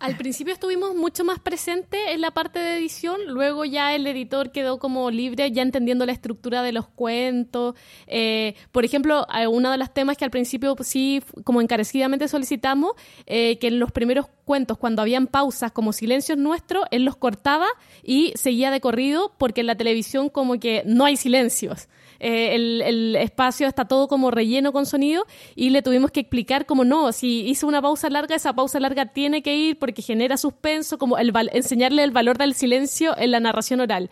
Al 0.01 0.17
principio 0.17 0.51
estuvimos 0.51 0.95
mucho 0.95 1.23
más 1.23 1.37
presentes 1.37 1.99
en 2.07 2.21
la 2.21 2.31
parte 2.31 2.57
de 2.57 2.75
edición, 2.75 3.19
luego 3.27 3.65
ya 3.65 3.93
el 3.93 4.07
editor 4.07 4.51
quedó 4.51 4.79
como 4.79 5.11
libre, 5.11 5.51
ya 5.51 5.61
entendiendo 5.61 6.07
la 6.07 6.11
estructura 6.11 6.63
de 6.63 6.71
los 6.71 6.87
cuentos. 6.87 7.75
Eh, 8.07 8.55
por 8.71 8.83
ejemplo, 8.83 9.27
eh, 9.31 9.45
uno 9.45 9.69
de 9.69 9.77
los 9.77 9.93
temas 9.93 10.17
que 10.17 10.25
al 10.25 10.31
principio 10.31 10.75
sí, 10.81 11.21
como 11.43 11.61
encarecidamente 11.61 12.27
solicitamos, 12.27 12.93
eh, 13.27 13.59
que 13.59 13.67
en 13.67 13.77
los 13.77 13.91
primeros 13.91 14.25
cuentos, 14.43 14.79
cuando 14.79 15.03
habían 15.03 15.27
pausas 15.27 15.71
como 15.71 15.93
silencios 15.93 16.35
nuestros, 16.35 16.83
él 16.89 17.05
los 17.05 17.15
cortaba 17.15 17.67
y 18.01 18.33
seguía 18.33 18.71
de 18.71 18.81
corrido, 18.81 19.35
porque 19.37 19.61
en 19.61 19.67
la 19.67 19.75
televisión 19.75 20.29
como 20.29 20.59
que 20.59 20.81
no 20.83 21.05
hay 21.05 21.15
silencios. 21.15 21.87
Eh, 22.23 22.53
el, 22.53 22.83
el 22.83 23.15
espacio 23.15 23.67
está 23.67 23.85
todo 23.85 24.07
como 24.07 24.29
relleno 24.29 24.71
con 24.71 24.85
sonido 24.85 25.25
y 25.55 25.71
le 25.71 25.81
tuvimos 25.81 26.11
que 26.11 26.19
explicar 26.19 26.67
como 26.67 26.85
no, 26.85 27.11
si 27.13 27.41
hizo 27.47 27.65
una 27.65 27.81
pausa 27.81 28.11
larga, 28.11 28.35
esa 28.35 28.53
pausa 28.53 28.79
larga 28.79 29.07
tiene 29.07 29.41
que 29.41 29.55
ir 29.55 29.79
porque 29.79 30.03
genera 30.03 30.37
suspenso, 30.37 30.99
como 30.99 31.17
el 31.17 31.33
enseñarle 31.51 32.03
el 32.03 32.11
valor 32.11 32.37
del 32.37 32.53
silencio 32.53 33.17
en 33.17 33.31
la 33.31 33.39
narración 33.39 33.79
oral. 33.79 34.11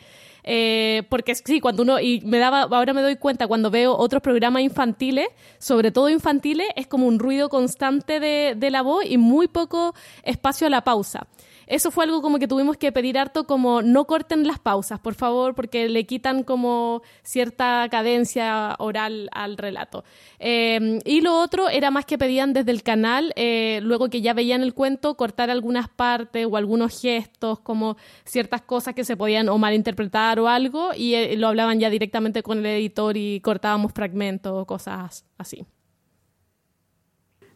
Eh, 0.51 1.03
porque 1.09 1.35
sí, 1.35 1.59
cuando 1.59 1.83
uno, 1.83 1.99
y 1.99 2.21
me 2.21 2.39
daba, 2.39 2.63
ahora 2.63 2.91
me 2.91 3.03
doy 3.03 3.17
cuenta 3.17 3.45
cuando 3.45 3.69
veo 3.69 3.95
otros 3.95 4.23
programas 4.23 4.63
infantiles, 4.63 5.27
sobre 5.59 5.91
todo 5.91 6.09
infantiles, 6.09 6.65
es 6.75 6.87
como 6.87 7.05
un 7.05 7.19
ruido 7.19 7.49
constante 7.49 8.19
de, 8.19 8.55
de 8.57 8.71
la 8.71 8.81
voz 8.81 9.05
y 9.05 9.19
muy 9.19 9.47
poco 9.47 9.93
espacio 10.23 10.65
a 10.65 10.71
la 10.71 10.83
pausa. 10.83 11.27
Eso 11.69 11.91
fue 11.91 12.05
algo 12.05 12.23
como 12.23 12.39
que 12.39 12.47
tuvimos 12.47 12.77
que 12.77 12.91
pedir 12.91 13.19
harto 13.19 13.43
como 13.43 13.83
no 13.83 14.05
corten 14.05 14.47
las 14.47 14.57
pausas, 14.57 14.99
por 14.99 15.13
favor, 15.13 15.53
porque 15.53 15.87
le 15.87 16.03
quitan 16.07 16.41
como 16.41 17.03
cierta 17.21 17.87
cadencia 17.91 18.75
oral 18.79 19.29
al 19.33 19.55
relato. 19.55 20.03
Eh, 20.39 20.99
y 21.05 21.21
lo 21.21 21.39
otro 21.39 21.69
era 21.69 21.91
más 21.91 22.05
que 22.05 22.17
pedían 22.17 22.53
desde 22.53 22.71
el 22.71 22.81
canal, 22.81 23.33
eh, 23.35 23.81
luego 23.83 24.09
que 24.09 24.21
ya 24.21 24.33
veían 24.33 24.63
el 24.63 24.73
cuento, 24.73 25.13
cortar 25.13 25.51
algunas 25.51 25.87
partes 25.89 26.47
o 26.49 26.57
algunos 26.57 26.99
gestos, 26.99 27.59
como 27.59 27.97
ciertas 28.25 28.63
cosas 28.63 28.95
que 28.95 29.05
se 29.05 29.15
podían 29.15 29.47
o 29.47 29.59
malinterpretar 29.59 30.38
o 30.39 30.47
algo, 30.47 30.91
y 30.95 31.15
eh, 31.15 31.35
lo 31.37 31.47
hablaban 31.47 31.79
ya 31.79 31.89
directamente 31.89 32.43
con 32.43 32.59
el 32.59 32.65
editor 32.65 33.17
y 33.17 33.39
cortábamos 33.41 33.93
fragmentos 33.93 34.65
cosas 34.65 35.25
así. 35.37 35.65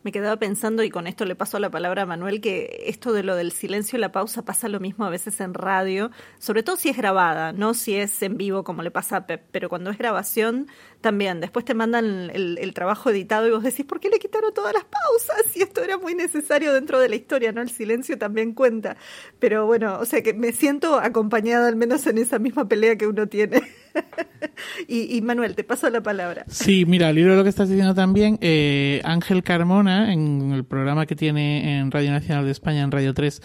Me 0.04 0.12
quedaba 0.12 0.38
pensando, 0.38 0.84
y 0.84 0.90
con 0.90 1.08
esto 1.08 1.24
le 1.24 1.36
paso 1.36 1.60
la 1.60 1.72
palabra 1.72 2.02
a 2.02 2.06
Manuel, 2.06 2.42
que 2.42 2.84
esto 2.88 3.14
de 3.14 3.24
lo 3.24 3.38
del 3.38 3.54
silencio 3.54 3.98
y 3.98 4.02
la 4.02 4.12
pausa 4.12 4.44
pasa 4.44 4.68
lo 4.68 4.82
mismo 4.82 5.06
a 5.06 5.10
veces 5.10 5.40
en 5.40 5.54
radio, 5.54 6.12
sobre 6.40 6.62
todo 6.62 6.76
si 6.76 6.90
es 6.90 6.98
grabada, 6.98 7.54
no 7.54 7.74
si 7.74 7.96
es 7.96 8.22
en 8.22 8.36
vivo 8.38 8.66
como 8.66 8.84
le 8.84 8.92
pasa 8.92 9.18
a 9.18 9.28
Pep, 9.28 9.44
pero 9.52 9.70
cuando 9.70 9.92
es 9.92 9.98
grabación 9.98 10.68
también. 11.00 11.40
Después 11.40 11.64
te 11.64 11.74
mandan 11.74 12.30
el, 12.34 12.74
trabajo 12.74 13.12
editado 13.12 13.48
y 13.48 13.52
vos 13.52 13.64
decís, 13.64 13.86
¿por 13.86 14.02
qué 14.02 14.10
le 14.10 14.20
quitaron 14.20 14.54
todas 14.54 14.74
las 14.74 14.84
pausas? 14.84 15.56
Y 15.56 15.62
esto 15.62 15.82
era 15.84 15.98
muy 15.98 16.16
necesario 16.16 16.74
dentro 16.74 17.00
de 17.00 17.08
la 17.08 17.16
historia, 17.16 17.52
¿no? 17.52 17.62
El 17.62 17.70
silencio 17.70 18.18
también 18.18 18.54
cuenta. 18.54 18.98
Pero 19.40 19.66
bueno, 19.68 20.00
o 20.00 20.06
sea 20.06 20.22
que 20.22 20.34
me 20.34 20.52
siento 20.52 21.00
acompañada 21.00 21.68
al 21.68 21.76
menos 21.76 22.06
en 22.08 22.18
esa 22.18 22.40
misma 22.40 22.68
pelea 22.68 22.98
que 22.98 23.08
uno 23.08 23.28
tiene. 23.28 23.62
y, 24.88 25.22
Manuel, 25.22 25.56
te 25.56 25.64
paso 25.64 25.90
la 25.90 26.02
palabra. 26.02 26.46
Sí, 26.48 26.86
mira, 26.86 27.10
al 27.10 27.16
lo 27.16 27.44
que 27.44 27.50
estás 27.50 27.70
diciendo 27.70 27.94
también, 27.94 28.38
eh, 28.42 29.02
Ángel 29.04 29.44
Carmona, 29.44 30.14
en 30.14 30.52
el 30.52 30.66
programa 30.66 31.06
que 31.06 31.16
tiene 31.16 31.80
en 31.80 31.92
Radio 31.92 32.12
Nacional 32.12 32.46
de 32.46 32.52
España, 32.52 32.82
en 32.82 32.92
Radio 32.92 33.14
3, 33.14 33.42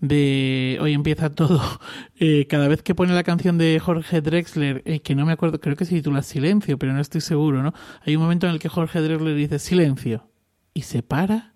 de 0.00 0.78
Hoy 0.80 0.94
empieza 0.94 1.30
todo, 1.30 1.60
eh, 2.18 2.46
cada 2.48 2.68
vez 2.68 2.82
que 2.82 2.94
pone 2.94 3.14
la 3.14 3.22
canción 3.22 3.58
de 3.58 3.78
Jorge 3.78 4.20
Drexler, 4.20 4.82
eh, 4.84 5.00
que 5.00 5.14
no 5.14 5.26
me 5.26 5.32
acuerdo, 5.32 5.60
creo 5.60 5.76
que 5.76 5.84
se 5.84 5.94
titula 5.94 6.22
Silencio, 6.22 6.78
pero 6.78 6.92
no 6.92 7.00
estoy 7.00 7.20
seguro, 7.20 7.62
¿no? 7.62 7.74
Hay 8.04 8.16
un 8.16 8.22
momento 8.22 8.46
en 8.46 8.54
el 8.54 8.58
que 8.58 8.68
Jorge 8.68 9.00
Drexler 9.00 9.34
dice 9.34 9.58
Silencio, 9.58 10.30
y 10.72 10.82
se 10.82 11.02
para 11.02 11.50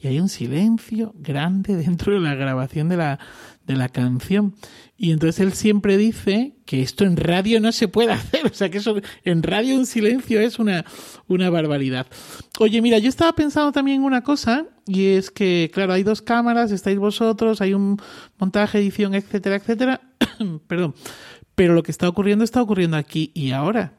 y 0.00 0.06
hay 0.06 0.20
un 0.20 0.28
silencio 0.28 1.12
grande 1.16 1.76
dentro 1.84 2.12
de 2.12 2.20
la 2.20 2.34
grabación 2.34 2.88
de 2.88 2.96
la, 2.96 3.18
de 3.66 3.76
la 3.76 3.88
canción. 3.88 4.54
Y 5.00 5.12
entonces 5.12 5.40
él 5.40 5.52
siempre 5.52 5.96
dice 5.96 6.56
que 6.66 6.82
esto 6.82 7.04
en 7.04 7.16
radio 7.16 7.60
no 7.60 7.70
se 7.70 7.86
puede 7.86 8.12
hacer, 8.12 8.46
o 8.46 8.52
sea 8.52 8.68
que 8.68 8.78
eso 8.78 8.96
en 9.24 9.44
radio 9.44 9.76
un 9.76 9.86
silencio 9.86 10.40
es 10.40 10.58
una, 10.58 10.84
una 11.28 11.48
barbaridad. 11.50 12.08
Oye, 12.58 12.82
mira, 12.82 12.98
yo 12.98 13.08
estaba 13.08 13.32
pensando 13.32 13.70
también 13.70 14.02
una 14.02 14.22
cosa, 14.22 14.66
y 14.86 15.06
es 15.06 15.30
que, 15.30 15.70
claro, 15.72 15.92
hay 15.92 16.02
dos 16.02 16.20
cámaras, 16.20 16.72
estáis 16.72 16.98
vosotros, 16.98 17.60
hay 17.60 17.74
un 17.74 17.96
montaje, 18.38 18.78
edición, 18.78 19.14
etcétera, 19.14 19.56
etcétera. 19.56 20.00
Perdón. 20.66 20.94
Pero 21.54 21.74
lo 21.74 21.82
que 21.82 21.92
está 21.92 22.08
ocurriendo 22.08 22.44
está 22.44 22.60
ocurriendo 22.60 22.96
aquí 22.96 23.30
y 23.34 23.52
ahora. 23.52 23.94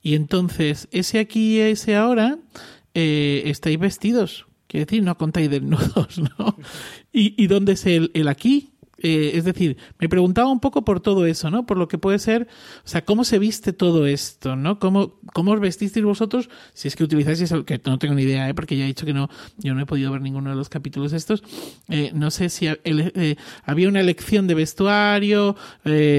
Y 0.00 0.14
entonces, 0.14 0.88
ese 0.92 1.18
aquí 1.18 1.56
y 1.56 1.60
ese 1.60 1.96
ahora, 1.96 2.38
eh, 2.94 3.42
estáis 3.46 3.78
vestidos 3.78 4.46
Quiere 4.70 4.86
decir, 4.86 5.02
no 5.02 5.18
contáis 5.18 5.50
desnudos, 5.50 6.18
¿no? 6.38 6.56
¿Y, 7.12 7.42
y 7.42 7.48
dónde 7.48 7.72
es 7.72 7.86
el, 7.86 8.12
el 8.14 8.28
aquí? 8.28 8.70
Eh, 9.00 9.32
es 9.34 9.44
decir, 9.44 9.76
me 9.98 10.08
preguntaba 10.08 10.50
un 10.50 10.60
poco 10.60 10.84
por 10.84 11.00
todo 11.00 11.26
eso, 11.26 11.50
¿no? 11.50 11.66
Por 11.66 11.76
lo 11.76 11.88
que 11.88 11.98
puede 11.98 12.18
ser, 12.18 12.48
o 12.84 12.88
sea, 12.88 13.04
cómo 13.04 13.24
se 13.24 13.38
viste 13.38 13.72
todo 13.72 14.06
esto, 14.06 14.56
¿no? 14.56 14.78
¿Cómo, 14.78 15.18
cómo 15.32 15.52
os 15.52 15.60
vestisteis 15.60 16.04
vosotros? 16.04 16.50
Si 16.74 16.88
es 16.88 16.96
que 16.96 17.04
utilizáis 17.04 17.40
eso, 17.40 17.64
que 17.64 17.80
no 17.84 17.98
tengo 17.98 18.14
ni 18.14 18.22
idea, 18.22 18.48
¿eh? 18.48 18.54
Porque 18.54 18.76
ya 18.76 18.84
he 18.84 18.88
dicho 18.88 19.06
que 19.06 19.14
no, 19.14 19.28
yo 19.58 19.74
no 19.74 19.80
he 19.80 19.86
podido 19.86 20.12
ver 20.12 20.20
ninguno 20.20 20.50
de 20.50 20.56
los 20.56 20.68
capítulos 20.68 21.12
estos. 21.12 21.42
Eh, 21.88 22.10
no 22.14 22.30
sé 22.30 22.48
si 22.48 22.66
eh, 22.66 23.36
había 23.64 23.88
una 23.88 24.00
elección 24.00 24.46
de 24.46 24.54
vestuario, 24.54 25.56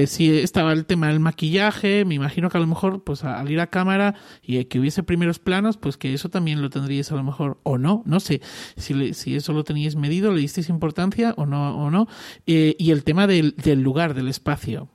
si 0.06 0.38
estaba 0.38 0.72
el 0.72 0.86
tema 0.86 1.08
del 1.08 1.20
maquillaje, 1.20 2.04
me 2.04 2.14
imagino 2.14 2.50
que 2.50 2.58
a 2.58 2.60
lo 2.60 2.66
mejor, 2.66 3.04
pues 3.04 3.24
al 3.24 3.50
ir 3.50 3.60
a 3.60 3.68
cámara 3.68 4.14
y 4.42 4.64
que 4.64 4.80
hubiese 4.80 5.02
primeros 5.02 5.38
planos, 5.38 5.76
pues 5.76 5.96
que 5.96 6.12
eso 6.14 6.28
también 6.28 6.62
lo 6.62 6.70
tendríais 6.70 7.10
a 7.12 7.16
lo 7.16 7.22
mejor, 7.22 7.58
o 7.62 7.78
no, 7.78 8.02
no 8.06 8.20
sé, 8.20 8.40
si, 8.76 9.14
si 9.14 9.36
eso 9.36 9.52
lo 9.52 9.64
teníais 9.64 9.96
medido, 9.96 10.32
le 10.32 10.40
disteis 10.40 10.68
importancia 10.68 11.34
o 11.36 11.46
no, 11.46 11.76
o 11.76 11.90
no. 11.90 12.08
Eh, 12.46 12.71
y 12.78 12.90
el 12.90 13.04
tema 13.04 13.26
del, 13.26 13.54
lugar, 13.82 14.14
del 14.14 14.28
espacio. 14.28 14.88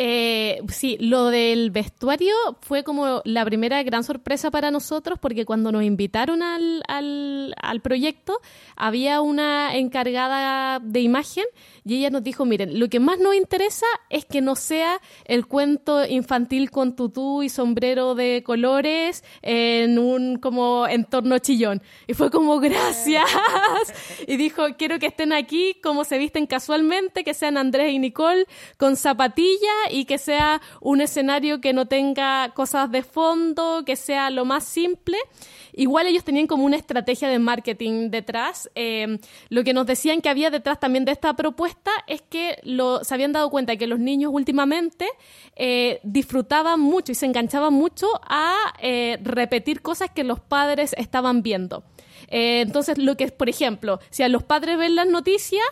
Eh, 0.00 0.62
sí, 0.68 0.96
lo 1.00 1.24
del 1.26 1.72
vestuario 1.72 2.32
fue 2.60 2.84
como 2.84 3.20
la 3.24 3.44
primera 3.44 3.82
gran 3.82 4.04
sorpresa 4.04 4.48
para 4.48 4.70
nosotros 4.70 5.18
porque 5.18 5.44
cuando 5.44 5.72
nos 5.72 5.82
invitaron 5.82 6.40
al, 6.40 6.84
al, 6.86 7.52
al, 7.60 7.80
proyecto 7.80 8.38
había 8.76 9.20
una 9.20 9.74
encargada 9.74 10.78
de 10.78 11.00
imagen 11.00 11.46
y 11.84 11.96
ella 11.96 12.10
nos 12.10 12.22
dijo, 12.22 12.44
miren, 12.44 12.78
lo 12.78 12.88
que 12.88 13.00
más 13.00 13.18
nos 13.18 13.34
interesa 13.34 13.86
es 14.08 14.24
que 14.24 14.40
no 14.40 14.54
sea 14.54 15.00
el 15.24 15.46
cuento 15.46 16.04
infantil 16.04 16.70
con 16.70 16.94
tutú 16.94 17.42
y 17.42 17.48
sombrero 17.48 18.14
de 18.14 18.44
colores 18.44 19.24
en 19.42 19.98
un 19.98 20.36
como 20.36 20.86
entorno 20.86 21.38
chillón. 21.38 21.82
Y 22.06 22.12
fue 22.12 22.30
como, 22.30 22.60
gracias. 22.60 23.24
Y 24.26 24.36
dijo, 24.36 24.64
quiero 24.76 24.98
que 24.98 25.06
estén 25.06 25.32
aquí 25.32 25.78
como 25.82 26.04
se 26.04 26.18
visten 26.18 26.46
casualmente, 26.46 27.24
que 27.24 27.32
sean 27.32 27.56
Andrés 27.56 27.92
y 27.92 27.98
Nicole 27.98 28.44
con 28.76 28.96
zapatilla 28.96 29.72
y 29.90 30.04
que 30.04 30.18
sea 30.18 30.60
un 30.80 31.00
escenario 31.00 31.60
que 31.60 31.72
no 31.72 31.86
tenga 31.86 32.52
cosas 32.54 32.90
de 32.90 33.02
fondo, 33.02 33.82
que 33.84 33.96
sea 33.96 34.30
lo 34.30 34.44
más 34.44 34.64
simple. 34.64 35.16
Igual 35.72 36.06
ellos 36.06 36.24
tenían 36.24 36.46
como 36.46 36.64
una 36.64 36.76
estrategia 36.76 37.28
de 37.28 37.38
marketing 37.38 38.10
detrás. 38.10 38.70
Eh, 38.74 39.18
lo 39.48 39.62
que 39.62 39.72
nos 39.72 39.86
decían 39.86 40.20
que 40.20 40.28
había 40.28 40.50
detrás 40.50 40.80
también 40.80 41.04
de 41.04 41.12
esta 41.12 41.34
propuesta 41.34 41.90
es 42.06 42.20
que 42.22 42.58
se 43.02 43.14
habían 43.14 43.32
dado 43.32 43.48
cuenta 43.50 43.76
que 43.76 43.86
los 43.86 44.00
niños 44.00 44.32
últimamente 44.34 45.06
eh, 45.54 46.00
disfrutaban 46.02 46.80
mucho 46.80 47.12
y 47.12 47.14
se 47.14 47.26
enganchaban 47.26 47.72
mucho 47.72 48.08
a 48.28 48.56
eh, 48.80 49.18
repetir 49.22 49.80
cosas 49.80 50.10
que 50.10 50.24
los 50.24 50.40
padres 50.40 50.94
estaban 50.98 51.42
viendo. 51.42 51.84
entonces, 52.28 52.98
lo 52.98 53.16
que 53.16 53.24
es, 53.24 53.32
por 53.32 53.48
ejemplo, 53.48 54.00
si 54.10 54.22
a 54.22 54.28
los 54.28 54.42
padres 54.42 54.78
ven 54.78 54.96
las 54.96 55.06
noticias, 55.06 55.64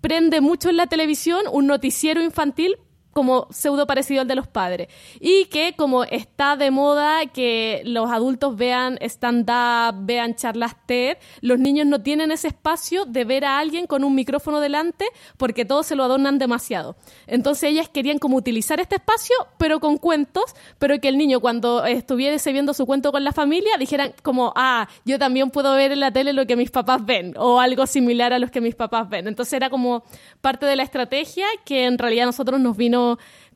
prende 0.00 0.40
mucho 0.40 0.68
en 0.68 0.76
la 0.76 0.86
televisión 0.86 1.42
un 1.52 1.66
noticiero 1.66 2.22
infantil 2.22 2.76
como 3.12 3.46
pseudo 3.50 3.86
parecido 3.86 4.22
al 4.22 4.28
de 4.28 4.34
los 4.34 4.46
padres. 4.46 4.88
Y 5.20 5.46
que 5.46 5.74
como 5.76 6.04
está 6.04 6.56
de 6.56 6.70
moda 6.70 7.26
que 7.26 7.82
los 7.84 8.10
adultos 8.10 8.56
vean 8.56 8.98
stand-up, 9.00 10.04
vean 10.04 10.34
charlas 10.34 10.74
TED, 10.86 11.18
los 11.40 11.58
niños 11.58 11.86
no 11.86 12.02
tienen 12.02 12.30
ese 12.30 12.48
espacio 12.48 13.04
de 13.04 13.24
ver 13.24 13.44
a 13.44 13.58
alguien 13.58 13.86
con 13.86 14.04
un 14.04 14.14
micrófono 14.14 14.60
delante 14.60 15.06
porque 15.36 15.64
todos 15.64 15.86
se 15.86 15.94
lo 15.94 16.04
adornan 16.04 16.38
demasiado. 16.38 16.96
Entonces 17.26 17.70
ellas 17.70 17.88
querían 17.88 18.18
como 18.18 18.36
utilizar 18.36 18.80
este 18.80 18.96
espacio, 18.96 19.36
pero 19.58 19.80
con 19.80 19.98
cuentos, 19.98 20.44
pero 20.78 21.00
que 21.00 21.08
el 21.08 21.18
niño 21.18 21.40
cuando 21.40 21.84
estuviese 21.84 22.52
viendo 22.52 22.74
su 22.74 22.86
cuento 22.86 23.12
con 23.12 23.24
la 23.24 23.32
familia 23.32 23.76
dijeran 23.78 24.14
como, 24.22 24.52
ah, 24.56 24.88
yo 25.04 25.18
también 25.18 25.50
puedo 25.50 25.74
ver 25.74 25.92
en 25.92 26.00
la 26.00 26.12
tele 26.12 26.32
lo 26.32 26.46
que 26.46 26.56
mis 26.56 26.70
papás 26.70 27.04
ven, 27.04 27.34
o 27.36 27.60
algo 27.60 27.86
similar 27.86 28.32
a 28.32 28.38
los 28.38 28.50
que 28.50 28.60
mis 28.60 28.74
papás 28.74 29.08
ven. 29.08 29.28
Entonces 29.28 29.52
era 29.54 29.70
como 29.70 30.04
parte 30.40 30.66
de 30.66 30.76
la 30.76 30.82
estrategia 30.82 31.46
que 31.64 31.84
en 31.84 31.98
realidad 31.98 32.26
nosotros 32.26 32.60
nos 32.60 32.76
vino 32.76 33.01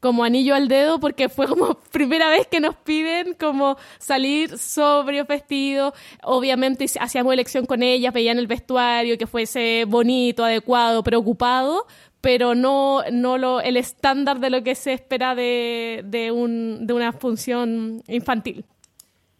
como 0.00 0.24
anillo 0.24 0.54
al 0.54 0.68
dedo 0.68 1.00
porque 1.00 1.28
fue 1.28 1.46
como 1.46 1.74
primera 1.92 2.28
vez 2.28 2.46
que 2.46 2.60
nos 2.60 2.76
piden 2.76 3.34
como 3.34 3.76
salir 3.98 4.56
sobrio, 4.58 5.24
vestido. 5.24 5.94
Obviamente 6.22 6.86
hacíamos 7.00 7.32
elección 7.32 7.66
con 7.66 7.82
ellas, 7.82 8.12
veían 8.12 8.38
el 8.38 8.46
vestuario, 8.46 9.18
que 9.18 9.26
fuese 9.26 9.84
bonito, 9.86 10.44
adecuado, 10.44 11.02
preocupado, 11.02 11.86
pero 12.20 12.54
no, 12.54 13.02
no 13.12 13.38
lo, 13.38 13.60
el 13.60 13.76
estándar 13.76 14.40
de 14.40 14.50
lo 14.50 14.62
que 14.62 14.74
se 14.74 14.92
espera 14.92 15.34
de, 15.34 16.02
de, 16.04 16.30
un, 16.30 16.86
de 16.86 16.92
una 16.92 17.12
función 17.12 18.02
infantil. 18.08 18.64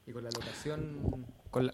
Y 0.07 0.13
con 0.13 0.25
la 0.25 0.31
locación 0.31 1.27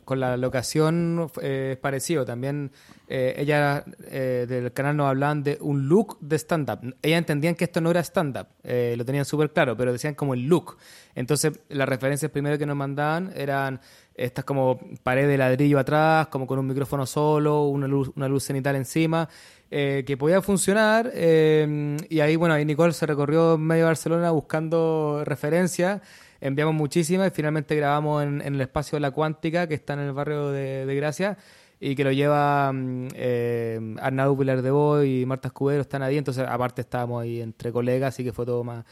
con 0.04 0.20
la, 0.20 0.36
locación 0.36 1.30
eh, 1.40 1.70
es 1.72 1.78
parecido. 1.78 2.24
También 2.24 2.70
eh, 3.08 3.34
ella 3.38 3.84
eh, 4.10 4.46
del 4.48 4.72
canal 4.72 4.96
nos 4.96 5.08
hablaban 5.08 5.42
de 5.42 5.58
un 5.60 5.88
look 5.88 6.18
de 6.20 6.36
stand-up. 6.36 6.94
Ellas 7.02 7.18
entendían 7.18 7.54
que 7.54 7.64
esto 7.64 7.80
no 7.80 7.90
era 7.90 8.00
stand-up, 8.00 8.46
lo 8.62 9.04
tenían 9.04 9.24
súper 9.24 9.50
claro, 9.50 9.76
pero 9.76 9.92
decían 9.92 10.14
como 10.14 10.34
el 10.34 10.46
look. 10.46 10.76
Entonces, 11.14 11.58
las 11.68 11.88
referencias 11.88 12.30
primero 12.30 12.58
que 12.58 12.66
nos 12.66 12.76
mandaban 12.76 13.32
eran 13.36 13.80
estas 14.14 14.44
como 14.44 14.78
pared 15.02 15.26
de 15.26 15.38
ladrillo 15.38 15.78
atrás, 15.78 16.28
como 16.28 16.46
con 16.46 16.58
un 16.58 16.66
micrófono 16.66 17.06
solo, 17.06 17.64
una 17.64 17.86
luz, 17.86 18.10
una 18.16 18.28
luz 18.28 18.44
cenital 18.44 18.76
encima, 18.76 19.28
que 19.70 20.16
podía 20.18 20.42
funcionar. 20.42 21.12
y 21.14 22.20
ahí, 22.20 22.36
bueno, 22.36 22.54
ahí 22.54 22.64
Nicole 22.64 22.92
se 22.92 23.06
recorrió 23.06 23.56
medio 23.56 23.86
Barcelona 23.86 24.30
buscando 24.30 25.22
referencias 25.24 26.00
enviamos 26.42 26.74
muchísimas 26.74 27.28
y 27.28 27.30
finalmente 27.30 27.76
grabamos 27.76 28.22
en, 28.24 28.40
el 28.42 28.60
espacio 28.60 28.98
La 28.98 29.12
Cuántica, 29.12 29.66
que 29.68 29.74
está 29.74 29.94
en 29.94 30.00
el 30.00 30.12
barrio 30.12 30.50
de, 30.50 30.94
Gracia, 30.94 31.38
y 31.80 31.94
que 31.94 32.04
lo 32.04 32.12
lleva 32.12 32.72
mm, 32.72 33.08
eh, 33.14 33.96
Arnaldo 34.00 34.36
Pilar 34.36 34.60
de 34.60 34.70
Boy 34.70 35.22
y 35.22 35.26
Marta 35.26 35.48
Escudero, 35.48 35.82
están 35.82 36.02
ahí, 36.02 36.18
entonces 36.18 36.44
aparte 36.46 36.82
estábamos 36.82 37.22
ahí 37.22 37.40
entre 37.40 37.72
colegas, 37.72 38.14
así 38.14 38.24
que 38.24 38.32
fue 38.32 38.44
todo 38.44 38.64
más, 38.64 38.84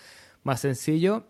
más 0.45 0.61
sencillo. 0.61 1.25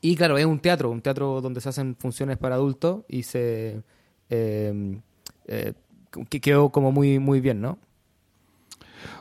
Y 0.00 0.16
claro, 0.16 0.38
es 0.38 0.46
un 0.46 0.60
teatro, 0.60 0.90
un 0.90 1.02
teatro 1.02 1.40
donde 1.40 1.60
se 1.60 1.68
hacen 1.68 1.96
funciones 1.96 2.38
para 2.38 2.54
adultos 2.54 3.04
y 3.08 3.24
se 3.24 3.82
eh, 4.30 5.00
eh, 5.46 5.74
quedó 6.40 6.70
como 6.70 6.92
muy, 6.92 7.18
muy 7.18 7.40
bien, 7.40 7.60
¿no? 7.60 7.78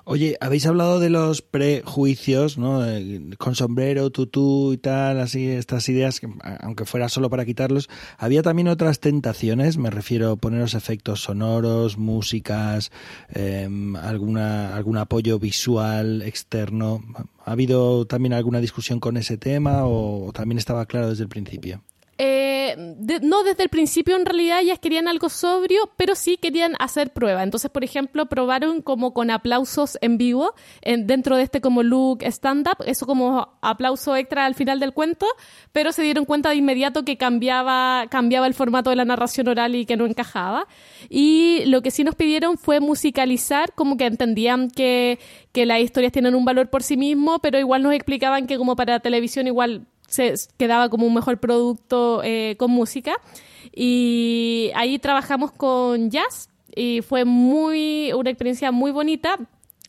Oye, 0.03 0.37
habéis 0.41 0.65
hablado 0.65 0.99
de 0.99 1.09
los 1.09 1.41
prejuicios, 1.41 2.57
¿no? 2.57 2.81
Con 3.37 3.55
sombrero, 3.55 4.09
tutú 4.09 4.73
y 4.73 4.77
tal, 4.77 5.19
así, 5.19 5.47
estas 5.47 5.87
ideas, 5.89 6.21
aunque 6.61 6.85
fuera 6.85 7.09
solo 7.09 7.29
para 7.29 7.45
quitarlos. 7.45 7.89
Había 8.17 8.41
también 8.41 8.67
otras 8.67 8.99
tentaciones, 8.99 9.77
me 9.77 9.89
refiero 9.89 10.31
a 10.31 10.35
poneros 10.35 10.73
efectos 10.73 11.21
sonoros, 11.21 11.97
músicas, 11.97 12.91
em, 13.29 13.95
alguna, 13.95 14.75
algún 14.75 14.97
apoyo 14.97 15.39
visual 15.39 16.21
externo. 16.21 17.03
¿Ha 17.45 17.51
habido 17.51 18.05
también 18.05 18.33
alguna 18.33 18.59
discusión 18.59 18.99
con 18.99 19.17
ese 19.17 19.37
tema 19.37 19.85
o 19.85 20.31
también 20.33 20.57
estaba 20.57 20.85
claro 20.85 21.09
desde 21.09 21.23
el 21.23 21.29
principio? 21.29 21.81
Eh, 22.19 22.95
no 23.21 23.43
desde 23.43 23.63
el 23.63 23.69
principio 23.69 24.15
en 24.15 24.25
realidad 24.25 24.60
ellas 24.60 24.80
querían 24.80 25.08
algo 25.08 25.30
sobrio, 25.30 25.91
pero 25.97 26.15
sí 26.15 26.38
querían 26.38 26.73
hacer 26.80 27.13
prueba. 27.13 27.43
Entonces, 27.43 27.69
por 27.69 27.84
ejemplo, 27.84 28.25
probaron 28.25 28.82
como 28.82 29.13
con 29.13 29.30
aplausos 29.30 29.97
en 30.01 30.17
vivo 30.17 30.56
en, 30.82 31.06
dentro 31.06 31.38
de 31.38 31.43
este 31.43 31.62
como 31.62 31.84
look 31.84 32.23
stand-up, 32.23 32.84
eso 32.86 33.06
como 33.06 33.58
aplauso 33.62 34.15
extra 34.15 34.45
al 34.45 34.56
final 34.56 34.80
del 34.80 34.93
cuento, 34.93 35.27
pero 35.71 35.91
se 35.91 36.01
dieron 36.01 36.25
cuenta 36.25 36.49
de 36.49 36.56
inmediato 36.56 37.03
que 37.03 37.17
cambiaba, 37.17 38.08
cambiaba 38.10 38.47
el 38.47 38.56
formato 38.56 38.89
de 38.89 38.95
la 38.95 39.06
narración 39.06 39.47
oral 39.47 39.75
y 39.75 39.86
que 39.86 39.97
no 39.97 40.06
encajaba. 40.06 40.67
Y 41.10 41.63
lo 41.65 41.82
que 41.82 41.91
sí 41.91 42.03
nos 42.03 42.15
pidieron 42.15 42.58
fue 42.58 42.80
musicalizar, 42.80 43.73
como 43.73 43.95
que 43.95 44.06
entendían 44.06 44.71
que, 44.71 45.20
que 45.51 45.65
las 45.65 45.82
historias 45.82 46.13
tienen 46.13 46.34
un 46.34 46.45
valor 46.45 46.70
por 46.70 46.82
sí 46.82 46.97
mismo, 46.97 47.39
pero 47.39 47.59
igual 47.59 47.84
nos 47.84 47.93
explicaban 47.93 48.47
que 48.47 48.57
como 48.57 48.76
para 48.76 48.99
televisión 48.99 49.45
igual 49.45 49.86
se 50.08 50.34
quedaba 50.58 50.89
como 50.89 51.05
un 51.05 51.14
mejor 51.14 51.39
producto 51.39 52.22
eh, 52.24 52.55
con 52.58 52.72
música. 52.72 53.14
Y 53.74 54.72
ahí 54.76 54.97
trabajamos 54.99 55.51
con 55.51 56.10
jazz 56.10 56.49
y 56.76 57.01
fue 57.01 57.26
muy 57.26 58.12
una 58.14 58.30
experiencia 58.30 58.72
muy 58.72 58.91
bonita 58.91 59.38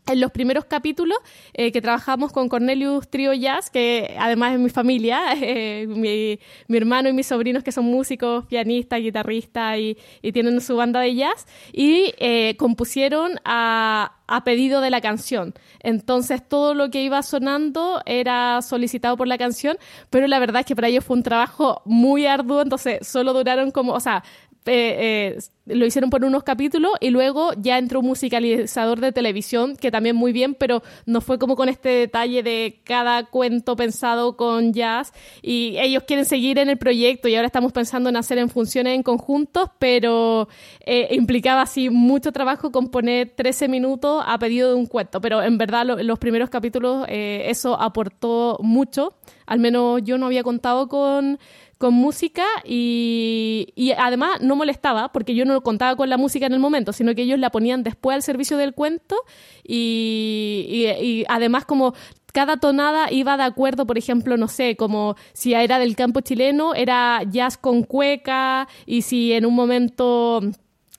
en 0.08 0.20
los 0.20 0.30
primeros 0.30 0.64
capítulos 0.64 1.18
eh, 1.52 1.70
que 1.72 1.80
trabajamos 1.80 2.32
con 2.32 2.48
Cornelius 2.48 3.08
Trio 3.08 3.32
Jazz, 3.34 3.70
que 3.70 4.16
además 4.18 4.54
es 4.54 4.60
mi 4.60 4.70
familia, 4.70 5.20
eh, 5.36 5.86
mi, 5.86 6.38
mi, 6.66 6.76
hermano 6.76 7.08
y 7.08 7.12
mis 7.12 7.26
sobrinos 7.26 7.62
que 7.62 7.72
son 7.72 7.84
músicos, 7.84 8.46
pianistas, 8.46 9.00
guitarristas 9.00 9.78
y, 9.78 9.96
tienen 10.32 10.60
su 10.60 10.76
banda 10.76 11.00
de 11.00 11.14
jazz, 11.14 11.46
y 11.72 12.14
eh, 12.18 12.54
compusieron 12.58 13.40
a, 13.44 14.18
a 14.28 14.44
pedido 14.44 14.80
de 14.80 14.90
la 14.90 15.00
canción. 15.00 15.54
Entonces 15.80 16.46
todo 16.46 16.74
lo 16.74 16.90
que 16.90 17.02
iba 17.02 17.22
sonando 17.22 18.02
era 18.06 18.62
solicitado 18.62 19.16
por 19.16 19.26
la 19.26 19.38
canción, 19.38 19.78
pero 20.10 20.26
la 20.28 20.38
verdad 20.38 20.60
es 20.60 20.66
que 20.66 20.76
para 20.76 20.88
ellos 20.88 21.04
fue 21.04 21.16
un 21.16 21.22
trabajo 21.22 21.82
muy 21.86 22.26
arduo, 22.26 22.62
entonces 22.62 23.06
solo 23.06 23.32
duraron 23.32 23.70
como, 23.70 23.94
o 23.94 24.00
sea, 24.00 24.22
eh, 24.68 25.36
eh, 25.36 25.38
lo 25.66 25.84
hicieron 25.84 26.08
por 26.08 26.24
unos 26.24 26.44
capítulos 26.44 26.92
y 27.00 27.10
luego 27.10 27.52
ya 27.58 27.76
entró 27.76 28.00
un 28.00 28.06
musicalizador 28.06 29.00
de 29.00 29.12
televisión 29.12 29.76
que 29.76 29.90
también 29.90 30.16
muy 30.16 30.32
bien, 30.32 30.54
pero 30.54 30.82
no 31.04 31.20
fue 31.20 31.38
como 31.38 31.56
con 31.56 31.68
este 31.68 31.88
detalle 31.90 32.42
de 32.42 32.80
cada 32.84 33.26
cuento 33.26 33.76
pensado 33.76 34.36
con 34.36 34.72
jazz. 34.72 35.12
Y 35.42 35.76
ellos 35.78 36.04
quieren 36.06 36.24
seguir 36.24 36.58
en 36.58 36.70
el 36.70 36.78
proyecto 36.78 37.28
y 37.28 37.34
ahora 37.34 37.46
estamos 37.46 37.72
pensando 37.72 38.08
en 38.08 38.16
hacer 38.16 38.38
en 38.38 38.48
funciones 38.48 38.94
en 38.94 39.02
conjuntos, 39.02 39.70
pero 39.78 40.48
eh, 40.86 41.08
implicaba 41.10 41.62
así 41.62 41.90
mucho 41.90 42.32
trabajo 42.32 42.72
componer 42.72 43.32
13 43.34 43.68
minutos 43.68 44.22
a 44.26 44.38
pedido 44.38 44.70
de 44.70 44.76
un 44.76 44.86
cuento, 44.86 45.20
pero 45.20 45.42
en 45.42 45.58
verdad 45.58 45.84
lo, 45.84 46.02
los 46.02 46.18
primeros 46.18 46.48
capítulos 46.48 47.06
eso 47.08 47.80
aportó 47.80 48.58
mucho, 48.62 49.14
al 49.46 49.58
menos 49.58 50.02
yo 50.02 50.18
no 50.18 50.26
había 50.26 50.42
contado 50.42 50.88
con 50.88 51.38
con 51.78 51.94
música 51.94 52.44
y, 52.64 53.72
y, 53.76 53.92
además 53.92 54.40
no 54.40 54.56
molestaba 54.56 55.12
porque 55.12 55.34
yo 55.34 55.44
no 55.44 55.60
contaba 55.62 55.94
con 55.96 56.10
la 56.10 56.16
música 56.16 56.46
en 56.46 56.52
el 56.52 56.58
momento, 56.58 56.92
sino 56.92 57.14
que 57.14 57.22
ellos 57.22 57.38
la 57.38 57.50
ponían 57.50 57.84
después 57.84 58.16
al 58.16 58.22
servicio 58.22 58.56
del 58.56 58.74
cuento 58.74 59.16
y, 59.64 60.66
y, 60.68 61.04
y 61.04 61.24
además 61.28 61.64
como 61.64 61.94
cada 62.32 62.56
tonada 62.56 63.10
iba 63.12 63.36
de 63.36 63.44
acuerdo, 63.44 63.86
por 63.86 63.96
ejemplo, 63.96 64.36
no 64.36 64.48
sé, 64.48 64.76
como 64.76 65.16
si 65.32 65.54
era 65.54 65.78
del 65.78 65.96
campo 65.96 66.20
chileno, 66.20 66.74
era 66.74 67.22
jazz 67.28 67.56
con 67.56 67.84
cueca 67.84 68.68
y 68.84 69.02
si 69.02 69.32
en 69.32 69.46
un 69.46 69.54
momento 69.54 70.40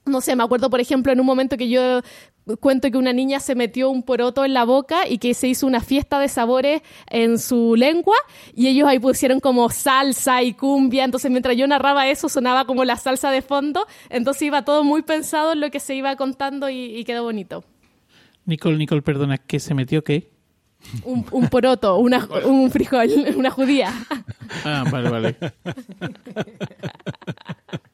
no 0.06 0.22
sé, 0.22 0.36
me 0.36 0.44
acuerdo, 0.44 0.70
por 0.70 0.80
ejemplo, 0.80 1.14
en 1.14 1.20
un 1.20 1.26
momento 1.26 1.56
que 1.56 1.70
yo 1.70 2.02
cuento 2.58 2.90
que 2.90 2.98
una 2.98 3.14
niña 3.14 3.40
se 3.40 3.56
metió 3.56 3.90
un 3.90 4.04
poroto 4.04 4.46
en 4.46 4.54
la 4.54 4.64
boca 4.64 5.08
y 5.08 5.18
que 5.18 5.34
se 5.34 5.48
hizo 5.48 5.68
una 5.68 5.82
fiesta 5.82 6.20
de 6.20 6.28
sabores 6.28 6.82
en 7.10 7.38
su 7.38 7.76
lengua 7.76 8.16
y 8.56 8.68
ellos 8.68 8.88
ahí 8.88 9.00
pusieron 9.00 9.40
como 9.40 9.70
salsa 9.70 10.42
y 10.44 10.54
cumbia, 10.54 11.04
entonces 11.04 11.32
mientras 11.32 11.58
yo 11.58 11.68
narraba 11.68 12.08
eso 12.08 12.30
sonaba 12.30 12.66
como 12.66 12.86
la 12.86 12.96
salsa 12.96 13.32
de 13.32 13.42
fondo, 13.42 13.86
entonces 14.10 14.44
iba 14.44 14.64
todo 14.64 14.84
muy 14.84 15.02
pensado 15.02 15.54
en 15.54 15.60
lo 15.60 15.72
que 15.72 15.80
se 15.80 15.96
iba 15.96 16.16
contando 16.16 16.70
y, 16.70 16.98
y 16.98 17.04
quedó 17.04 17.24
bonito. 17.24 17.64
Nicole, 18.46 18.78
Nicole, 18.78 19.02
perdona, 19.02 19.38
¿qué 19.38 19.60
se 19.60 19.74
metió 19.74 20.04
qué? 20.04 20.32
Un, 21.04 21.26
un 21.32 21.50
poroto, 21.50 21.98
una, 21.98 22.26
un 22.46 22.72
frijol, 22.72 23.10
una 23.36 23.52
judía. 23.52 23.94
Ah, 24.64 24.86
vale, 24.90 25.10
vale. 25.10 25.36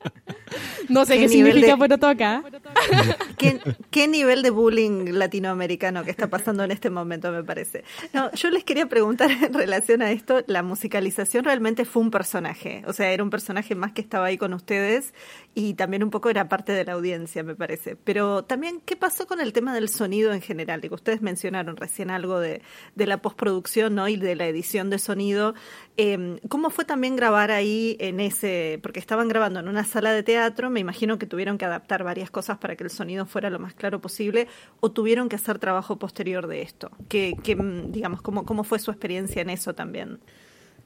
No 0.90 1.06
sé 1.06 1.16
qué, 1.16 1.22
qué 1.22 1.30
significa 1.30 1.68
de... 1.68 1.78
poroto 1.78 2.08
acá. 2.08 2.44
¿Qué, 3.38 3.60
¿Qué, 3.92 4.08
nivel 4.08 4.44
de 4.44 4.50
bullying 4.50 5.12
latinoamericano 5.12 6.04
que 6.04 6.12
está 6.12 6.28
pasando 6.28 6.64
en 6.64 6.72
este 6.72 6.90
momento, 6.90 7.32
me 7.32 7.44
parece? 7.44 7.84
No, 8.14 8.32
yo 8.34 8.50
les 8.50 8.64
quería 8.64 8.88
preguntar 8.88 9.30
en 9.32 9.54
relación 9.54 10.02
a 10.02 10.12
esto, 10.12 10.44
la 10.48 10.64
musicalización 10.64 11.44
realmente 11.44 11.86
fue 11.86 12.02
un 12.02 12.12
personaje, 12.12 12.84
o 12.88 12.94
sea, 12.94 13.12
era 13.12 13.24
un 13.24 13.30
personaje 13.30 13.76
más 13.76 13.92
que 13.94 14.02
estaba 14.02 14.26
ahí 14.26 14.38
con 14.38 14.54
ustedes 14.54 15.14
y 15.58 15.74
también 15.76 16.04
un 16.04 16.10
poco 16.10 16.30
era 16.30 16.50
parte 16.50 16.74
de 16.74 16.84
la 16.84 16.94
audiencia, 16.94 17.42
me 17.42 17.56
parece. 17.56 17.96
Pero 17.96 18.44
también, 18.44 18.82
¿qué 18.84 18.98
pasó 18.98 19.26
con 19.26 19.40
el 19.40 19.54
tema 19.54 19.74
del 19.74 19.88
sonido 19.88 20.34
en 20.34 20.42
general? 20.42 20.82
Digo, 20.82 20.96
ustedes 20.96 21.22
mencionaron 21.22 21.78
recién 21.78 22.12
algo 22.12 22.42
de, 22.42 22.62
de 22.96 23.08
la 23.08 23.22
postproducción 23.22 23.96
¿no? 23.96 24.10
y 24.10 24.18
de 24.18 24.36
la 24.36 24.48
edición 24.48 24.90
de 24.90 25.00
sonido. 25.00 25.56
Eh, 25.96 26.42
¿Cómo 26.50 26.70
fue 26.70 26.84
también 26.84 27.16
grabar 27.16 27.52
ahí 27.52 27.96
en 28.02 28.20
ese, 28.20 28.80
porque 28.84 29.00
estaban 29.00 29.30
grabando 29.30 29.62
en 29.62 29.70
una 29.70 29.86
sala 29.86 30.12
de 30.12 30.24
teatro, 30.24 30.70
me 30.70 30.82
imagino 30.82 31.18
que 31.18 31.26
tuvieron 31.26 31.58
que 31.58 31.64
adaptar 31.64 32.04
varias 32.04 32.30
cosas 32.30 32.58
para 32.58 32.76
que 32.76 32.84
el 32.84 32.90
sonido 32.90 33.26
fuera 33.26 33.50
lo 33.50 33.60
más 33.60 33.74
claro 33.74 34.02
posible, 34.02 34.50
o 34.82 34.92
tuvieron 34.92 35.30
que 35.30 35.38
hacer 35.38 35.58
trabajo 35.58 35.98
posterior 35.98 36.48
de 36.48 36.64
esto? 36.64 36.92
¿Qué, 37.08 37.34
qué 37.42 37.56
digamos, 37.88 38.22
cómo, 38.22 38.44
cómo 38.44 38.66
fue 38.66 38.78
su 38.80 38.92
experiencia 38.92 39.42
en 39.42 39.50
eso 39.50 39.74
también? 39.74 40.20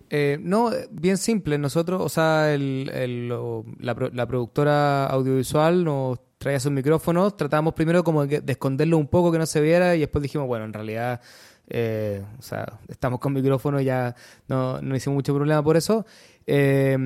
Eh, 0.10 0.38
no, 0.41 0.72
bien 0.91 1.18
simple. 1.18 1.57
Nosotros, 1.57 2.01
o 2.01 2.10
sea, 2.10 2.53
el, 2.53 3.30
la, 3.80 4.10
la, 4.14 4.26
productora 4.28 5.05
audiovisual 5.05 5.84
nos 5.84 6.20
traía 6.38 6.60
sus 6.60 6.72
micrófonos, 6.72 7.38
tratábamos 7.38 7.74
primero 7.74 8.03
como 8.03 8.26
de, 8.26 8.41
de 8.41 8.51
esconderlo 8.53 8.97
un 8.97 9.07
poco, 9.07 9.32
que 9.32 9.38
no 9.38 9.45
se 9.45 9.62
viera, 9.62 9.95
y 9.95 9.99
después 9.99 10.22
dijimos, 10.22 10.47
bueno, 10.47 10.66
en 10.66 10.74
realidad 10.74 11.22
eh, 11.72 12.24
o 12.38 12.41
sea, 12.41 12.80
estamos 12.88 13.20
con 13.20 13.32
micrófono, 13.32 13.80
ya 13.80 14.16
no, 14.47 14.82
no 14.82 14.95
hicimos 14.95 15.16
mucho 15.16 15.36
problema 15.36 15.64
por 15.64 15.78
eso. 15.78 16.05
Eh, 16.47 16.97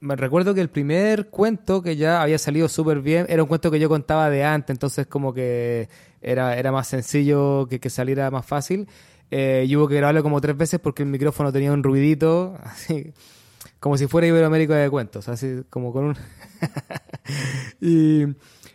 me 0.00 0.16
recuerdo 0.16 0.54
que 0.54 0.60
el 0.60 0.68
primer 0.68 1.30
cuento 1.30 1.80
que 1.80 1.96
ya 1.96 2.20
había 2.20 2.36
salido 2.36 2.68
súper 2.68 3.00
bien 3.00 3.24
era 3.30 3.42
un 3.42 3.48
cuento 3.48 3.70
que 3.70 3.80
yo 3.80 3.88
contaba 3.88 4.28
de 4.28 4.44
antes, 4.44 4.74
entonces 4.74 5.06
como 5.06 5.32
que 5.32 5.88
era, 6.20 6.56
era 6.58 6.70
más 6.70 6.86
sencillo 6.88 7.66
que, 7.66 7.80
que 7.80 7.88
saliera 7.88 8.30
más 8.30 8.44
fácil. 8.44 8.88
Eh, 9.30 9.64
y 9.68 9.76
hubo 9.76 9.86
que 9.86 9.96
grabarlo 9.96 10.22
como 10.22 10.40
tres 10.40 10.56
veces 10.56 10.80
porque 10.80 11.04
el 11.04 11.08
micrófono 11.08 11.52
tenía 11.52 11.72
un 11.72 11.82
ruidito, 11.82 12.58
así 12.62 13.12
como 13.80 13.96
si 13.96 14.06
fuera 14.06 14.26
Iberoamérica 14.26 14.76
de 14.76 14.90
cuentos, 14.90 15.28
así 15.28 15.62
como 15.70 15.92
con 15.92 16.04
un... 16.04 16.16
y, 17.80 18.24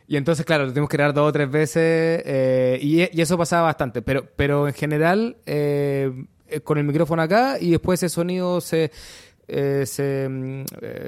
y, 0.08 0.18
entonces, 0.18 0.46
claro, 0.46 0.66
lo 0.66 0.72
tuvimos 0.72 0.90
que 0.90 0.98
grabar 0.98 1.14
dos 1.14 1.30
o 1.30 1.32
tres 1.32 1.50
veces 1.50 2.24
eh, 2.26 2.80
y, 2.82 3.02
y, 3.02 3.22
eso 3.22 3.38
pasaba 3.38 3.64
bastante, 3.64 4.02
pero, 4.02 4.28
pero 4.36 4.68
en 4.68 4.74
general 4.74 5.38
eh, 5.46 6.26
con 6.64 6.78
el 6.78 6.84
micrófono 6.86 7.22
acá 7.22 7.58
y 7.60 7.72
después 7.72 8.02
ese 8.02 8.14
sonido 8.14 8.62
se... 8.62 8.92
Eh, 9.48 9.84
se, 9.86 10.28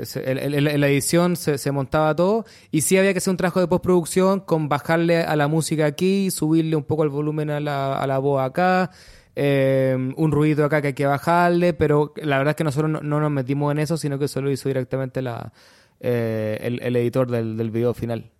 se 0.04 0.32
en, 0.32 0.38
en, 0.38 0.80
la 0.80 0.88
edición 0.88 1.36
se, 1.36 1.58
se, 1.58 1.72
montaba 1.72 2.16
todo 2.16 2.46
y 2.70 2.82
sí 2.82 2.96
había 2.96 3.12
que 3.12 3.18
hacer 3.18 3.32
un 3.32 3.38
trabajo 3.38 3.60
de 3.60 3.66
postproducción 3.66 4.42
con 4.42 4.70
bajarle 4.70 5.24
a 5.24 5.36
la 5.36 5.48
música 5.48 5.88
aquí, 5.88 6.30
subirle 6.30 6.76
un 6.76 6.84
poco 6.84 7.02
el 7.02 7.10
volumen 7.10 7.50
a 7.50 7.60
la, 7.60 7.98
a 7.98 8.06
la 8.06 8.20
voz 8.20 8.44
acá, 8.44 8.92
eh, 9.40 9.96
un 10.16 10.32
ruido 10.32 10.66
acá 10.66 10.82
que 10.82 10.88
hay 10.88 10.94
que 10.94 11.06
bajarle, 11.06 11.74
pero 11.74 12.12
la 12.16 12.40
verdad 12.40 12.52
es 12.52 12.56
que 12.56 12.64
nosotros 12.64 12.90
no, 12.90 13.02
no 13.02 13.20
nos 13.20 13.30
metimos 13.30 13.72
en 13.72 13.78
eso, 13.78 13.96
sino 13.96 14.18
que 14.18 14.28
solo 14.28 14.50
hizo 14.50 14.68
directamente 14.68 15.22
la, 15.22 15.54
eh, 16.00 16.58
el, 16.62 16.96
editor 16.96 17.30
del, 17.30 17.56
del 17.56 17.70
video 17.70 17.94
final. 17.94 18.32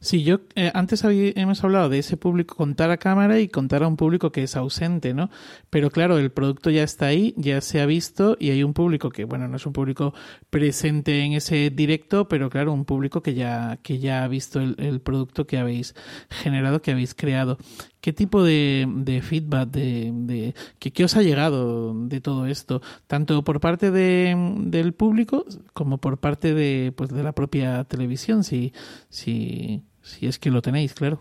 Sí, 0.00 0.24
yo 0.24 0.40
eh, 0.56 0.72
antes 0.74 1.04
había, 1.04 1.30
hemos 1.36 1.62
hablado 1.62 1.88
de 1.88 2.00
ese 2.00 2.16
público 2.16 2.56
contar 2.56 2.90
a 2.90 2.96
cámara 2.96 3.38
y 3.38 3.46
contar 3.46 3.84
a 3.84 3.86
un 3.86 3.96
público 3.96 4.32
que 4.32 4.42
es 4.42 4.56
ausente, 4.56 5.14
¿no? 5.14 5.30
Pero 5.70 5.92
claro, 5.92 6.18
el 6.18 6.32
producto 6.32 6.70
ya 6.70 6.82
está 6.82 7.06
ahí, 7.06 7.32
ya 7.36 7.60
se 7.60 7.80
ha 7.80 7.86
visto 7.86 8.36
y 8.40 8.50
hay 8.50 8.64
un 8.64 8.74
público 8.74 9.10
que, 9.10 9.22
bueno, 9.22 9.46
no 9.46 9.54
es 9.54 9.64
un 9.64 9.72
público 9.72 10.12
presente 10.50 11.20
en 11.20 11.34
ese 11.34 11.70
directo, 11.70 12.26
pero 12.26 12.50
claro, 12.50 12.72
un 12.72 12.84
público 12.84 13.22
que 13.22 13.34
ya, 13.34 13.78
que 13.84 14.00
ya 14.00 14.24
ha 14.24 14.28
visto 14.28 14.58
el 14.58 15.00
producto 15.00 15.46
que 15.46 15.58
habéis 15.58 15.94
generado, 16.30 16.82
que 16.82 16.90
habéis 16.90 17.14
creado. 17.14 17.58
¿Qué 18.02 18.12
tipo 18.12 18.42
de, 18.42 19.22
feedback, 19.22 19.68
de, 19.70 20.10
de 20.12 21.04
os 21.04 21.16
ha 21.16 21.22
llegado 21.22 21.94
de 21.94 22.20
todo 22.20 22.46
esto? 22.46 22.82
Tanto 23.06 23.44
por 23.44 23.60
parte 23.60 23.92
de, 23.92 24.34
del 24.58 24.92
público 24.92 25.46
como 25.72 25.98
por 25.98 26.18
parte 26.18 26.52
de, 26.52 26.92
pues, 26.96 27.10
de 27.10 27.22
la 27.22 27.30
propia 27.30 27.84
televisión, 27.84 28.42
si, 28.42 28.72
si, 29.08 29.84
es 30.20 30.40
que 30.40 30.50
lo 30.50 30.62
tenéis, 30.62 30.94
claro. 30.94 31.20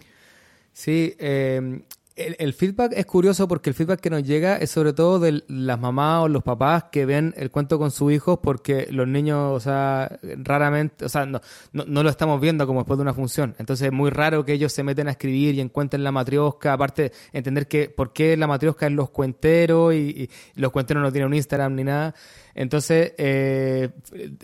Sí, 0.73 1.13
eh, 1.19 1.83
el, 2.15 2.53
feedback 2.53 2.93
es 2.95 3.05
curioso 3.05 3.47
porque 3.47 3.69
el 3.69 3.73
feedback 3.73 3.99
que 3.99 4.09
nos 4.09 4.23
llega 4.23 4.57
es 4.57 4.69
sobre 4.69 4.93
todo 4.93 5.19
de 5.19 5.43
las 5.47 5.79
mamás 5.79 6.23
o 6.23 6.27
los 6.27 6.43
papás 6.43 6.85
que 6.91 7.05
ven 7.05 7.33
el 7.37 7.51
cuento 7.51 7.79
con 7.79 7.91
sus 7.91 8.11
hijos 8.11 8.39
porque 8.41 8.87
los 8.91 9.07
niños, 9.07 9.51
o 9.51 9.59
sea, 9.59 10.19
raramente, 10.21 11.05
o 11.05 11.09
sea, 11.09 11.25
no, 11.25 11.41
no, 11.71 11.85
no, 11.85 12.03
lo 12.03 12.09
estamos 12.09 12.39
viendo 12.41 12.67
como 12.67 12.81
después 12.81 12.97
de 12.97 13.03
una 13.03 13.13
función. 13.13 13.55
Entonces 13.59 13.87
es 13.87 13.93
muy 13.93 14.09
raro 14.09 14.43
que 14.43 14.53
ellos 14.53 14.73
se 14.73 14.83
meten 14.83 15.07
a 15.07 15.11
escribir 15.11 15.55
y 15.55 15.61
encuentren 15.61 16.03
la 16.03 16.11
matriosca, 16.11 16.73
aparte 16.73 17.11
entender 17.31 17.67
que 17.67 17.89
por 17.89 18.13
qué 18.13 18.35
la 18.35 18.47
matriosca 18.47 18.87
es 18.87 18.91
los 18.91 19.09
cuenteros 19.09 19.93
y, 19.93 20.29
y 20.55 20.61
los 20.61 20.71
cuenteros 20.71 21.01
no 21.01 21.11
tienen 21.11 21.27
un 21.27 21.35
Instagram 21.35 21.75
ni 21.75 21.83
nada. 21.83 22.13
Entonces, 22.53 23.13
eh, 23.17 23.89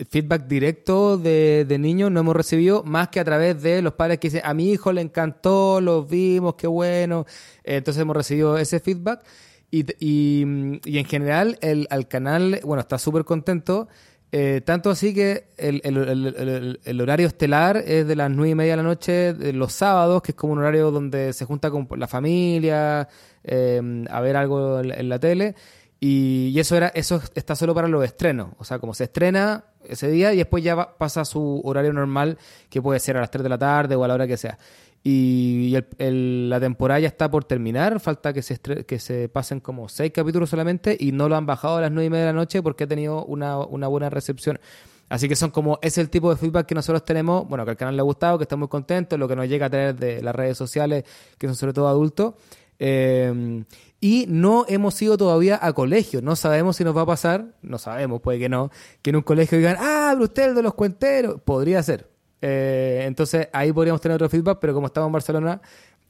feedback 0.08 0.46
directo 0.46 1.18
de, 1.18 1.64
de, 1.68 1.78
niños 1.78 2.10
no 2.10 2.20
hemos 2.20 2.34
recibido 2.34 2.82
más 2.84 3.08
que 3.08 3.20
a 3.20 3.24
través 3.24 3.62
de 3.62 3.82
los 3.82 3.94
padres 3.94 4.18
que 4.18 4.28
dicen, 4.28 4.42
a 4.44 4.54
mi 4.54 4.70
hijo 4.70 4.92
le 4.92 5.02
encantó, 5.02 5.80
los 5.80 6.08
vimos, 6.08 6.54
qué 6.54 6.66
bueno. 6.66 7.26
entonces 7.64 8.00
hemos 8.00 8.16
recibido 8.16 8.58
ese 8.58 8.80
feedback. 8.80 9.24
Y, 9.70 9.84
y, 10.00 10.80
y 10.84 10.98
en 10.98 11.04
general, 11.04 11.58
el, 11.60 11.86
al 11.90 12.08
canal, 12.08 12.60
bueno, 12.64 12.80
está 12.80 12.98
súper 12.98 13.24
contento. 13.24 13.88
Eh, 14.30 14.60
tanto 14.62 14.90
así 14.90 15.14
que 15.14 15.48
el, 15.56 15.80
el, 15.84 16.78
el, 16.84 17.00
horario 17.00 17.26
estelar 17.26 17.78
es 17.78 18.06
de 18.06 18.14
las 18.14 18.30
nueve 18.30 18.50
y 18.50 18.54
media 18.54 18.72
de 18.72 18.76
la 18.76 18.82
noche 18.82 19.32
de 19.32 19.54
los 19.54 19.72
sábados, 19.72 20.20
que 20.20 20.32
es 20.32 20.36
como 20.36 20.52
un 20.52 20.58
horario 20.58 20.90
donde 20.90 21.32
se 21.32 21.46
junta 21.46 21.70
con 21.70 21.88
la 21.96 22.06
familia 22.06 23.08
eh, 23.42 24.04
a 24.10 24.20
ver 24.20 24.36
algo 24.36 24.80
en, 24.80 25.08
la 25.08 25.18
tele. 25.18 25.54
Y, 26.00 26.58
eso 26.58 26.76
era 26.76 26.88
eso 26.88 27.20
está 27.34 27.56
solo 27.56 27.74
para 27.74 27.88
los 27.88 28.04
estrenos. 28.04 28.50
O 28.58 28.64
sea, 28.64 28.78
como 28.78 28.94
se 28.94 29.04
estrena 29.04 29.64
ese 29.84 30.08
día 30.10 30.32
y 30.32 30.36
después 30.36 30.62
ya 30.62 30.96
pasa 30.96 31.24
su 31.24 31.60
horario 31.64 31.92
normal, 31.92 32.38
que 32.68 32.80
puede 32.82 33.00
ser 33.00 33.16
a 33.16 33.20
las 33.20 33.30
3 33.30 33.42
de 33.42 33.48
la 33.48 33.58
tarde 33.58 33.96
o 33.96 34.04
a 34.04 34.08
la 34.08 34.14
hora 34.14 34.26
que 34.26 34.36
sea. 34.36 34.58
Y, 35.02 35.74
la 35.98 36.60
temporada 36.60 37.00
ya 37.00 37.08
está 37.08 37.30
por 37.30 37.44
terminar, 37.44 37.98
falta 38.00 38.32
que 38.32 38.42
se, 38.42 38.58
que 38.58 38.98
se 38.98 39.28
pasen 39.28 39.60
como 39.60 39.88
seis 39.88 40.12
capítulos 40.12 40.50
solamente 40.50 40.96
y 40.98 41.12
no 41.12 41.28
lo 41.28 41.36
han 41.36 41.46
bajado 41.46 41.76
a 41.76 41.80
las 41.82 41.90
nueve 41.90 42.06
y 42.06 42.10
media 42.10 42.26
de 42.26 42.32
la 42.32 42.38
noche 42.38 42.62
porque 42.62 42.84
ha 42.84 42.86
tenido 42.86 43.24
una, 43.24 43.58
una 43.58 43.86
buena 43.88 44.10
recepción. 44.10 44.60
Así 45.08 45.28
que 45.28 45.36
son 45.36 45.50
como, 45.50 45.78
es 45.80 45.96
el 45.96 46.10
tipo 46.10 46.28
de 46.28 46.36
feedback 46.36 46.66
que 46.66 46.74
nosotros 46.74 47.04
tenemos, 47.04 47.48
bueno, 47.48 47.64
que 47.64 47.70
al 47.70 47.76
canal 47.76 47.96
le 47.96 48.00
ha 48.00 48.04
gustado, 48.04 48.36
que 48.36 48.42
estamos 48.42 48.62
muy 48.62 48.68
contentos, 48.68 49.18
lo 49.18 49.26
que 49.26 49.36
nos 49.36 49.48
llega 49.48 49.66
a 49.66 49.70
tener 49.70 49.96
de 49.96 50.20
las 50.20 50.34
redes 50.34 50.58
sociales, 50.58 51.04
que 51.38 51.46
son 51.46 51.56
sobre 51.56 51.72
todo 51.72 51.88
adultos. 51.88 52.34
Eh, 52.78 53.64
y 54.00 54.26
no 54.28 54.64
hemos 54.68 55.00
ido 55.02 55.16
todavía 55.16 55.58
a 55.60 55.72
colegio, 55.72 56.22
no 56.22 56.36
sabemos 56.36 56.76
si 56.76 56.84
nos 56.84 56.96
va 56.96 57.02
a 57.02 57.06
pasar, 57.06 57.54
no 57.62 57.78
sabemos, 57.78 58.20
puede 58.20 58.38
que 58.38 58.48
no, 58.48 58.70
que 59.02 59.10
en 59.10 59.16
un 59.16 59.22
colegio 59.22 59.58
digan, 59.58 59.76
ah, 59.78 60.16
usted 60.18 60.54
de 60.54 60.62
los 60.62 60.74
cuenteros, 60.74 61.40
podría 61.40 61.82
ser, 61.82 62.08
eh, 62.40 63.04
entonces 63.06 63.48
ahí 63.52 63.72
podríamos 63.72 64.00
tener 64.00 64.14
otro 64.14 64.28
feedback, 64.28 64.58
pero 64.60 64.74
como 64.74 64.86
estamos 64.86 65.08
en 65.08 65.12
Barcelona, 65.12 65.60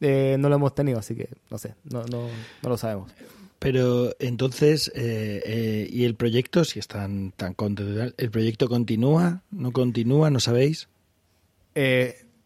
eh, 0.01 0.36
no 0.39 0.49
lo 0.49 0.57
hemos 0.57 0.74
tenido, 0.74 0.99
así 0.99 1.14
que 1.14 1.28
no 1.51 1.59
sé, 1.59 1.74
no, 1.84 2.05
no, 2.05 2.28
no 2.62 2.68
lo 2.68 2.76
sabemos. 2.76 3.11
Pero 3.59 4.14
entonces, 4.20 4.93
eh, 4.95 5.89
¿y 5.91 6.05
el 6.05 6.14
proyecto, 6.14 6.64
si 6.64 6.78
están 6.78 7.32
tan 7.36 7.55
contentos, 7.55 8.14
el 8.16 8.30
proyecto 8.30 8.68
continúa, 8.68 9.43
no 9.51 9.72
continúa, 9.72 10.30
no 10.30 10.39
sabéis? 10.39 10.89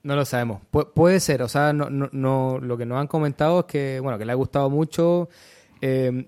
No 0.03 0.17
lo 0.17 0.25
sabemos. 0.25 0.61
puede 0.95 1.21
ser, 1.21 1.43
o 1.43 1.49
sea, 1.49 1.73
no, 1.73 1.89
no, 1.91 2.59
lo 2.61 2.77
que 2.77 2.87
nos 2.87 3.01
han 3.01 3.07
comentado 3.07 3.61
es 3.61 3.67
que, 3.67 4.01
bueno, 4.01 4.19
que 4.19 4.25
le 4.25 4.33
ha 4.33 4.37
gustado 4.37 4.71
mucho. 4.71 5.29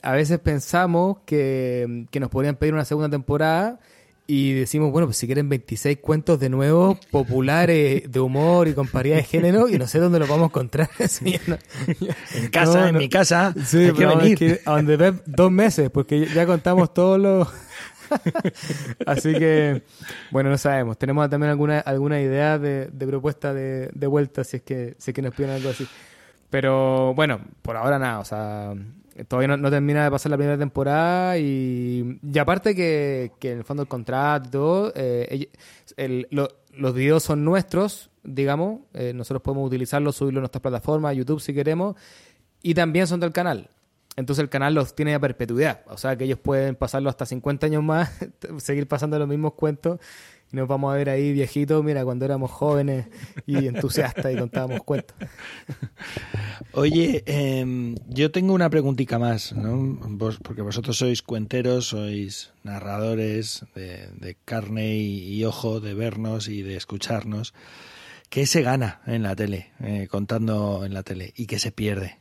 a 0.03 0.13
veces 0.13 0.39
pensamos 0.39 1.19
que, 1.25 2.07
que 2.11 2.21
nos 2.21 2.31
podrían 2.31 2.57
pedir 2.57 2.75
una 2.75 2.85
segunda 2.85 3.09
temporada 3.09 3.81
y 4.27 4.55
decimos, 4.55 4.91
bueno, 4.91 5.07
pues 5.07 5.19
si 5.19 5.27
quieren 5.27 5.51
26 5.51 5.99
cuentos 5.99 6.41
de 6.41 6.49
nuevo, 6.49 6.99
populares, 7.11 8.11
de 8.11 8.21
humor 8.21 8.69
y 8.69 8.73
con 8.73 8.89
paridad 8.89 9.17
de 9.17 9.25
género, 9.25 9.69
y 9.69 9.79
no 9.79 9.87
sé 9.87 9.99
dónde 9.99 10.19
los 10.19 10.29
vamos 10.29 10.45
a 10.45 10.47
encontrar. 10.47 10.89
en 10.99 12.49
casa, 12.51 12.89
en 12.89 12.97
mi 12.97 13.11
casa. 13.11 13.55
Sí, 13.67 13.79
hay 13.79 13.93
que 13.93 14.07
venir. 14.07 14.61
a 14.65 14.77
donde 14.77 14.97
ves 14.97 15.15
dos 15.27 15.51
meses, 15.51 15.91
porque 15.91 16.27
ya 16.27 16.47
contamos 16.47 16.95
todos 16.95 17.21
los... 17.21 17.49
Así 19.07 19.33
que, 19.35 19.83
bueno, 20.31 20.51
no 20.51 20.59
sabemos. 20.59 20.99
Tenemos 20.99 21.29
también 21.29 21.51
alguna, 21.51 21.81
alguna 21.81 22.21
idea 22.21 22.59
de, 22.59 22.91
propuesta 23.07 23.53
de, 23.53 24.07
vuelta, 24.07 24.45
si 24.45 24.59
es, 24.59 24.63
que, 24.63 24.95
si 24.99 25.11
es 25.11 25.15
que 25.15 25.23
nos 25.23 25.35
piden 25.35 25.51
algo 25.51 25.71
así. 25.71 25.87
Pero 26.51 27.15
bueno, 27.15 27.41
por 27.63 27.77
ahora 27.77 27.99
nada, 27.99 28.21
o 28.21 28.25
sea, 28.25 28.75
todavía 29.29 29.57
no, 29.57 29.71
termina 29.71 30.05
de 30.05 30.11
pasar 30.11 30.31
la 30.31 30.37
primera 30.37 30.59
temporada 30.59 31.39
y, 31.39 32.21
aparte 32.39 32.75
que, 32.75 33.33
que, 33.39 33.53
en 33.53 33.59
el 33.59 33.65
fondo 33.65 33.83
el 33.83 33.89
contrato 33.89 34.93
eh, 34.95 35.49
los 35.97 36.95
videos 36.95 37.23
son 37.23 37.45
nuestros, 37.45 38.11
digamos, 38.23 38.81
eh, 38.95 39.13
nosotros 39.15 39.43
podemos 39.43 39.67
utilizarlos, 39.67 40.17
subirlos 40.17 40.41
a 40.41 40.43
nuestras 40.43 40.63
plataformas, 40.63 41.17
YouTube 41.17 41.41
si 41.41 41.55
queremos, 41.55 41.97
y 42.63 42.75
también 42.75 43.07
son 43.07 43.21
del 43.21 43.33
canal. 43.33 43.71
Entonces 44.17 44.43
el 44.43 44.49
canal 44.49 44.75
los 44.75 44.95
tiene 44.95 45.15
a 45.15 45.21
perpetuidad, 45.21 45.83
o 45.89 45.97
sea 45.97 46.17
que 46.17 46.25
ellos 46.25 46.39
pueden 46.39 46.77
pasarlo 46.77 47.11
hasta 47.11 47.27
50 47.27 47.67
años 47.67 47.83
más, 47.83 48.11
seguir 48.59 48.87
pasando 48.87 49.19
los 49.19 49.29
mismos 49.29 49.55
cuentos 49.55 49.99
nos 50.55 50.69
vamos 50.69 50.93
a 50.93 50.97
ver 50.97 51.11
ahí 51.11 51.33
viejitos, 51.33 51.85
mira, 51.85 52.05
cuando 52.05 52.25
éramos 52.25 52.51
jóvenes 52.51 53.07
y 53.47 53.57
entusiastas 53.67 54.33
y 54.33 54.37
contábamos 54.37 54.83
cuentos. 54.85 55.17
Oye, 56.73 57.23
em, 57.27 57.97
yo 58.09 58.31
tengo 58.31 58.55
una 58.55 58.71
preguntita 58.71 59.19
más, 59.19 59.53
¿no? 59.53 59.99
porque 60.43 60.63
vosotros 60.63 60.97
sois 60.97 61.23
cuenteros, 61.23 61.89
sois 61.89 62.53
narradores 62.63 63.65
de, 63.75 64.37
carne 64.45 64.97
y, 64.97 65.45
ojo, 65.45 65.81
de 65.81 65.95
vernos 65.95 66.49
y 66.49 66.63
de 66.63 66.77
escucharnos. 66.77 67.53
¿Qué 68.31 68.47
se 68.47 68.63
gana 68.63 69.01
en 69.07 69.23
la 69.23 69.37
tele, 69.37 69.73
eh, 69.81 70.09
contando 70.11 70.85
en 70.85 70.95
la 70.95 71.03
tele, 71.03 71.33
y 71.37 71.47
qué 71.47 71.59
se 71.59 71.71
pierde? 71.71 72.19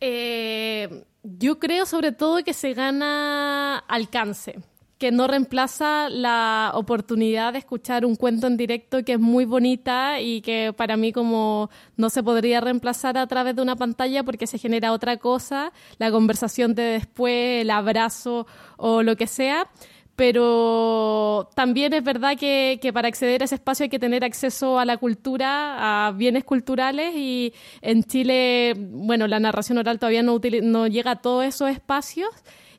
Eh, 0.00 1.04
yo 1.22 1.58
creo 1.58 1.86
sobre 1.86 2.12
todo 2.12 2.44
que 2.44 2.52
se 2.52 2.74
gana 2.74 3.78
alcance 3.78 4.56
que 4.98 5.10
no 5.10 5.26
reemplaza 5.26 6.08
la 6.08 6.72
oportunidad 6.74 7.52
de 7.52 7.58
escuchar 7.58 8.06
un 8.06 8.16
cuento 8.16 8.46
en 8.46 8.56
directo 8.56 9.04
que 9.04 9.14
es 9.14 9.20
muy 9.20 9.44
bonita 9.44 10.20
y 10.20 10.40
que 10.40 10.72
para 10.74 10.96
mí 10.96 11.12
como 11.12 11.68
no 11.96 12.08
se 12.08 12.22
podría 12.22 12.60
reemplazar 12.60 13.18
a 13.18 13.26
través 13.26 13.54
de 13.54 13.62
una 13.62 13.76
pantalla 13.76 14.22
porque 14.22 14.46
se 14.46 14.58
genera 14.58 14.92
otra 14.92 15.18
cosa, 15.18 15.72
la 15.98 16.10
conversación 16.10 16.74
de 16.74 16.82
después, 16.82 17.62
el 17.62 17.70
abrazo 17.70 18.46
o 18.78 19.02
lo 19.02 19.16
que 19.16 19.26
sea. 19.26 19.68
Pero 20.16 21.50
también 21.54 21.92
es 21.92 22.02
verdad 22.02 22.38
que, 22.38 22.80
para 22.94 23.08
acceder 23.08 23.42
a 23.42 23.44
ese 23.44 23.56
espacio 23.56 23.84
hay 23.84 23.90
que 23.90 23.98
tener 23.98 24.24
acceso 24.24 24.78
a 24.78 24.86
la 24.86 24.96
cultura, 24.96 26.06
a 26.08 26.12
bienes 26.12 26.42
culturales 26.44 27.14
y 27.14 27.52
en 27.82 28.02
Chile, 28.02 28.74
bueno, 28.76 29.26
la 29.26 29.38
narración 29.40 29.76
oral 29.76 29.98
todavía 29.98 30.22
no, 30.22 30.40
no 30.62 30.86
llega 30.86 31.10
a 31.12 31.16
todos 31.16 31.44
esos 31.44 31.70
espacios. 31.70 32.30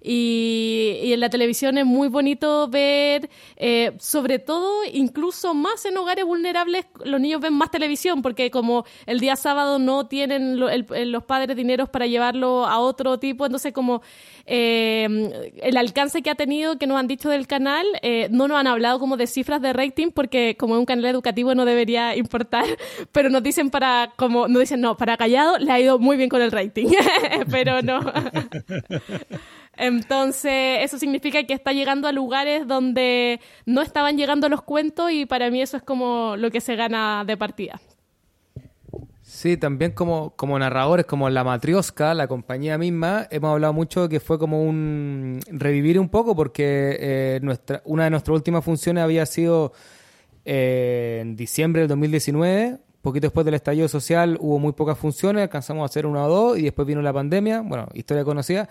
Y, 0.01 1.11
en 1.13 1.19
la 1.19 1.29
televisión 1.29 1.77
es 1.77 1.85
muy 1.85 2.07
bonito 2.07 2.67
ver, 2.67 3.29
eh, 3.55 3.93
sobre 3.99 4.39
todo, 4.39 4.83
incluso 4.91 5.53
más 5.53 5.85
en 5.85 5.97
hogares 5.97 6.25
vulnerables, 6.25 6.85
los 7.03 7.19
niños 7.19 7.41
ven 7.41 7.53
más 7.53 7.71
televisión, 7.71 8.21
porque 8.21 8.51
como 8.51 8.85
el 9.05 9.19
día 9.19 9.35
sábado 9.35 9.79
no 9.79 10.07
tienen 10.07 10.59
los 10.59 11.23
padres 11.23 11.55
dineros 11.55 11.89
para 11.89 12.07
llevarlo 12.07 12.65
a 12.65 12.79
otro 12.79 13.19
tipo, 13.19 13.45
entonces 13.45 13.73
como 13.73 14.01
eh, 14.45 15.51
el 15.61 15.77
alcance 15.77 16.21
que 16.21 16.29
ha 16.29 16.35
tenido, 16.35 16.77
que 16.77 16.87
nos 16.87 16.97
han 16.97 17.07
dicho 17.07 17.29
del 17.29 17.47
canal, 17.47 17.85
eh, 18.01 18.27
no 18.31 18.47
nos 18.47 18.57
han 18.57 18.67
hablado 18.67 18.99
como 18.99 19.17
de 19.17 19.27
cifras 19.27 19.61
de 19.61 19.73
rating, 19.73 20.11
porque 20.11 20.55
como 20.57 20.75
es 20.75 20.79
un 20.79 20.85
canal 20.85 21.05
educativo 21.05 21.53
no 21.55 21.65
debería 21.65 22.15
importar, 22.15 22.65
pero 23.11 23.29
nos 23.29 23.43
dicen 23.43 23.69
para, 23.69 24.13
como, 24.15 24.47
nos 24.47 24.61
dicen, 24.61 24.81
no, 24.81 24.95
para 24.95 25.17
callado 25.17 25.57
le 25.57 25.71
ha 25.71 25.79
ido 25.79 25.99
muy 25.99 26.17
bien 26.17 26.29
con 26.29 26.41
el 26.41 26.51
rating, 26.51 26.87
pero 27.51 27.81
no. 27.81 27.99
Entonces, 29.77 30.79
eso 30.81 30.97
significa 30.97 31.43
que 31.43 31.53
está 31.53 31.71
llegando 31.71 32.07
a 32.07 32.11
lugares 32.11 32.67
donde 32.67 33.39
no 33.65 33.81
estaban 33.81 34.17
llegando 34.17 34.49
los 34.49 34.61
cuentos 34.61 35.11
y 35.11 35.25
para 35.25 35.49
mí 35.51 35.61
eso 35.61 35.77
es 35.77 35.83
como 35.83 36.35
lo 36.35 36.51
que 36.51 36.61
se 36.61 36.75
gana 36.75 37.23
de 37.25 37.37
partida. 37.37 37.79
Sí, 39.21 39.57
también 39.57 39.91
como, 39.91 40.31
como 40.31 40.57
narradores, 40.57 41.05
como 41.05 41.29
la 41.29 41.43
Matrioska, 41.43 42.13
la 42.13 42.27
compañía 42.27 42.77
misma, 42.77 43.27
hemos 43.29 43.51
hablado 43.51 43.73
mucho 43.73 44.07
que 44.07 44.19
fue 44.19 44.39
como 44.39 44.63
un 44.63 45.41
revivir 45.47 45.99
un 45.99 46.09
poco 46.09 46.35
porque 46.35 46.97
eh, 46.99 47.39
nuestra, 47.43 47.81
una 47.85 48.05
de 48.05 48.09
nuestras 48.09 48.33
últimas 48.33 48.63
funciones 48.63 49.03
había 49.03 49.25
sido 49.25 49.73
eh, 50.45 51.19
en 51.21 51.35
diciembre 51.35 51.81
del 51.81 51.89
2019, 51.89 52.79
poquito 53.01 53.27
después 53.27 53.45
del 53.45 53.53
estallido 53.53 53.87
social 53.87 54.37
hubo 54.41 54.59
muy 54.59 54.73
pocas 54.73 54.97
funciones, 54.97 55.43
alcanzamos 55.43 55.83
a 55.83 55.85
hacer 55.85 56.05
una 56.05 56.25
o 56.25 56.29
dos 56.29 56.57
y 56.57 56.63
después 56.63 56.87
vino 56.87 57.01
la 57.01 57.13
pandemia, 57.13 57.61
bueno, 57.61 57.87
historia 57.93 58.23
conocida. 58.23 58.67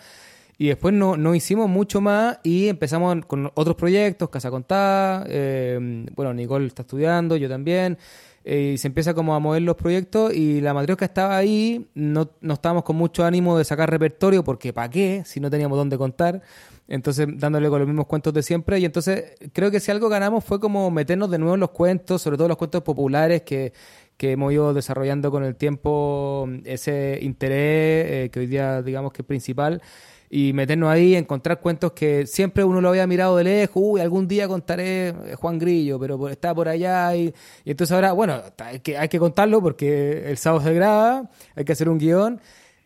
Y 0.59 0.69
después 0.69 0.95
no, 0.95 1.17
no 1.17 1.35
hicimos 1.35 1.69
mucho 1.69 2.01
más 2.01 2.39
y 2.43 2.69
empezamos 2.69 3.27
con 3.27 3.51
otros 3.55 3.77
proyectos, 3.77 4.31
Casa 4.31 4.51
Contada, 4.51 5.27
eh, 5.29 6.07
bueno, 6.15 6.33
Nicole 6.33 6.67
está 6.67 6.83
estudiando, 6.83 7.37
yo 7.37 7.49
también, 7.49 7.99
eh, 8.43 8.73
y 8.75 8.79
se 8.79 8.87
empieza 8.87 9.13
como 9.13 9.35
a 9.35 9.39
mover 9.39 9.63
los 9.63 9.77
proyectos 9.77 10.33
y 10.33 10.61
la 10.63 10.73
matriosca 10.73 11.05
estaba 11.05 11.37
ahí, 11.37 11.91
no, 11.95 12.31
no 12.41 12.55
estábamos 12.55 12.85
con 12.85 12.97
mucho 12.97 13.25
ánimo 13.25 13.59
de 13.59 13.65
sacar 13.65 13.91
repertorio 13.91 14.45
porque 14.45 14.73
¿para 14.73 14.89
qué? 14.89 15.23
Si 15.27 15.41
no 15.41 15.51
teníamos 15.51 15.77
dónde 15.77 15.99
contar. 15.99 16.43
Entonces, 16.89 17.27
dándole 17.35 17.69
con 17.69 17.81
los 17.81 17.89
mismos 17.89 18.07
cuentos 18.07 18.33
de 18.33 18.45
siempre. 18.45 18.79
Y 18.79 18.85
entonces, 18.85 19.35
creo 19.53 19.73
que 19.73 19.81
si 19.81 19.91
algo 19.91 20.09
ganamos 20.09 20.45
fue 20.45 20.61
como 20.61 20.89
meternos 20.93 21.29
de 21.31 21.39
nuevo 21.39 21.55
en 21.55 21.61
los 21.61 21.71
cuentos, 21.71 22.23
sobre 22.23 22.37
todo 22.37 22.47
los 22.47 22.57
cuentos 22.57 22.83
populares 22.83 23.43
que, 23.43 23.73
que 24.17 24.33
hemos 24.33 24.53
ido 24.53 24.73
desarrollando 24.73 25.33
con 25.33 25.43
el 25.43 25.57
tiempo, 25.57 26.49
ese 26.65 27.19
interés 27.23 28.07
eh, 28.09 28.31
que 28.33 28.41
hoy 28.41 28.47
día 28.47 28.83
digamos 28.83 29.13
que 29.13 29.23
es 29.23 29.27
principal 29.27 29.83
y 30.31 30.53
meternos 30.53 30.91
ahí, 30.91 31.15
encontrar 31.15 31.61
cuentos 31.61 31.93
que 31.93 32.27
siempre 32.27 32.65
uno 32.65 32.81
lo 32.81 32.89
había 32.89 33.07
mirado 33.07 33.37
de 33.37 33.45
lejos, 33.45 33.83
uy, 33.85 34.01
algún 34.01 34.27
día 34.27 34.49
contaré 34.49 35.15
Juan 35.37 35.59
Grillo, 35.59 35.99
pero 35.99 36.29
está 36.29 36.55
por 36.55 36.69
allá 36.69 37.15
y, 37.17 37.33
entonces 37.65 37.95
ahora, 37.95 38.13
bueno, 38.13 38.41
hay 38.59 38.81
que, 38.81 38.99
hay 38.99 39.09
que 39.09 39.19
contarlo 39.19 39.61
porque 39.63 40.31
el 40.31 40.39
sábado 40.39 40.63
se 40.63 40.75
graba, 40.75 41.31
hay 41.55 41.65
que 41.65 41.73
hacer 41.73 41.89
un 41.89 41.99
guion 41.99 42.41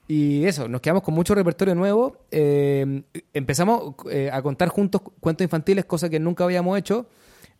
Y 0.08 0.44
eso, 0.44 0.68
nos 0.68 0.80
quedamos 0.80 1.02
con 1.02 1.14
mucho 1.14 1.34
repertorio 1.34 1.74
nuevo. 1.74 2.16
Eh, 2.30 3.02
empezamos 3.32 3.94
eh, 4.10 4.28
a 4.32 4.42
contar 4.42 4.68
juntos 4.68 5.02
cuentos 5.20 5.44
infantiles, 5.44 5.84
cosa 5.84 6.08
que 6.08 6.18
nunca 6.18 6.44
habíamos 6.44 6.76
hecho. 6.78 7.06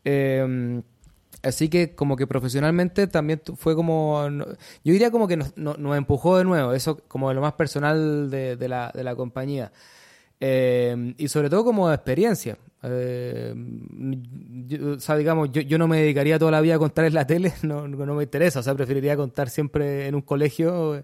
Eh, 0.05 0.83
así 1.43 1.68
que 1.68 1.95
como 1.95 2.16
que 2.16 2.26
profesionalmente 2.26 3.07
también 3.07 3.41
fue 3.57 3.74
como... 3.74 4.28
Yo 4.28 4.93
diría 4.93 5.11
como 5.11 5.28
que 5.28 5.36
nos, 5.36 5.57
nos 5.57 5.97
empujó 5.97 6.38
de 6.38 6.45
nuevo, 6.45 6.72
eso 6.72 6.99
como 7.09 7.32
lo 7.32 7.41
más 7.41 7.55
personal 7.55 8.30
de, 8.30 8.57
de, 8.57 8.68
la, 8.68 8.93
de 8.95 9.05
la 9.05 9.14
compañía. 9.16 9.72
y 10.41 11.28
sobre 11.28 11.51
todo 11.51 11.64
como 11.64 11.93
experiencia. 11.93 12.59
o 12.82 12.88
sea, 14.99 15.16
digamos, 15.16 15.51
yo, 15.53 15.62
yo, 15.62 15.78
no 15.78 15.88
me 15.88 16.01
dedicaría 16.01 16.38
toda 16.38 16.51
la 16.51 16.61
vida 16.61 16.76
a 16.76 16.78
contar 16.78 17.05
en 17.07 17.14
la 17.14 17.26
tele, 17.26 17.53
no, 17.62 17.88
no 17.88 18.14
me 18.14 18.22
interesa, 18.24 18.61
o 18.61 18.62
sea, 18.62 18.74
preferiría 18.74 19.16
contar 19.16 19.51
siempre 19.51 20.07
en 20.09 20.14
un 20.14 20.22
colegio 20.22 21.03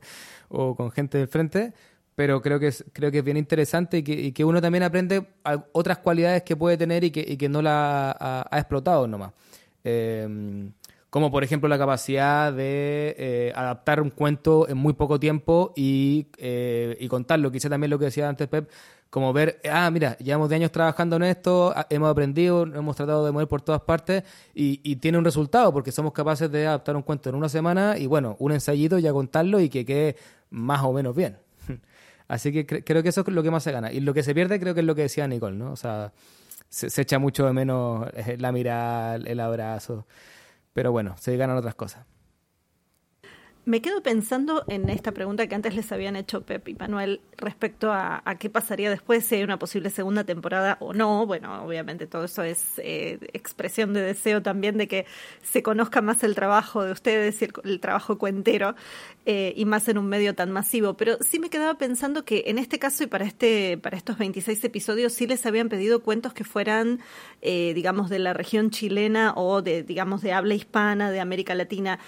o 0.48 0.76
con 0.76 0.90
gente 0.90 1.18
del 1.18 1.28
frente, 1.28 1.72
pero 2.16 2.40
creo 2.40 2.58
que 2.58 2.68
es, 2.68 2.84
creo 2.92 3.12
que 3.12 3.18
es 3.18 3.24
bien 3.24 3.36
interesante 3.36 3.98
y 3.98 4.02
que, 4.02 4.12
y 4.12 4.32
que 4.32 4.44
uno 4.44 4.60
también 4.60 4.82
aprende 4.82 5.26
otras 5.72 5.98
cualidades 5.98 6.42
que 6.42 6.56
puede 6.56 6.78
tener 6.78 7.04
y 7.04 7.10
que, 7.10 7.24
y 7.26 7.36
que 7.36 7.48
no 7.48 7.60
la 7.60 8.10
ha, 8.18 8.46
ha 8.50 8.58
explotado 8.58 9.06
nomás. 9.06 9.32
Eh, 9.88 10.70
como 11.16 11.30
por 11.30 11.44
ejemplo 11.44 11.68
la 11.68 11.78
capacidad 11.78 12.52
de 12.52 13.14
eh, 13.16 13.52
adaptar 13.54 14.02
un 14.02 14.10
cuento 14.10 14.68
en 14.68 14.76
muy 14.76 14.92
poco 14.92 15.18
tiempo 15.18 15.72
y, 15.76 16.26
eh, 16.36 16.96
y 17.00 17.08
contarlo. 17.08 17.50
Quizá 17.50 17.70
también 17.70 17.90
lo 17.90 17.98
que 17.98 18.06
decía 18.06 18.28
antes 18.28 18.48
Pep, 18.48 18.68
como 19.08 19.32
ver, 19.32 19.60
ah, 19.70 19.90
mira, 19.90 20.18
llevamos 20.18 20.50
de 20.50 20.56
años 20.56 20.72
trabajando 20.72 21.16
en 21.16 21.22
esto, 21.22 21.72
hemos 21.88 22.10
aprendido, 22.10 22.64
hemos 22.64 22.96
tratado 22.96 23.24
de 23.24 23.32
mover 23.32 23.48
por 23.48 23.62
todas 23.62 23.80
partes 23.80 24.24
y, 24.54 24.80
y, 24.82 24.96
tiene 24.96 25.16
un 25.16 25.24
resultado 25.24 25.72
porque 25.72 25.92
somos 25.92 26.12
capaces 26.12 26.50
de 26.50 26.66
adaptar 26.66 26.96
un 26.96 27.02
cuento 27.02 27.30
en 27.30 27.36
una 27.36 27.48
semana 27.48 27.96
y 27.96 28.06
bueno, 28.06 28.36
un 28.40 28.52
ensayito 28.52 28.98
ya 28.98 29.12
contarlo 29.12 29.60
y 29.60 29.70
que 29.70 29.86
quede 29.86 30.16
más 30.50 30.82
o 30.82 30.92
menos 30.92 31.14
bien. 31.14 31.38
Así 32.28 32.52
que 32.52 32.66
cre 32.66 32.84
creo 32.84 33.02
que 33.02 33.10
eso 33.10 33.22
es 33.22 33.28
lo 33.28 33.42
que 33.42 33.50
más 33.50 33.62
se 33.62 33.72
gana. 33.72 33.92
Y 33.92 34.00
lo 34.00 34.12
que 34.12 34.22
se 34.22 34.34
pierde 34.34 34.58
creo 34.58 34.74
que 34.74 34.80
es 34.80 34.86
lo 34.86 34.94
que 34.94 35.02
decía 35.02 35.26
Nicole, 35.28 35.56
¿no? 35.56 35.72
O 35.72 35.76
sea, 35.76 36.12
se, 36.68 37.00
echa 37.00 37.18
mucho 37.18 37.46
de 37.46 37.52
menos 37.52 38.06
eh, 38.14 38.36
la 38.38 38.52
mirada, 38.52 39.16
el 39.16 39.40
abrazo. 39.40 40.06
Pero 40.72 40.92
bueno, 40.92 41.16
se 41.18 41.36
ganan 41.36 41.56
otras 41.56 41.74
cosas. 41.74 42.06
Me 43.66 43.82
quedo 43.82 44.00
pensando 44.00 44.62
en 44.68 44.88
esta 44.90 45.10
pregunta 45.10 45.48
que 45.48 45.56
antes 45.56 45.74
les 45.74 45.90
habían 45.90 46.14
hecho 46.14 46.42
Pep 46.42 46.68
y 46.68 46.74
Manuel 46.74 47.20
respecto 47.36 47.92
a, 47.92 48.22
qué 48.38 48.48
pasaría 48.48 48.90
después, 48.90 49.24
si 49.24 49.34
hay 49.34 49.42
una 49.42 49.58
posible 49.58 49.90
segunda 49.90 50.22
temporada 50.22 50.76
o 50.78 50.92
no. 50.92 51.26
Bueno, 51.26 51.64
obviamente 51.64 52.06
todo 52.06 52.26
eso 52.26 52.44
es 52.44 52.78
eh, 52.78 53.18
expresión 53.32 53.92
de 53.92 54.02
deseo 54.02 54.40
también 54.40 54.78
de 54.78 54.86
que 54.86 55.04
se 55.42 55.64
conozca 55.64 56.00
más 56.00 56.22
el 56.22 56.36
trabajo 56.36 56.84
de 56.84 56.92
ustedes 56.92 57.42
y 57.42 57.46
el, 57.46 57.52
el 57.64 57.80
trabajo 57.80 58.18
cuentero 58.18 58.76
eh, 59.28 59.52
y 59.56 59.64
más 59.64 59.88
en 59.88 59.98
un 59.98 60.06
medio 60.06 60.36
tan 60.36 60.52
masivo. 60.52 60.96
Pero 60.96 61.18
sí 61.20 61.40
me 61.40 61.50
quedaba 61.50 61.76
pensando 61.76 62.24
que 62.24 62.44
en 62.46 62.58
este 62.58 62.78
caso 62.78 63.02
y 63.02 63.08
para, 63.08 63.24
este, 63.24 63.78
para 63.78 63.96
estos 63.96 64.16
26 64.16 64.62
episodios 64.62 65.12
sí 65.12 65.26
les 65.26 65.44
habían 65.44 65.68
pedido 65.68 66.04
cuentos 66.04 66.32
que 66.32 66.44
fueran, 66.44 67.00
eh, 67.42 67.72
digamos, 67.74 68.10
de 68.10 68.20
la 68.20 68.32
región 68.32 68.70
chilena 68.70 69.32
o 69.34 69.60
de, 69.60 69.82
digamos, 69.82 70.22
de 70.22 70.32
habla 70.32 70.54
hispana, 70.54 71.10
de 71.10 71.18
América 71.18 71.56
Latina. 71.56 71.98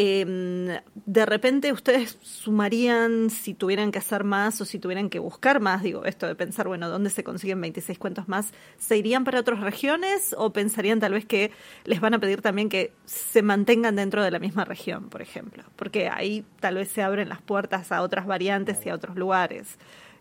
Eh, 0.00 0.80
de 0.94 1.26
repente 1.26 1.72
ustedes 1.72 2.18
sumarían 2.22 3.30
si 3.30 3.52
tuvieran 3.52 3.90
que 3.90 3.98
hacer 3.98 4.22
más 4.22 4.60
o 4.60 4.64
si 4.64 4.78
tuvieran 4.78 5.10
que 5.10 5.18
buscar 5.18 5.58
más, 5.58 5.82
digo, 5.82 6.04
esto 6.04 6.28
de 6.28 6.36
pensar, 6.36 6.68
bueno, 6.68 6.88
¿dónde 6.88 7.10
se 7.10 7.24
consiguen 7.24 7.60
26 7.60 7.98
cuentos 7.98 8.28
más? 8.28 8.52
¿Se 8.78 8.96
irían 8.96 9.24
para 9.24 9.40
otras 9.40 9.58
regiones 9.58 10.36
o 10.38 10.52
pensarían 10.52 11.00
tal 11.00 11.14
vez 11.14 11.26
que 11.26 11.50
les 11.82 12.00
van 12.00 12.14
a 12.14 12.20
pedir 12.20 12.42
también 12.42 12.68
que 12.68 12.92
se 13.06 13.42
mantengan 13.42 13.96
dentro 13.96 14.22
de 14.22 14.30
la 14.30 14.38
misma 14.38 14.64
región, 14.64 15.08
por 15.08 15.20
ejemplo? 15.20 15.64
Porque 15.74 16.08
ahí 16.08 16.44
tal 16.60 16.76
vez 16.76 16.90
se 16.90 17.02
abren 17.02 17.28
las 17.28 17.42
puertas 17.42 17.90
a 17.90 18.02
otras 18.02 18.24
variantes 18.24 18.86
y 18.86 18.90
a 18.90 18.94
otros 18.94 19.16
lugares. 19.16 19.78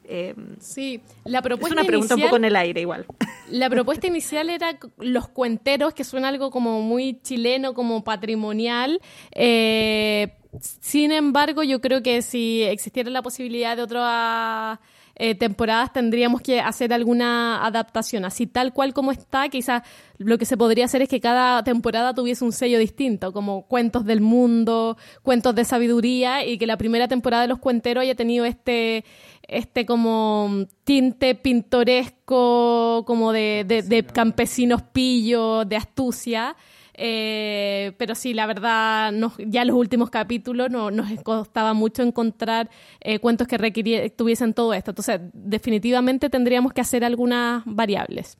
Eh, 0.10 0.34
sí, 0.60 1.01
la 1.26 1.41
propuesta 1.41 1.76
es 1.76 1.82
una 1.82 1.88
pregunta 1.88 2.14
inicial, 2.14 2.26
un 2.26 2.30
poco 2.30 2.38
en 2.38 2.45
el 2.45 2.55
aire 2.55 2.82
igual. 2.82 3.05
La 3.49 3.70
propuesta 3.70 4.08
inicial 4.08 4.49
era 4.49 4.78
los 4.97 5.30
cuenteros, 5.30 5.93
que 5.93 6.03
suena 6.03 6.28
algo 6.28 6.51
como 6.51 6.82
muy 6.82 7.22
chileno, 7.22 7.74
como 7.74 8.03
patrimonial. 8.03 8.99
Eh, 9.32 10.34
sin 10.82 11.14
embargo, 11.14 11.64
yo 11.64 11.80
creo 11.80 12.03
que 12.03 12.22
si 12.22 12.64
existiera 12.64 13.10
la 13.10 13.22
posibilidad 13.22 13.78
de 13.78 13.84
otras 13.84 14.80
eh, 15.20 15.34
temporadas 15.34 15.91
tendríamos 15.93 16.41
que 16.41 16.60
hacer 16.60 16.93
alguna 16.93 17.66
adaptación. 17.66 18.24
Así 18.24 18.45
tal 18.45 18.72
cual 18.72 18.93
como 18.93 19.12
está, 19.12 19.49
quizás 19.49 19.82
lo 20.20 20.38
que 20.38 20.45
se 20.45 20.58
podría 20.58 20.86
hacer 20.86 21.01
es 21.01 21.10
que 21.10 21.20
cada 21.20 21.64
temporada 21.64 22.14
tuviese 22.14 22.45
un 22.45 22.51
sello 22.51 22.78
distinto, 22.78 23.34
como 23.34 23.64
cuentos 23.64 24.05
del 24.05 24.22
mundo, 24.22 24.95
cuentos 25.24 25.55
de 25.55 25.66
sabiduría, 25.66 26.45
y 26.45 26.60
que 26.60 26.68
la 26.68 26.78
primera 26.78 27.08
temporada 27.08 27.41
de 27.43 27.47
Los 27.47 27.58
Cuenteros 27.58 28.03
haya 28.03 28.14
tenido 28.14 28.45
este, 28.45 29.05
este 29.48 29.86
como 29.86 30.66
tinte 30.84 31.36
pintoresco, 31.36 33.04
como 33.06 33.32
de, 33.32 33.66
de, 33.68 33.82
de 33.82 34.04
campesinos 34.04 34.82
pillos, 34.82 35.68
de 35.68 35.76
astucia. 35.76 36.56
Eh, 37.00 37.93
pero 37.98 38.16
sí, 38.16 38.34
la 38.34 38.48
verdad, 38.48 39.12
nos, 39.12 39.34
ya 39.38 39.62
en 39.62 39.68
los 39.68 39.78
últimos 39.78 40.10
capítulos 40.10 40.72
no, 40.72 40.89
nos 40.89 41.08
costaba 41.22 41.74
mucho 41.74 42.02
encontrar 42.02 42.70
eh, 43.00 43.20
cuentos 43.20 43.48
que 43.48 44.12
tuviesen 44.16 44.54
todo 44.56 44.74
esto. 44.74 44.91
Entonces, 44.91 45.22
definitivamente 45.34 46.30
tendríamos 46.30 46.74
que 46.74 46.82
hacer 46.82 47.06
algunas 47.06 47.62
variables. 47.66 48.38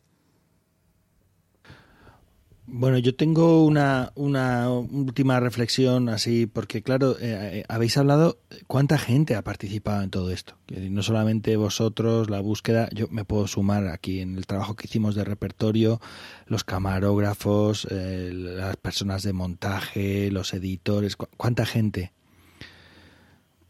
Bueno, 2.70 2.98
yo 2.98 3.16
tengo 3.16 3.64
una, 3.64 4.12
una 4.16 4.70
última 4.70 5.40
reflexión 5.40 6.10
así, 6.10 6.48
porque 6.48 6.84
claro, 6.84 7.16
eh, 7.22 7.64
habéis 7.70 7.96
hablado 7.96 8.40
cuánta 8.68 8.98
gente 8.98 9.36
ha 9.36 9.42
participado 9.42 10.04
en 10.04 10.10
todo 10.10 10.32
esto. 10.32 10.58
No 10.68 11.02
solamente 11.02 11.56
vosotros, 11.56 12.30
la 12.30 12.42
búsqueda, 12.42 12.90
yo 12.92 13.08
me 13.08 13.24
puedo 13.24 13.48
sumar 13.48 13.88
aquí 13.88 14.20
en 14.20 14.36
el 14.36 14.46
trabajo 14.46 14.76
que 14.76 14.86
hicimos 14.86 15.16
de 15.16 15.24
repertorio, 15.24 16.02
los 16.46 16.66
camarógrafos, 16.66 17.88
eh, 17.90 18.32
las 18.34 18.76
personas 18.76 19.24
de 19.24 19.32
montaje, 19.32 20.30
los 20.30 20.54
editores, 20.54 21.16
¿cu 21.16 21.28
¿cuánta 21.38 21.66
gente? 21.66 22.12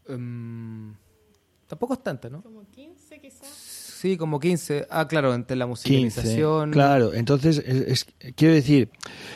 Um, 0.08 0.94
tampoco 1.68 1.94
es 1.94 2.02
tanta, 2.02 2.28
¿no? 2.28 2.42
Como 2.42 2.68
15 2.68 3.20
quizás. 3.20 3.77
Sí, 4.00 4.16
como 4.16 4.38
15. 4.38 4.86
Ah, 4.90 5.08
claro, 5.08 5.34
entre 5.34 5.56
la 5.56 5.66
musicalización. 5.66 6.70
15, 6.70 6.72
claro, 6.72 7.14
entonces 7.14 7.58
es, 7.66 8.06
es, 8.20 8.32
quiero 8.36 8.54
decir 8.54 8.90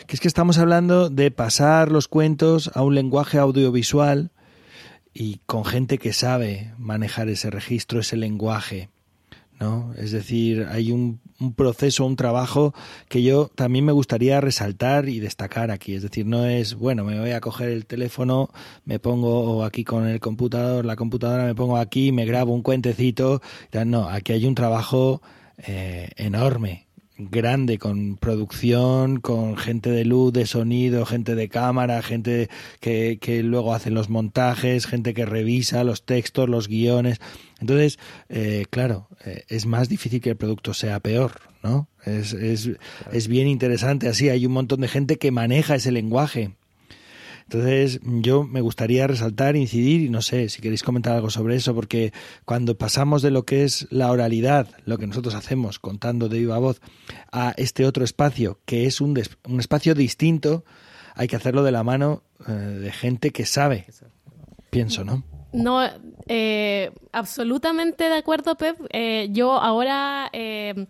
que 0.07 0.15
es 0.15 0.21
que 0.21 0.29
estamos 0.29 0.57
hablando 0.59 1.11
de 1.11 1.33
pasar 1.33 1.91
los 1.91 2.07
cuentos 2.07 2.71
a 2.73 2.85
un 2.85 2.95
lenguaje 2.95 3.39
audiovisual 3.39 4.31
y 5.13 5.41
con 5.47 5.65
gente 5.65 5.99
que 5.99 6.13
sabe 6.13 6.75
manejar 6.79 7.29
ese 7.29 7.51
registro, 7.51 7.99
ese 7.99 8.17
lenguaje. 8.17 8.89
¿No? 9.63 9.95
Es 9.97 10.11
decir, 10.11 10.67
hay 10.69 10.91
un, 10.91 11.21
un, 11.39 11.55
proceso, 11.55 12.05
un 12.05 12.17
trabajo 12.17 12.75
que 13.09 13.23
yo 13.23 13.49
también 13.55 13.85
me 13.85 13.93
gustaría 13.93 14.41
resaltar 14.41 15.09
y 15.09 15.21
destacar 15.21 15.71
aquí. 15.71 15.95
Es 15.95 16.03
decir, 16.03 16.27
no 16.27 16.47
es, 16.47 16.75
bueno, 16.75 17.05
me 17.05 17.21
voy 17.21 17.31
a 17.31 17.41
coger 17.41 17.69
el 17.69 17.87
teléfono, 17.87 18.51
me 18.85 18.99
pongo 18.99 19.65
aquí 19.65 19.85
con 19.85 20.09
el 20.09 20.19
computador, 20.19 20.85
la 20.85 20.97
computadora, 20.97 21.45
me 21.45 21.55
pongo 21.55 21.77
aquí, 21.77 22.11
me 22.11 22.25
grabo 22.25 22.53
un 22.53 22.63
cuentecito. 22.63 23.41
No, 23.87 24.09
aquí 24.09 24.33
hay 24.33 24.47
un 24.47 24.57
trabajo 24.57 25.23
eh, 25.59 26.11
enorme 26.17 26.89
grande 27.31 27.79
con 27.79 28.17
producción, 28.17 29.21
con 29.21 29.57
gente 29.57 29.91
de 29.91 30.05
luz, 30.05 30.33
de 30.33 30.47
sonido, 30.47 31.07
gente 31.07 31.35
de 31.35 31.49
cámara, 31.49 32.03
gente 32.03 32.49
que, 32.81 33.19
que 33.21 33.43
luego 33.43 33.75
hacen 33.75 33.95
los 33.95 34.09
montajes, 34.09 34.87
gente 34.87 35.15
que 35.15 35.27
revisa 35.27 35.85
los 35.85 36.05
textos, 36.05 36.49
los 36.49 36.69
guiones. 36.69 37.21
Entonces, 37.61 37.99
eh, 38.29 38.65
claro, 38.71 39.09
eh, 39.25 39.45
es 39.49 39.67
más 39.67 39.89
difícil 39.89 40.21
que 40.21 40.31
el 40.31 40.37
producto 40.37 40.75
sea 40.75 41.01
peor, 41.01 41.33
¿no? 41.63 41.89
Es, 42.05 42.33
es, 42.33 42.71
es 43.13 43.29
bien 43.29 43.47
interesante 43.47 44.09
así. 44.09 44.29
Hay 44.29 44.47
un 44.47 44.53
montón 44.53 44.81
de 44.81 44.89
gente 44.89 45.17
que 45.17 45.31
maneja 45.31 45.77
ese 45.77 45.93
lenguaje. 45.93 46.53
Entonces, 47.45 48.01
yo 48.03 48.45
me 48.45 48.61
gustaría 48.61 49.07
resaltar, 49.07 49.57
incidir, 49.57 50.03
y 50.03 50.09
no 50.09 50.23
sé 50.23 50.49
si 50.49 50.63
queréis 50.63 50.83
comentar 50.83 51.15
algo 51.15 51.31
sobre 51.31 51.57
eso, 51.57 51.75
porque 51.75 52.13
cuando 52.45 52.77
pasamos 52.77 53.23
de 53.23 53.31
lo 53.31 53.45
que 53.45 53.65
es 53.65 53.87
la 53.91 54.11
oralidad, 54.11 54.69
lo 54.85 54.99
que 54.99 55.07
nosotros 55.07 55.35
hacemos 55.35 55.79
contando 55.79 56.29
de 56.29 56.39
viva 56.39 56.59
voz, 56.59 56.81
a 57.31 57.55
este 57.57 57.85
otro 57.85 58.05
espacio, 58.05 58.59
que 58.65 58.87
es 58.87 59.01
un, 59.01 59.21
un 59.49 59.61
espacio 59.61 59.95
distinto, 59.95 60.65
hay 61.15 61.29
que 61.29 61.37
hacerlo 61.37 61.63
de 61.63 61.73
la 61.73 61.85
mano 61.85 62.23
eh, 62.49 62.53
de 62.53 62.93
gente 62.93 63.31
que 63.31 63.47
sabe. 63.47 63.87
Pienso, 64.71 65.05
¿no? 65.05 65.25
No, 65.53 65.83
eh, 66.29 66.91
absolutamente 67.13 68.09
de 68.09 68.17
acuerdo, 68.17 68.57
Pep. 68.57 68.79
Eh, 68.91 69.29
yo 69.31 69.53
ahora 69.53 70.31
eh, 70.33 70.87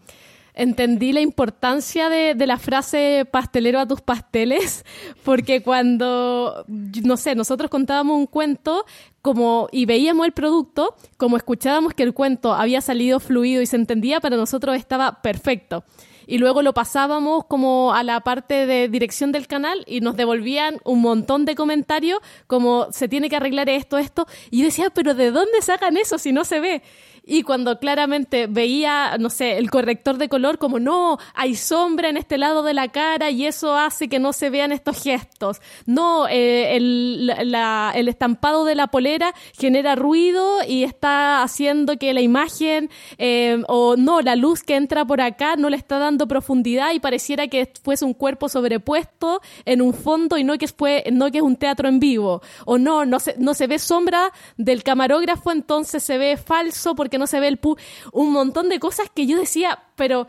entendí 0.55 1.12
la 1.12 1.20
importancia 1.20 2.09
de, 2.09 2.34
la 2.34 2.59
frase 2.59 3.26
pastelero 3.30 3.80
a 3.80 3.86
tus 3.86 4.00
pasteles, 4.00 4.84
porque 5.24 5.62
cuando, 5.62 6.64
no 6.68 7.16
sé, 7.16 7.34
nosotros 7.34 7.70
contábamos 7.70 8.16
un 8.16 8.26
cuento 8.26 8.84
como 9.22 9.68
y 9.70 9.86
veíamos 9.86 10.26
el 10.26 10.32
producto, 10.32 10.96
como 11.16 11.36
escuchábamos 11.36 11.94
que 11.94 12.03
el 12.03 12.12
cuento 12.12 12.55
había 12.55 12.80
salido 12.80 13.20
fluido 13.20 13.62
y 13.62 13.66
se 13.66 13.76
entendía, 13.76 14.20
para 14.20 14.36
nosotros 14.36 14.76
estaba 14.76 15.22
perfecto. 15.22 15.84
Y 16.27 16.39
luego 16.39 16.62
lo 16.62 16.73
pasábamos 16.75 17.45
como 17.47 17.95
a 17.95 18.03
la 18.03 18.20
parte 18.20 18.66
de 18.66 18.89
dirección 18.89 19.33
del 19.33 19.47
canal 19.47 19.85
y 19.87 20.01
nos 20.01 20.16
devolvían 20.16 20.79
un 20.85 21.01
montón 21.01 21.45
de 21.45 21.55
comentarios 21.55 22.20
como 22.47 22.89
se 22.93 23.09
tiene 23.09 23.29
que 23.29 23.37
arreglar 23.37 23.68
esto, 23.68 23.99
esto. 23.99 24.27
Y 24.51 24.61
yo 24.61 24.64
decía, 24.66 24.91
pero 24.91 25.14
¿de 25.14 25.31
dónde 25.31 25.62
sacan 25.62 25.97
eso 25.97 26.18
si 26.18 26.33
no 26.33 26.45
se 26.45 26.61
ve? 26.61 26.83
y 27.25 27.43
cuando 27.43 27.79
claramente 27.79 28.47
veía, 28.49 29.16
no 29.18 29.31
sé, 29.31 29.59
el 29.59 29.70
corrector 29.70 30.18
de 30.18 30.29
color 30.29 30.59
como 30.59 30.81
no, 30.81 31.18
hay 31.35 31.55
sombra 31.55 32.09
en 32.09 32.16
este 32.16 32.37
lado 32.37 32.62
de 32.62 32.75
la 32.75 32.89
cara 32.89 33.31
y 33.31 33.47
eso 33.47 33.77
hace 33.77 34.09
que 34.09 34.18
no 34.18 34.33
se 34.33 34.51
vean 34.51 34.73
estos 34.73 35.03
gestos. 35.03 35.61
No, 35.87 36.27
eh, 36.29 36.77
el, 36.77 37.33
el, 37.39 38.09
estampado 38.09 38.64
de 38.64 38.75
la 38.75 38.89
polera 38.89 39.35
genera 39.59 39.95
ruido 39.95 40.59
y 40.66 40.83
está 40.83 41.43
haciendo 41.43 41.97
que 41.97 42.12
la 42.12 42.20
imagen, 42.20 42.91
eh, 43.18 43.62
o 43.68 43.97
no, 43.97 44.20
la 44.20 44.35
luz 44.35 44.62
que 44.62 44.75
entra 44.75 45.05
por 45.05 45.20
acá 45.20 45.55
no 45.57 45.70
le 45.70 45.77
está 45.77 45.99
dando 45.99 46.12
profundidad 46.19 46.93
y 46.93 47.01
pareciera 47.01 47.47
que 47.47 47.73
fuese 47.83 48.05
un 48.05 48.15
cuerpo 48.15 48.49
sobrepuesto 48.49 49.41
en 49.65 49.83
un 49.83 49.95
fondo 49.95 50.39
y 50.39 50.45
no 50.45 50.57
que, 50.59 50.69
fue, 50.69 51.05
no 51.13 51.31
que 51.31 51.39
es 51.39 51.45
un 51.45 51.57
teatro 51.57 51.89
en 51.89 52.01
vivo. 52.01 52.43
O 52.65 52.79
no, 52.79 53.05
no 53.05 53.21
se, 53.21 53.37
no 53.39 53.55
se 53.55 53.67
ve 53.67 53.79
sombra 53.79 54.33
del 54.57 54.83
camarógrafo, 54.83 55.53
entonces 55.53 56.03
se 56.03 56.19
ve 56.19 56.37
falso 56.37 56.95
porque 56.95 57.13
que 57.13 57.19
no 57.19 57.27
se 57.27 57.41
ve 57.41 57.49
el 57.49 57.59
pu 57.59 57.77
un 58.13 58.33
montón 58.33 58.71
de 58.71 58.81
cosas 58.81 59.11
que 59.15 59.27
yo 59.27 59.39
decía, 59.39 59.79
pero 59.97 60.27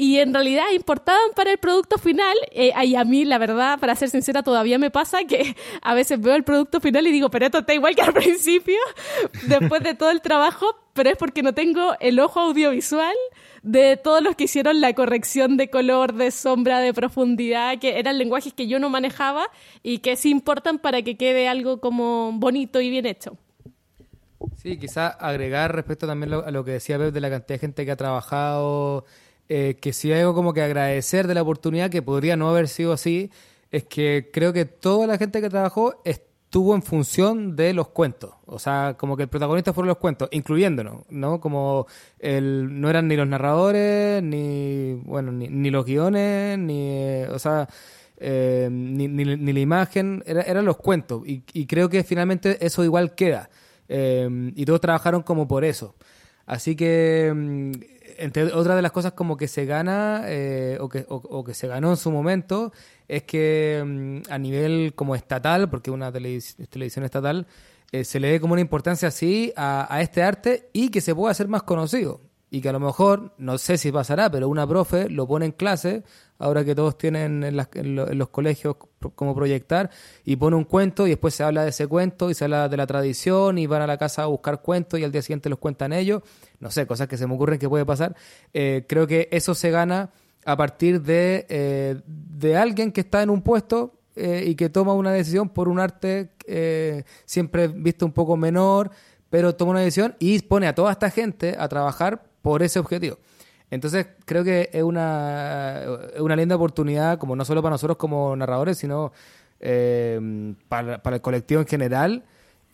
y 0.00 0.18
en 0.18 0.32
realidad 0.32 0.64
importaban 0.72 1.32
para 1.36 1.50
el 1.50 1.58
producto 1.58 1.98
final. 1.98 2.34
Eh, 2.52 2.72
y 2.84 2.94
a 2.94 3.04
mí, 3.04 3.26
la 3.26 3.36
verdad, 3.36 3.78
para 3.78 3.94
ser 3.94 4.08
sincera, 4.08 4.42
todavía 4.42 4.78
me 4.78 4.90
pasa 4.90 5.24
que 5.24 5.54
a 5.82 5.92
veces 5.92 6.18
veo 6.18 6.34
el 6.36 6.42
producto 6.42 6.80
final 6.80 7.06
y 7.06 7.12
digo, 7.12 7.30
pero 7.30 7.44
esto 7.44 7.58
está 7.58 7.74
igual 7.74 7.94
que 7.94 8.00
al 8.00 8.12
principio, 8.14 8.78
después 9.46 9.82
de 9.82 9.94
todo 9.94 10.10
el 10.10 10.22
trabajo, 10.22 10.74
pero 10.94 11.10
es 11.10 11.18
porque 11.18 11.42
no 11.42 11.52
tengo 11.52 11.96
el 12.00 12.18
ojo 12.18 12.40
audiovisual 12.40 13.14
de 13.62 13.96
todos 13.96 14.22
los 14.22 14.36
que 14.36 14.44
hicieron 14.44 14.80
la 14.80 14.94
corrección 14.94 15.56
de 15.56 15.68
color, 15.68 16.14
de 16.14 16.30
sombra, 16.30 16.80
de 16.80 16.94
profundidad, 16.94 17.78
que 17.78 17.98
eran 17.98 18.18
lenguajes 18.18 18.52
que 18.52 18.66
yo 18.66 18.78
no 18.78 18.88
manejaba 18.88 19.46
y 19.82 19.98
que 19.98 20.16
sí 20.16 20.30
importan 20.30 20.78
para 20.78 21.02
que 21.02 21.16
quede 21.16 21.48
algo 21.48 21.80
como 21.80 22.32
bonito 22.32 22.80
y 22.80 22.90
bien 22.90 23.06
hecho. 23.06 23.36
Sí, 24.56 24.78
quizá 24.78 25.08
agregar 25.08 25.74
respecto 25.74 26.06
también 26.06 26.32
a 26.32 26.50
lo 26.50 26.64
que 26.64 26.72
decía 26.72 26.98
Pep 26.98 27.12
de 27.12 27.20
la 27.20 27.30
cantidad 27.30 27.56
de 27.56 27.58
gente 27.58 27.84
que 27.84 27.90
ha 27.90 27.96
trabajado, 27.96 29.04
eh, 29.48 29.76
que 29.80 29.92
hay 30.04 30.12
algo 30.12 30.34
como 30.34 30.54
que 30.54 30.62
agradecer 30.62 31.26
de 31.26 31.34
la 31.34 31.42
oportunidad, 31.42 31.90
que 31.90 32.02
podría 32.02 32.36
no 32.36 32.48
haber 32.48 32.68
sido 32.68 32.92
así, 32.92 33.30
es 33.70 33.84
que 33.84 34.30
creo 34.32 34.52
que 34.52 34.64
toda 34.64 35.06
la 35.06 35.18
gente 35.18 35.40
que 35.40 35.50
trabajó 35.50 36.00
estuvo 36.50 36.74
en 36.74 36.82
función 36.82 37.54
de 37.54 37.72
los 37.72 37.90
cuentos. 37.90 38.32
O 38.46 38.58
sea, 38.58 38.96
como 38.98 39.16
que 39.16 39.22
el 39.22 39.28
protagonista 39.28 39.72
fueron 39.72 39.86
los 39.86 39.98
cuentos, 39.98 40.28
incluyéndonos, 40.32 41.04
¿no? 41.08 41.40
Como 41.40 41.86
el, 42.18 42.80
no 42.80 42.90
eran 42.90 43.06
ni 43.06 43.14
los 43.14 43.28
narradores, 43.28 44.20
ni, 44.20 44.94
bueno, 45.04 45.30
ni, 45.30 45.70
los 45.70 45.84
guiones, 45.84 46.58
ni, 46.58 46.88
eh, 46.90 47.28
o 47.32 47.38
sea... 47.38 47.68
Eh, 48.22 48.68
ni, 48.70 49.08
ni, 49.08 49.24
la 49.54 49.60
imagen, 49.60 50.22
eran 50.26 50.66
los 50.66 50.76
cuentos. 50.76 51.26
Y, 51.26 51.42
y 51.54 51.64
creo 51.64 51.88
que 51.88 52.04
finalmente 52.04 52.58
eso 52.66 52.84
igual 52.84 53.14
queda. 53.14 53.48
Em, 53.88 54.52
y 54.56 54.66
todos 54.66 54.80
trabajaron 54.80 55.22
como 55.22 55.48
por 55.48 55.64
eso. 55.64 55.94
Así 56.46 56.76
que, 56.76 57.32
mm, 57.34 57.72
entre 58.18 58.44
otras 58.52 58.76
de 58.76 58.82
las 58.82 58.92
cosas 58.92 59.12
como 59.12 59.36
que 59.36 59.48
se 59.48 59.64
gana 59.64 60.22
eh, 60.26 60.78
o, 60.80 60.88
que, 60.88 61.06
o, 61.08 61.42
que 61.44 61.54
se 61.54 61.66
ganó 61.66 61.90
en 61.90 61.96
su 61.96 62.10
momento, 62.10 62.72
es 63.10 63.24
que 63.24 63.82
mm, 63.84 64.32
a 64.32 64.38
nivel 64.38 64.92
como 64.94 65.14
estatal, 65.14 65.68
porque 65.68 65.90
una 65.90 66.12
televisión 66.12 67.04
estatal, 67.04 67.46
eh, 67.92 68.04
se 68.04 68.20
le 68.20 68.30
dé 68.30 68.40
como 68.40 68.52
una 68.52 68.60
importancia 68.60 69.08
así 69.08 69.52
a, 69.56 69.98
este 70.00 70.22
arte 70.22 70.70
y 70.72 70.90
que 70.90 71.00
se 71.00 71.14
pueda 71.14 71.32
hacer 71.32 71.48
más 71.48 71.64
conocido. 71.64 72.20
Y 72.52 72.60
que 72.60 72.68
a 72.68 72.72
lo 72.72 72.80
mejor, 72.80 73.32
no 73.38 73.58
sé 73.58 73.78
si 73.78 73.92
pasará, 73.92 74.30
pero 74.30 74.48
una 74.48 74.66
profe 74.66 75.08
lo 75.08 75.26
pone 75.26 75.46
en 75.46 75.52
clase 75.52 76.02
ahora 76.38 76.64
que 76.64 76.74
todos 76.74 76.96
tienen 76.98 77.44
en, 77.44 78.18
los 78.18 78.28
colegios 78.30 78.76
como 79.14 79.34
proyectar, 79.34 79.90
y 80.24 80.36
pone 80.36 80.56
un 80.56 80.64
cuento 80.64 81.06
y 81.06 81.10
después 81.10 81.34
se 81.34 81.44
habla 81.44 81.64
de 81.64 81.70
ese 81.70 81.86
cuento 81.86 82.30
y 82.30 82.34
se 82.34 82.44
habla 82.44 82.68
de 82.68 82.76
la 82.76 82.86
tradición 82.86 83.58
y 83.58 83.66
van 83.66 83.82
a 83.82 83.86
la 83.86 83.98
casa 83.98 84.22
a 84.22 84.26
buscar 84.26 84.62
cuentos 84.62 84.98
y 84.98 85.04
al 85.04 85.12
día 85.12 85.20
siguiente 85.20 85.48
los 85.50 85.58
cuentan 85.58 85.92
ellos, 85.92 86.22
no 86.58 86.70
sé, 86.70 86.86
cosas 86.86 87.08
que 87.08 87.18
se 87.18 87.26
me 87.26 87.34
ocurren 87.34 87.58
que 87.58 87.68
puede 87.68 87.84
pasar. 87.84 88.16
Eh, 88.54 88.86
creo 88.88 89.06
que 89.06 89.28
eso 89.30 89.54
se 89.54 89.70
gana 89.70 90.10
a 90.44 90.56
partir 90.56 91.02
de, 91.02 91.46
eh, 91.48 92.00
de 92.06 92.56
alguien 92.56 92.92
que 92.92 93.02
está 93.02 93.22
en 93.22 93.30
un 93.30 93.42
puesto 93.42 93.98
eh, 94.16 94.44
y 94.46 94.54
que 94.54 94.68
toma 94.68 94.94
una 94.94 95.12
decisión 95.12 95.48
por 95.48 95.68
un 95.68 95.78
arte 95.78 96.32
siempre 97.24 97.68
visto 97.68 98.04
un 98.04 98.12
poco 98.12 98.36
menor, 98.36 98.90
pero 99.28 99.54
toma 99.54 99.72
una 99.72 99.80
decisión 99.80 100.16
y 100.18 100.40
pone 100.42 100.66
a 100.66 100.74
toda 100.74 100.90
esta 100.90 101.10
gente 101.10 101.54
a 101.58 101.68
trabajar 101.68 102.24
por 102.42 102.62
ese 102.62 102.78
objetivo. 102.78 103.18
Entonces 103.70 104.08
creo 104.24 104.42
que 104.42 104.68
es 104.72 104.82
una, 104.82 105.84
una 106.18 106.34
linda 106.34 106.56
oportunidad, 106.56 107.18
como 107.18 107.36
no 107.36 107.44
solo 107.44 107.62
para 107.62 107.74
nosotros 107.74 107.96
como 107.96 108.34
narradores, 108.34 108.78
sino 108.78 109.12
eh, 109.60 110.54
para, 110.68 111.00
el 111.04 111.20
colectivo 111.20 111.60
en 111.60 111.66
general 111.66 112.24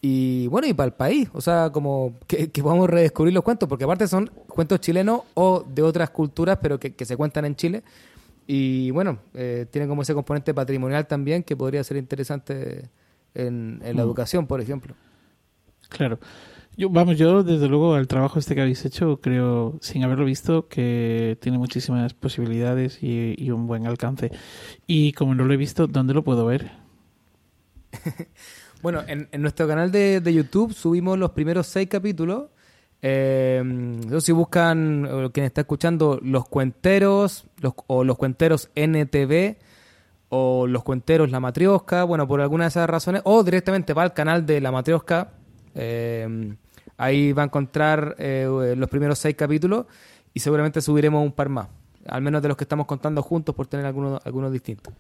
y 0.01 0.47
bueno, 0.49 0.67
y 0.67 0.75
para 0.75 0.89
el 0.89 0.93
país. 0.93 1.29
O 1.33 1.41
sea, 1.41 1.71
como 1.71 2.15
que, 2.27 2.51
que, 2.51 2.63
podamos 2.63 2.89
redescubrir 2.89 3.35
los 3.35 3.43
cuentos, 3.43 3.69
porque 3.69 3.85
aparte 3.85 4.07
son 4.07 4.31
cuentos 4.49 4.81
chilenos 4.81 5.23
o 5.35 5.65
de 5.67 5.83
otras 5.83 6.11
culturas, 6.11 6.59
pero 6.61 6.79
que, 6.79 6.93
se 7.05 7.17
cuentan 7.17 7.45
en 7.45 7.57
Chile. 7.57 7.83
Y 8.47 8.91
bueno, 8.93 9.19
eh, 9.35 9.67
tienen 9.71 9.89
como 9.89 10.03
ese 10.03 10.15
componente 10.15 10.55
patrimonial 10.55 11.07
también 11.07 11.43
que 11.43 11.57
podría 11.57 11.83
ser 11.83 11.97
interesante 11.97 12.89
en, 13.35 13.81
en 13.83 13.97
la 13.97 14.03
mm. 14.03 14.07
educación, 14.07 14.47
por 14.47 14.61
ejemplo. 14.61 14.95
Claro. 15.89 16.19
Yo, 16.79 16.91
vamos, 16.91 17.17
yo 17.17 17.43
desde 17.43 17.69
luego 17.69 17.97
el 17.97 18.07
trabajo 18.07 18.39
este 18.39 18.55
que 18.55 18.61
habéis 18.61 18.85
hecho 18.85 19.19
creo, 19.23 19.79
sin 19.81 20.05
haberlo 20.05 20.27
visto, 20.27 20.69
que 20.69 21.39
tiene 21.41 21.57
muchísimas 21.57 22.13
posibilidades 22.13 23.03
y, 23.03 23.51
un 23.51 23.67
buen 23.67 23.87
alcance. 23.87 24.31
Y 24.87 25.13
como 25.13 25.35
no 25.35 25.45
lo 25.45 25.55
he 25.55 25.57
visto, 25.57 25.87
¿dónde 25.87 26.13
lo 26.13 26.23
puedo 26.23 26.45
ver? 26.45 26.73
bueno, 28.83 29.03
en, 29.07 29.29
nuestro 29.41 29.67
canal 29.67 29.91
de, 29.91 30.23
YouTube 30.33 30.73
subimos 30.73 31.19
los 31.19 31.31
primeros 31.33 31.67
seis 31.67 31.89
capítulos. 31.89 32.47
Eh, 33.03 33.63
si 34.21 34.33
buscan, 34.33 35.07
eh, 35.09 35.31
quien 35.33 35.47
está 35.47 35.63
escuchando, 35.63 36.19
los 36.23 36.49
cuenteros 36.49 37.45
los, 37.61 37.75
o 37.87 38.05
los 38.05 38.17
cuenteros 38.17 38.71
NTV 38.75 39.57
o 40.31 40.67
los 40.67 40.83
cuenteros 40.83 41.31
La 41.31 41.39
Matriosca, 41.39 42.05
bueno, 42.05 42.27
por 42.27 42.41
alguna 42.41 42.65
de 42.65 42.69
esas 42.69 42.89
razones, 42.89 43.23
o 43.25 43.45
directamente 43.45 43.93
va 43.93 44.03
al 44.03 44.15
canal 44.15 44.45
de 44.47 44.61
La 44.61 44.73
Matriosca. 44.73 45.33
Eh, 45.75 46.57
Ahí 46.99 47.33
va 47.33 47.43
a 47.43 47.47
encontrar 47.47 48.17
eh, 48.19 48.75
los 48.77 48.89
primeros 48.89 49.19
seis 49.19 49.37
capítulos 49.37 49.87
y 50.33 50.41
seguramente 50.41 50.81
subiremos 50.81 51.23
un 51.23 51.33
par 51.33 51.49
más, 51.49 51.69
al 52.07 52.23
menos 52.23 52.41
de 52.41 52.49
los 52.49 52.57
que 52.57 52.65
estamos 52.65 52.87
contando 52.87 53.23
juntos 53.23 53.55
por 53.55 53.67
tener 53.67 53.85
algunos, 53.85 54.25
algunos 54.25 54.51
distintos. 54.51 54.95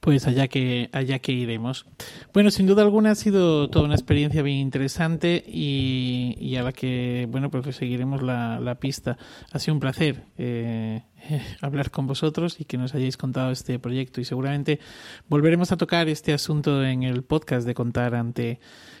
Pues 0.00 0.26
allá 0.26 0.48
que, 0.48 0.88
allá 0.92 1.18
que 1.18 1.32
iremos. 1.32 1.84
Bueno, 2.32 2.50
sin 2.50 2.66
duda 2.66 2.82
alguna 2.82 3.10
ha 3.10 3.14
sido 3.14 3.68
toda 3.68 3.84
una 3.84 3.94
experiencia 3.94 4.42
bien 4.42 4.56
interesante 4.56 5.44
y, 5.46 6.56
a 6.56 6.62
la 6.62 6.72
que, 6.72 7.28
bueno, 7.30 7.50
pues 7.50 7.76
seguiremos 7.76 8.22
la, 8.22 8.76
pista. 8.80 9.18
Ha 9.52 9.58
sido 9.58 9.74
un 9.74 9.80
placer 9.80 10.24
eh, 10.38 11.02
hablar 11.60 11.90
con 11.90 12.06
vosotros 12.06 12.60
y 12.60 12.64
que 12.64 12.78
nos 12.78 12.94
hayáis 12.94 13.18
contado 13.18 13.50
este 13.50 13.78
proyecto 13.78 14.22
y 14.22 14.24
seguramente 14.24 14.80
volveremos 15.28 15.70
a 15.72 15.76
tocar 15.76 16.08
este 16.08 16.32
asunto 16.32 16.82
en 16.82 17.02
el 17.02 17.22
podcast 17.22 17.66
de 17.66 17.74
contar 17.74 18.14
ante 18.14 18.58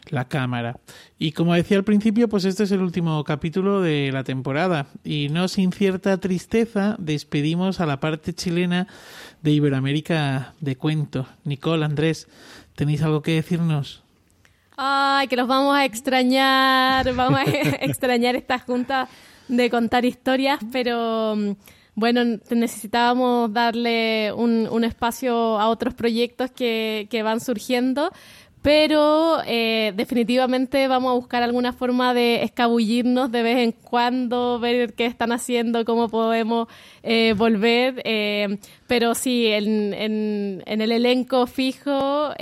la 0.08 0.26
cámara. 0.26 0.78
Y 1.18 1.32
como 1.32 1.54
decía 1.54 1.76
al 1.76 1.84
principio, 1.84 2.28
pues 2.28 2.44
este 2.44 2.64
es 2.64 2.72
el 2.72 2.80
último 2.80 3.22
capítulo 3.24 3.80
de 3.80 4.10
la 4.12 4.24
temporada 4.24 4.86
y 5.04 5.28
no 5.28 5.48
sin 5.48 5.72
cierta 5.72 6.18
tristeza 6.18 6.96
despedimos 6.98 7.80
a 7.80 7.86
la 7.86 8.00
parte 8.00 8.32
chilena 8.32 8.86
de 9.42 9.52
Iberoamérica 9.52 10.54
de 10.60 10.76
cuento. 10.76 11.26
Nicole, 11.44 11.84
Andrés, 11.84 12.28
¿tenéis 12.74 13.02
algo 13.02 13.22
que 13.22 13.34
decirnos? 13.34 14.02
Ay, 14.76 15.28
que 15.28 15.36
los 15.36 15.46
vamos 15.46 15.76
a 15.76 15.84
extrañar, 15.84 17.12
vamos 17.14 17.40
a 17.40 17.44
extrañar 17.84 18.36
esta 18.36 18.58
junta 18.58 19.08
de 19.48 19.68
contar 19.68 20.04
historias, 20.04 20.60
pero 20.72 21.34
mm, 21.36 21.50
bueno, 21.94 22.38
necesitábamos 22.50 23.52
darle 23.52 24.32
un, 24.32 24.68
un 24.70 24.84
espacio 24.84 25.60
a 25.60 25.68
otros 25.68 25.92
proyectos 25.92 26.50
que, 26.50 27.08
que 27.10 27.22
van 27.22 27.40
surgiendo 27.40 28.10
pero 28.62 29.38
eh, 29.46 29.92
definitivamente 29.96 30.86
vamos 30.86 31.10
a 31.10 31.14
buscar 31.14 31.42
alguna 31.42 31.72
forma 31.72 32.12
de 32.12 32.42
escabullirnos 32.42 33.32
de 33.32 33.42
vez 33.42 33.58
en 33.58 33.72
cuando, 33.72 34.58
ver 34.58 34.92
qué 34.92 35.06
están 35.06 35.32
haciendo, 35.32 35.84
cómo 35.84 36.08
podemos 36.08 36.68
eh, 37.02 37.34
volver. 37.36 38.02
Eh, 38.04 38.58
pero 38.86 39.14
sí, 39.14 39.46
en, 39.46 39.94
en, 39.94 40.62
en, 40.66 40.80
el 40.82 40.92
elenco 40.92 41.46
fijo 41.46 42.34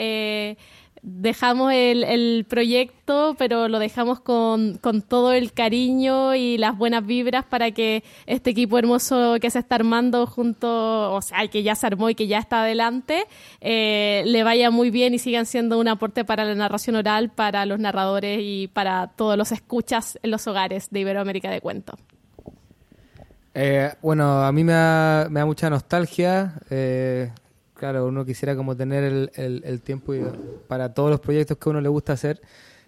dejamos 1.02 1.72
el, 1.72 2.04
el, 2.04 2.44
proyecto, 2.48 3.34
pero 3.38 3.68
lo 3.68 3.78
dejamos 3.78 4.20
con, 4.20 4.78
con, 4.78 5.02
todo 5.02 5.32
el 5.32 5.52
cariño 5.52 6.34
y 6.34 6.58
las 6.58 6.76
buenas 6.76 7.06
vibras 7.06 7.44
para 7.44 7.70
que 7.70 8.02
este 8.26 8.50
equipo 8.50 8.78
hermoso 8.78 9.36
que 9.40 9.50
se 9.50 9.58
está 9.58 9.76
armando 9.76 10.26
junto, 10.26 11.12
o 11.12 11.22
sea, 11.22 11.46
que 11.48 11.62
ya 11.62 11.74
se 11.74 11.86
armó 11.86 12.10
y 12.10 12.14
que 12.14 12.26
ya 12.26 12.38
está 12.38 12.62
adelante, 12.62 13.26
eh, 13.60 14.22
le 14.26 14.42
vaya 14.42 14.70
muy 14.70 14.90
bien 14.90 15.14
y 15.14 15.18
sigan 15.18 15.46
siendo 15.46 15.78
un 15.78 15.88
aporte 15.88 16.24
para 16.24 16.44
la 16.44 16.54
narración 16.54 16.96
oral, 16.96 17.30
para 17.30 17.66
los 17.66 17.78
narradores 17.78 18.40
y 18.42 18.68
para 18.68 19.08
todos 19.08 19.36
los 19.36 19.52
escuchas 19.52 20.18
en 20.22 20.30
los 20.30 20.46
hogares 20.46 20.88
de 20.90 21.00
Iberoamérica 21.00 21.50
de 21.50 21.60
Cuento. 21.60 21.96
Eh, 23.54 23.92
bueno, 24.02 24.44
a 24.44 24.52
mí 24.52 24.62
me 24.62 24.72
da, 24.72 25.26
me 25.30 25.40
da 25.40 25.46
mucha 25.46 25.68
nostalgia. 25.68 26.54
Eh, 26.70 27.30
claro, 27.78 28.06
uno 28.06 28.24
quisiera 28.24 28.56
como 28.56 28.76
tener 28.76 29.04
el, 29.04 29.30
el, 29.64 29.80
tiempo 29.80 30.14
y- 30.14 30.22
para 30.66 30.92
todos 30.94 31.10
los 31.10 31.20
proyectos 31.20 31.56
que 31.58 31.68
a 31.68 31.70
uno 31.70 31.80
le 31.80 31.88
gusta 31.88 32.12
hacer 32.14 32.40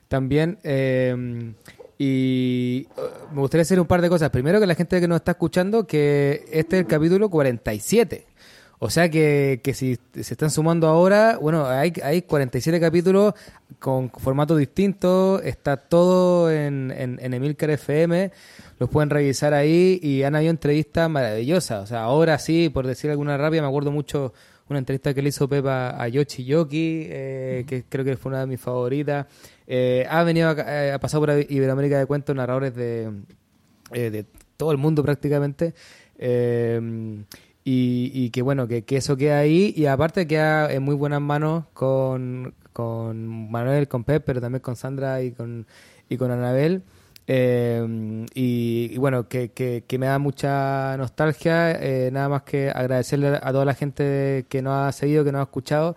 también. 0.09 0.59
eh, 0.65 1.53
y 2.03 2.87
eh, 2.97 3.03
me 3.35 3.41
gustaría 3.43 3.61
hacer 3.63 3.79
un 3.79 3.87
par 3.87 4.01
de 4.01 4.09
cosas. 4.09 4.31
Primero, 4.31 4.59
que 4.59 4.67
la 4.67 4.75
gente 4.75 4.99
que 5.01 5.07
nos 5.09 5.17
está 5.17 5.33
escuchando, 5.33 5.87
que 5.87 6.45
este 6.51 6.77
es 6.77 6.81
el 6.81 6.87
capítulo 6.87 7.29
47. 7.29 8.27
O 8.79 8.89
sea 8.89 9.11
que, 9.11 9.61
que 9.63 9.75
si 9.75 9.99
se 10.15 10.21
están 10.33 10.51
sumando 10.51 10.87
ahora, 10.89 11.37
bueno, 11.39 11.67
hay, 11.67 11.93
hay 12.03 12.23
47 12.23 12.81
capítulos 12.81 13.35
con 13.79 14.09
formatos 14.09 14.57
distintos, 14.57 15.43
está 15.45 15.77
todo 15.77 16.51
en, 16.51 16.91
en, 16.97 17.19
en 17.21 17.35
Emilcar 17.35 17.69
FM, 17.69 18.33
los 18.79 18.89
pueden 18.89 19.11
revisar 19.11 19.53
ahí 19.53 20.01
y 20.03 20.23
han 20.23 20.35
habido 20.35 20.53
entrevistas 20.53 21.11
maravillosas. 21.11 21.83
O 21.85 21.87
sea, 21.87 22.05
ahora 22.05 22.39
sí, 22.39 22.71
por 22.71 22.87
decir 22.87 23.11
alguna 23.11 23.37
rápida, 23.37 23.61
me 23.61 23.69
acuerdo 23.69 23.91
mucho 23.91 24.33
una 24.75 24.79
entrevista 24.79 25.13
que 25.13 25.23
le 25.23 25.31
hizo 25.31 25.49
Pepa 25.49 26.01
a 26.01 26.09
Yoshi 26.09 26.45
Yoki, 26.45 27.07
eh, 27.09 27.65
que 27.67 27.85
creo 27.89 28.05
que 28.05 28.17
fue 28.17 28.31
una 28.31 28.41
de 28.41 28.47
mis 28.47 28.61
favoritas. 28.61 29.27
Eh, 29.67 30.07
ha 30.09 30.23
venido, 30.25 30.49
a, 30.49 30.55
eh, 30.59 30.93
ha 30.93 30.99
pasado 31.01 31.27
por 31.27 31.31
Iberoamérica 31.49 31.99
de 31.99 32.07
Cuentos, 32.07 32.35
narradores 32.35 32.75
de, 32.75 33.11
eh, 33.93 34.11
de 34.11 34.27
todo 34.57 34.73
el 34.73 34.79
mundo 34.79 35.03
prácticamente. 35.03 35.75
Y, 37.63 38.11
y 38.15 38.31
que 38.31 38.43
bueno, 38.43 38.67
que, 38.67 38.83
que 38.83 38.97
eso 38.97 39.17
queda 39.17 39.39
ahí 39.39 39.73
y 39.77 39.87
aparte 39.87 40.27
queda 40.27 40.73
en 40.73 40.83
muy 40.83 40.95
buenas 40.95 41.21
manos 41.21 41.65
con, 41.75 42.55
con 42.73 43.51
Manuel, 43.51 43.87
con 43.87 44.05
Pep, 44.05 44.23
pero 44.25 44.41
también 44.41 44.63
con 44.63 44.77
Sandra 44.77 45.23
y 45.23 45.33
con, 45.33 45.67
y 46.09 46.17
con 46.17 46.31
Anabel. 46.31 46.83
Eh, 47.33 48.27
y, 48.35 48.99
bueno, 48.99 49.29
que, 49.29 49.53
que, 49.53 49.85
que 49.87 49.99
me 49.99 50.07
da 50.07 50.19
mucha 50.19 50.97
nostalgia. 50.97 51.71
eh, 51.81 52.11
nada 52.13 52.29
más 52.29 52.43
que 52.43 52.71
agradecerle 52.71 53.39
a 53.41 53.53
toda 53.53 53.65
la 53.65 53.75
gente 53.75 54.47
que 54.49 54.63
nos 54.63 54.75
ha 54.75 54.91
seguido, 54.91 55.25
que 55.25 55.31
nos 55.31 55.39
ha 55.41 55.43
escuchado. 55.45 55.95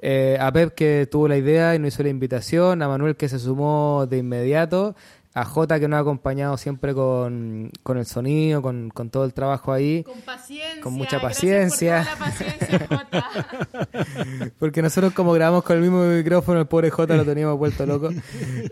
Eh, 0.00 0.36
a 0.40 0.52
Pep 0.52 0.74
que 0.74 1.08
tuvo 1.10 1.26
la 1.26 1.36
idea 1.36 1.74
y 1.74 1.80
nos 1.80 1.88
hizo 1.88 2.04
la 2.04 2.10
invitación. 2.10 2.82
A 2.82 2.88
Manuel 2.88 3.16
que 3.16 3.28
se 3.28 3.40
sumó 3.40 4.06
de 4.08 4.18
inmediato. 4.18 4.94
A 5.36 5.44
Jota 5.44 5.78
que 5.78 5.86
nos 5.86 5.98
ha 5.98 6.00
acompañado 6.00 6.56
siempre 6.56 6.94
con, 6.94 7.70
con 7.82 7.98
el 7.98 8.06
sonido, 8.06 8.62
con, 8.62 8.88
con 8.88 9.10
todo 9.10 9.26
el 9.26 9.34
trabajo 9.34 9.70
ahí. 9.70 10.02
Con 10.02 10.22
paciencia. 10.22 10.80
Con 10.82 10.94
mucha 10.94 11.18
gracias 11.18 11.20
por 11.20 11.30
paciencia. 11.30 12.02
toda 12.02 12.14
la 12.14 12.24
paciencia, 12.24 12.86
Jota. 12.88 14.52
Porque 14.58 14.80
nosotros 14.80 15.12
como 15.12 15.34
grabamos 15.34 15.62
con 15.62 15.76
el 15.76 15.82
mismo 15.82 16.04
micrófono, 16.04 16.60
el 16.60 16.66
pobre 16.66 16.90
Jota 16.90 17.16
lo 17.16 17.24
teníamos 17.26 17.58
vuelto 17.58 17.84
loco. 17.84 18.10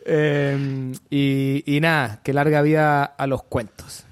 Eh, 0.06 0.92
y, 1.10 1.62
y 1.66 1.80
nada, 1.80 2.20
que 2.22 2.32
larga 2.32 2.62
vida 2.62 3.04
a 3.04 3.26
los 3.26 3.42
cuentos. 3.42 4.04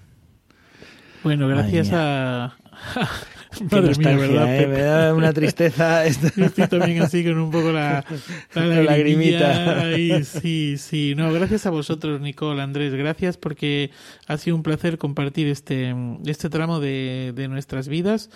Bueno, 1.22 1.48
gracias 1.48 1.90
a... 1.92 2.56
Madre 3.70 3.94
mía, 3.96 4.16
¿verdad, 4.16 4.60
¿eh? 4.60 4.66
Me 4.66 4.80
da 4.80 5.14
una 5.14 5.32
tristeza 5.32 6.04
esto. 6.06 6.28
Yo 6.36 6.46
estoy 6.46 6.66
también 6.68 7.02
así 7.02 7.24
con 7.24 7.38
un 7.38 7.50
poco 7.50 7.72
la, 7.72 8.04
la 8.54 8.66
La 8.66 8.82
lagrimita. 8.82 9.84
sí, 10.24 10.76
sí. 10.78 11.14
No, 11.16 11.32
gracias 11.32 11.66
a 11.66 11.70
vosotros, 11.70 12.20
Nicole, 12.20 12.62
Andrés. 12.62 12.94
Gracias 12.94 13.36
porque 13.36 13.90
ha 14.26 14.36
sido 14.38 14.56
un 14.56 14.62
placer 14.62 14.98
compartir 14.98 15.46
este, 15.48 15.94
este 16.26 16.48
tramo 16.50 16.80
de, 16.80 17.32
de 17.34 17.48
nuestras 17.48 17.88
vidas. 17.88 18.30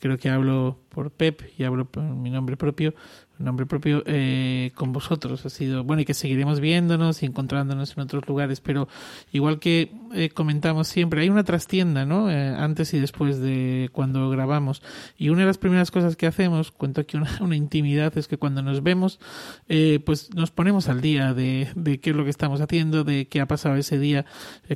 Creo 0.00 0.16
que 0.16 0.28
hablo 0.28 0.78
por 0.90 1.10
Pep 1.10 1.42
y 1.58 1.64
hablo 1.64 1.84
por 1.84 2.04
mi 2.04 2.30
nombre 2.30 2.56
propio, 2.56 2.94
nombre 3.38 3.66
propio 3.66 4.02
eh, 4.06 4.72
con 4.74 4.92
vosotros. 4.92 5.44
Ha 5.46 5.50
sido 5.50 5.84
bueno 5.84 6.02
y 6.02 6.04
que 6.04 6.14
seguiremos 6.14 6.60
viéndonos 6.60 7.22
y 7.22 7.26
encontrándonos 7.26 7.96
en 7.96 8.02
otros 8.02 8.26
lugares, 8.28 8.60
pero 8.60 8.88
igual 9.32 9.58
que 9.58 9.92
eh, 10.14 10.30
comentamos 10.30 10.88
siempre, 10.88 11.20
hay 11.20 11.28
una 11.28 11.44
trastienda, 11.44 12.06
¿no? 12.06 12.30
Eh, 12.30 12.48
antes 12.48 12.94
y 12.94 13.00
después 13.00 13.40
de 13.40 13.90
cuando 13.92 14.30
grabamos. 14.30 14.82
Y 15.16 15.28
una 15.28 15.40
de 15.40 15.46
las 15.46 15.58
primeras 15.58 15.90
cosas 15.90 16.16
que 16.16 16.26
hacemos, 16.26 16.70
cuento 16.70 17.00
aquí 17.00 17.16
una, 17.16 17.56
intimidad, 17.56 18.16
es 18.16 18.28
que 18.28 18.38
cuando 18.38 18.62
nos 18.62 18.82
vemos, 18.82 19.20
eh, 19.68 20.00
pues 20.04 20.34
nos 20.34 20.50
ponemos 20.50 20.88
al 20.88 21.00
día 21.00 21.34
de, 21.34 21.68
de 21.74 22.00
qué 22.00 22.10
es 22.10 22.16
lo 22.16 22.24
que 22.24 22.30
estamos 22.30 22.60
haciendo, 22.60 23.04
de 23.04 23.28
qué 23.28 23.40
ha 23.40 23.46
pasado 23.46 23.76
ese 23.76 23.98
día 23.98 24.24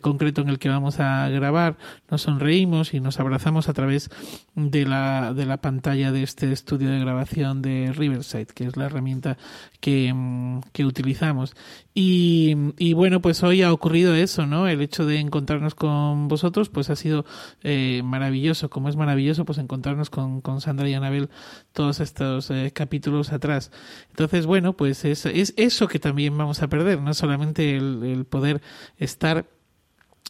concreto 0.01 0.43
en 0.43 0.49
el 0.49 0.59
que 0.59 0.69
vamos 0.69 1.01
a 1.01 1.29
grabar, 1.29 1.77
nos 2.11 2.23
sonreímos 2.23 2.95
y 2.95 3.01
nos 3.01 3.21
abrazamos 3.21 3.69
a 3.69 3.73
través 3.73 4.11
de 4.55 4.85
la, 4.85 5.33
de 5.35 5.47
la 5.47 5.59
pantalla 5.59 6.13
de 6.13 6.23
este 6.23 6.53
estudio 6.53 6.91
de 6.91 7.01
grabación 7.01 7.63
de 7.63 7.93
Riverside, 7.95 8.47
que 8.53 8.65
es 8.65 8.77
la 8.77 8.87
herramienta 8.87 9.37
que, 9.81 10.13
mm, 10.15 10.61
que 10.73 10.85
utilizamos. 10.85 11.55
Y, 11.95 12.57
y 12.79 12.95
bueno, 12.95 13.21
pues 13.21 13.43
hoy 13.43 13.63
ha 13.63 13.73
ocurrido 13.73 14.15
eso, 14.15 14.47
¿no? 14.47 14.69
El 14.69 14.81
hecho 14.81 15.05
de 15.05 15.19
encontrarnos 15.19 15.75
con 15.75 16.29
vosotros, 16.29 16.69
pues 16.69 16.91
ha 16.91 16.97
sido 16.97 17.25
eh, 17.63 18.03
maravilloso. 18.05 18.71
Como 18.71 18.89
es 18.89 18.97
maravilloso, 18.97 19.45
pues 19.45 19.59
encontrarnos 19.59 20.11
con, 20.11 20.41
con 20.41 20.61
Sandra 20.61 20.89
y 20.89 20.95
Anabel 20.95 21.31
todos 21.73 22.01
estos 22.01 22.51
eh, 22.51 22.73
capítulos 22.75 23.33
atrás. 23.33 23.71
Entonces, 24.11 24.47
bueno, 24.47 24.75
pues 24.75 25.05
es, 25.05 25.27
es 25.27 25.55
eso 25.57 25.89
que 25.89 25.99
también 25.99 26.37
vamos 26.37 26.63
a 26.63 26.69
perder, 26.69 27.01
no 27.01 27.15
solamente 27.15 27.77
el, 27.77 28.03
el 28.05 28.25
poder 28.25 28.63
estar 28.99 29.47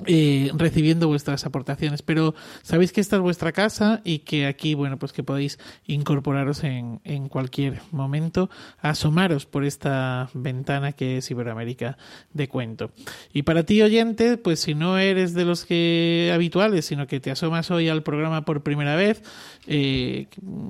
eh, 0.07 0.51
recibiendo 0.55 1.09
vuestras 1.09 1.45
aportaciones. 1.47 2.03
Pero 2.03 2.35
sabéis 2.63 2.93
que 2.93 3.01
esta 3.01 3.17
es 3.17 3.23
vuestra 3.23 3.53
casa 3.53 4.01
y 4.05 4.21
que 4.21 4.47
aquí, 4.47 4.75
bueno, 4.75 4.99
pues 4.99 5.13
que 5.13 5.23
podéis 5.23 5.59
incorporaros 5.87 6.65
en, 6.65 7.01
en 7.05 7.29
cualquier 7.29 7.81
momento, 7.91 8.51
asomaros 8.81 9.47
por 9.47 9.65
esta 9.65 10.29
ventana 10.35 10.93
que 10.93 11.19
es 11.19 11.31
Iberoamérica 11.31 11.97
de 12.33 12.49
cuento. 12.49 12.91
Y 13.33 13.43
para 13.43 13.65
ti, 13.65 13.83
oyente, 13.83 14.37
pues 14.37 14.61
si 14.61 14.75
no 14.75 14.99
eres 14.99 15.35
de 15.35 15.45
los 15.45 15.65
que 15.65 16.31
habituales, 16.35 16.87
sino 16.87 17.07
que 17.07 17.21
te 17.21 17.31
asomas 17.31 17.71
hoy 17.71 17.89
al 17.89 18.03
programa 18.03 18.45
por 18.45 18.63
primera 18.63 18.97
vez, 18.97 19.23
eh, 19.67 20.27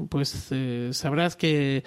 pues 0.09 0.49
eh, 0.51 0.91
sabrás 0.93 1.37
que 1.37 1.85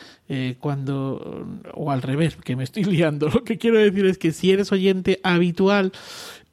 cuando, 0.59 1.45
o 1.73 1.91
al 1.91 2.01
revés, 2.01 2.35
que 2.37 2.55
me 2.55 2.63
estoy 2.63 2.83
liando, 2.85 3.29
lo 3.29 3.43
que 3.43 3.57
quiero 3.57 3.77
decir 3.77 4.05
es 4.05 4.17
que 4.17 4.31
si 4.31 4.51
eres 4.51 4.71
oyente 4.71 5.19
habitual, 5.23 5.91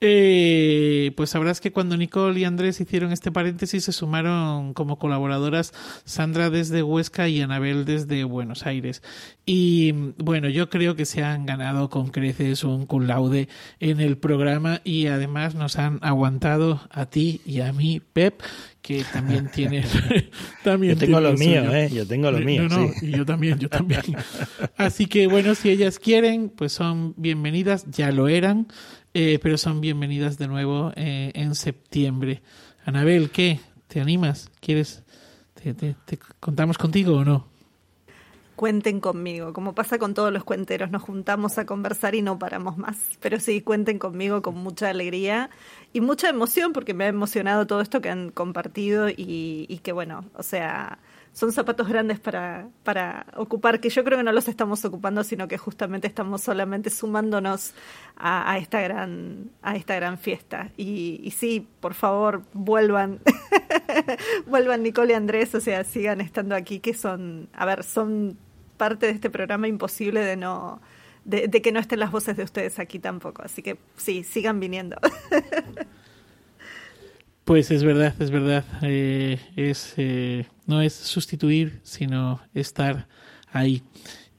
eh, 0.04 1.12
pues 1.16 1.30
sabrás 1.30 1.60
que 1.60 1.70
cuando 1.70 1.96
Nicole 1.96 2.40
y 2.40 2.44
Andrés 2.44 2.80
hicieron 2.80 3.12
este 3.12 3.30
paréntesis 3.30 3.84
se 3.84 3.92
sumaron 3.92 4.74
como 4.74 4.98
colaboradoras 4.98 5.72
Sandra 6.04 6.50
desde 6.50 6.82
Huesca 6.82 7.28
y 7.28 7.40
Anabel 7.40 7.84
desde 7.84 8.24
Buenos 8.24 8.66
Aires. 8.66 9.00
Y 9.46 9.92
bueno, 10.18 10.48
yo 10.48 10.68
creo 10.70 10.96
que 10.96 11.04
se 11.06 11.22
han 11.22 11.46
ganado 11.46 11.88
con 11.88 12.08
creces 12.08 12.64
un 12.64 12.86
cum 12.86 13.06
laude 13.06 13.48
en 13.78 14.00
el 14.00 14.18
programa 14.18 14.80
y 14.82 15.06
además 15.06 15.54
nos 15.54 15.78
han 15.78 16.00
aguantado 16.02 16.80
a 16.90 17.06
ti 17.06 17.40
y 17.46 17.60
a 17.60 17.72
mí, 17.72 18.00
Pep, 18.12 18.42
que 18.82 19.04
también 19.12 19.48
tiene 19.54 19.84
también 20.64 20.94
Yo 20.94 20.98
tengo 20.98 21.20
lo 21.20 21.34
mío. 21.34 21.72
¿eh? 21.72 21.88
Yo 21.92 22.06
tengo 22.06 22.30
lo 22.30 22.40
mío, 22.40 22.68
No, 22.68 22.86
no, 22.86 22.92
sí. 22.92 23.06
y 23.06 23.10
yo 23.12 23.24
también, 23.24 23.58
yo 23.60 23.68
también. 23.68 24.02
Así 24.76 25.06
que 25.06 25.28
bueno, 25.28 25.54
si 25.54 25.70
ellas 25.70 26.00
quieren, 26.00 26.48
pues 26.48 26.72
son 26.72 27.14
bienvenidas, 27.16 27.86
ya 27.90 28.10
lo 28.10 28.26
eran, 28.28 28.66
eh, 29.14 29.38
pero 29.42 29.58
son 29.58 29.80
bienvenidas 29.80 30.38
de 30.38 30.48
nuevo 30.48 30.92
eh, 30.96 31.32
en 31.34 31.54
septiembre. 31.54 32.42
Anabel, 32.84 33.30
¿qué? 33.30 33.60
¿Te 33.88 34.00
animas? 34.00 34.50
¿Quieres? 34.60 35.02
¿Te, 35.54 35.94
contamos 36.40 36.78
contigo 36.78 37.16
o 37.16 37.24
no? 37.24 37.46
Cuenten 38.56 39.00
conmigo, 39.00 39.52
como 39.52 39.74
pasa 39.74 39.98
con 39.98 40.14
todos 40.14 40.32
los 40.32 40.44
cuenteros, 40.44 40.90
nos 40.90 41.02
juntamos 41.02 41.58
a 41.58 41.66
conversar 41.66 42.14
y 42.14 42.22
no 42.22 42.38
paramos 42.38 42.78
más. 42.78 42.96
Pero 43.20 43.38
sí, 43.38 43.60
cuenten 43.60 43.98
conmigo 43.98 44.40
con 44.42 44.56
mucha 44.56 44.88
alegría 44.88 45.50
y 45.92 46.00
mucha 46.00 46.28
emoción, 46.28 46.72
porque 46.72 46.94
me 46.94 47.04
ha 47.04 47.08
emocionado 47.08 47.66
todo 47.66 47.80
esto 47.80 48.00
que 48.00 48.10
han 48.10 48.30
compartido 48.30 49.08
y, 49.08 49.66
y 49.68 49.78
que 49.78 49.92
bueno, 49.92 50.24
o 50.34 50.42
sea, 50.42 50.98
son 51.32 51.52
zapatos 51.52 51.88
grandes 51.88 52.20
para, 52.20 52.68
para 52.82 53.26
ocupar, 53.36 53.80
que 53.80 53.88
yo 53.88 54.04
creo 54.04 54.18
que 54.18 54.24
no 54.24 54.32
los 54.32 54.48
estamos 54.48 54.84
ocupando, 54.84 55.24
sino 55.24 55.48
que 55.48 55.56
justamente 55.56 56.06
estamos 56.06 56.42
solamente 56.42 56.90
sumándonos 56.90 57.72
a, 58.16 58.58
esta 58.58 58.80
gran, 58.82 59.50
a 59.62 59.76
esta 59.76 59.94
gran 59.94 60.18
fiesta. 60.18 60.70
Y, 60.76 61.20
y 61.24 61.30
sí, 61.30 61.66
por 61.80 61.94
favor, 61.94 62.42
vuelvan, 62.52 63.20
vuelvan 64.46 64.82
Nicole 64.82 65.14
y 65.14 65.16
Andrés, 65.16 65.54
o 65.54 65.60
sea, 65.60 65.84
sigan 65.84 66.20
estando 66.20 66.54
aquí, 66.54 66.80
que 66.80 66.92
son, 66.92 67.48
a 67.54 67.64
ver, 67.64 67.82
son 67.82 68.36
parte 68.76 69.06
de 69.06 69.12
este 69.12 69.30
programa 69.30 69.68
imposible 69.68 70.20
de 70.20 70.36
no, 70.36 70.82
de, 71.24 71.48
de 71.48 71.62
que 71.62 71.72
no 71.72 71.80
estén 71.80 72.00
las 72.00 72.10
voces 72.10 72.36
de 72.36 72.42
ustedes 72.42 72.78
aquí 72.78 72.98
tampoco. 72.98 73.42
Así 73.42 73.62
que 73.62 73.78
sí, 73.96 74.22
sigan 74.22 74.60
viniendo. 74.60 74.96
Pues 77.44 77.72
es 77.72 77.82
verdad, 77.82 78.14
es 78.20 78.30
verdad. 78.30 78.64
Eh, 78.82 79.38
es 79.56 79.94
eh, 79.96 80.46
no 80.66 80.82
es 80.82 80.94
sustituir, 80.94 81.80
sino 81.82 82.40
estar 82.54 83.08
ahí. 83.50 83.82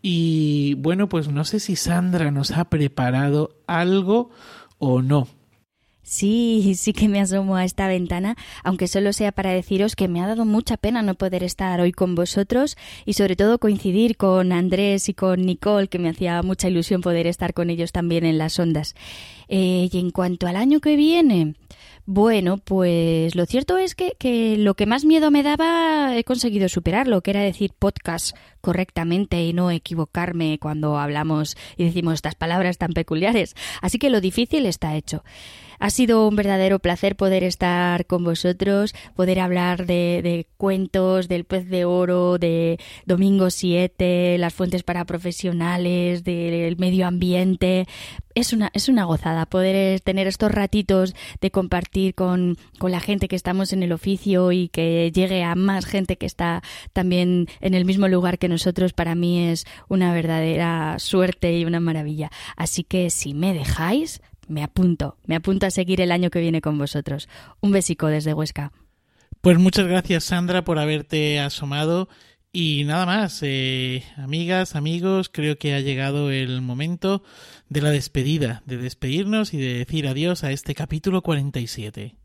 Y 0.01 0.75
bueno, 0.75 1.07
pues 1.07 1.29
no 1.29 1.45
sé 1.45 1.59
si 1.59 1.75
Sandra 1.75 2.29
nos 2.31 2.51
ha 2.51 2.65
preparado 2.65 3.57
algo 3.67 4.31
o 4.77 5.01
no. 5.01 5.27
Sí, 6.05 6.75
sí 6.75 6.91
que 6.91 7.07
me 7.07 7.21
asomo 7.21 7.55
a 7.55 7.63
esta 7.63 7.87
ventana, 7.87 8.35
aunque 8.61 8.89
solo 8.89 9.13
sea 9.13 9.31
para 9.31 9.51
deciros 9.51 9.95
que 9.95 10.09
me 10.09 10.21
ha 10.21 10.27
dado 10.27 10.43
mucha 10.43 10.75
pena 10.75 11.01
no 11.01 11.15
poder 11.15 11.43
estar 11.43 11.79
hoy 11.79 11.93
con 11.93 12.13
vosotros 12.13 12.75
y 13.05 13.13
sobre 13.13 13.37
todo 13.37 13.57
coincidir 13.57 14.17
con 14.17 14.51
Andrés 14.51 15.07
y 15.07 15.13
con 15.13 15.45
Nicole, 15.45 15.87
que 15.87 15.99
me 15.99 16.09
hacía 16.09 16.43
mucha 16.43 16.67
ilusión 16.67 16.99
poder 16.99 17.25
estar 17.25 17.53
con 17.53 17.69
ellos 17.69 17.93
también 17.93 18.25
en 18.25 18.37
las 18.37 18.59
ondas. 18.59 18.95
Eh, 19.47 19.89
y 19.89 19.97
en 19.97 20.11
cuanto 20.11 20.45
al 20.45 20.57
año 20.57 20.81
que 20.81 20.97
viene, 20.97 21.55
Bueno, 22.05 22.57
pues 22.57 23.33
lo 23.33 23.45
cierto 23.45 23.77
es 23.77 23.95
que, 23.95 24.17
que, 24.19 24.57
lo 24.57 24.73
que 24.73 24.85
más 24.85 25.05
miedo 25.05 25.31
me 25.31 25.41
daba 25.41 26.17
he 26.17 26.25
conseguido 26.25 26.67
superarlo, 26.67 27.21
que 27.21 27.31
era 27.31 27.39
decir 27.39 27.71
podcast 27.79 28.35
correctamente 28.59 29.41
y 29.41 29.53
no 29.53 29.71
equivocarme 29.71 30.59
cuando 30.59 30.97
hablamos 30.97 31.55
y 31.77 31.85
decimos 31.85 32.15
estas 32.15 32.35
palabras 32.35 32.77
tan 32.77 32.91
peculiares. 32.91 33.55
Así 33.81 33.99
que 33.99 34.09
lo 34.09 34.19
difícil 34.19 34.65
está 34.65 34.95
hecho. 34.95 35.23
Ha 35.83 35.89
sido 35.89 36.29
un 36.29 36.37
verdadero 36.37 36.79
placer 36.79 37.17
poder 37.17 37.43
estar 37.43 38.05
con 38.05 38.23
vosotros, 38.23 38.95
poder 39.17 39.41
hablar 39.41 39.85
de, 39.85 40.21
de 40.23 40.47
cuentos, 40.55 41.27
del 41.27 41.43
pez 41.43 41.67
de 41.67 41.83
oro, 41.83 42.37
de 42.37 42.79
Domingo 43.05 43.49
7, 43.49 44.37
las 44.37 44.53
fuentes 44.53 44.83
para 44.83 45.03
profesionales, 45.03 46.23
del 46.23 46.77
medio 46.77 47.05
ambiente. 47.05 47.85
Es 48.33 48.53
una, 48.53 48.71
es 48.73 48.87
una 48.87 49.03
gozada 49.03 49.45
poder 49.45 49.99
tener 49.99 50.25
estos 50.25 50.53
ratitos 50.53 51.15
de 51.41 51.51
compartir 51.51 52.15
con, 52.15 52.57
con 52.79 52.91
la 52.91 53.01
gente 53.01 53.27
que 53.27 53.35
estamos 53.35 53.73
en 53.73 53.83
el 53.83 53.91
oficio 53.91 54.53
y 54.53 54.69
que 54.69 55.11
llegue 55.13 55.43
a 55.43 55.53
más 55.55 55.85
gente 55.85 56.15
que 56.15 56.25
está 56.25 56.63
también 56.93 57.49
en 57.59 57.73
el 57.73 57.83
mismo 57.83 58.07
lugar 58.07 58.39
que 58.39 58.47
nosotros. 58.47 58.93
Para 58.93 59.15
mí 59.15 59.49
es 59.49 59.65
una 59.89 60.13
verdadera 60.13 60.97
suerte 60.99 61.57
y 61.57 61.65
una 61.65 61.81
maravilla. 61.81 62.31
Así 62.55 62.85
que 62.85 63.09
si 63.09 63.33
me 63.33 63.53
dejáis, 63.53 64.21
me 64.47 64.63
apunto, 64.63 65.17
me 65.25 65.35
apunto 65.35 65.65
a 65.65 65.71
seguir 65.71 66.01
el 66.01 66.11
año 66.11 66.29
que 66.29 66.39
viene 66.39 66.61
con 66.61 66.77
vosotros. 66.77 67.29
Un 67.61 67.71
besico 67.71 68.07
desde 68.07 68.33
Huesca. 68.33 68.71
Pues 69.41 69.57
muchas 69.59 69.87
gracias 69.87 70.23
Sandra 70.23 70.63
por 70.63 70.79
haberte 70.79 71.39
asomado 71.39 72.07
y 72.55 72.83
nada 72.85 73.07
más, 73.07 73.39
eh, 73.41 74.03
amigas, 74.15 74.75
amigos, 74.75 75.27
creo 75.27 75.57
que 75.57 75.73
ha 75.73 75.79
llegado 75.79 76.29
el 76.29 76.61
momento 76.61 77.23
de 77.67 77.81
la 77.81 77.89
despedida, 77.89 78.61
de 78.67 78.77
despedirnos 78.77 79.55
y 79.55 79.57
de 79.57 79.73
decir 79.73 80.07
adiós 80.07 80.43
a 80.43 80.51
este 80.51 80.75
capítulo 80.75 81.23
47. 81.23 82.15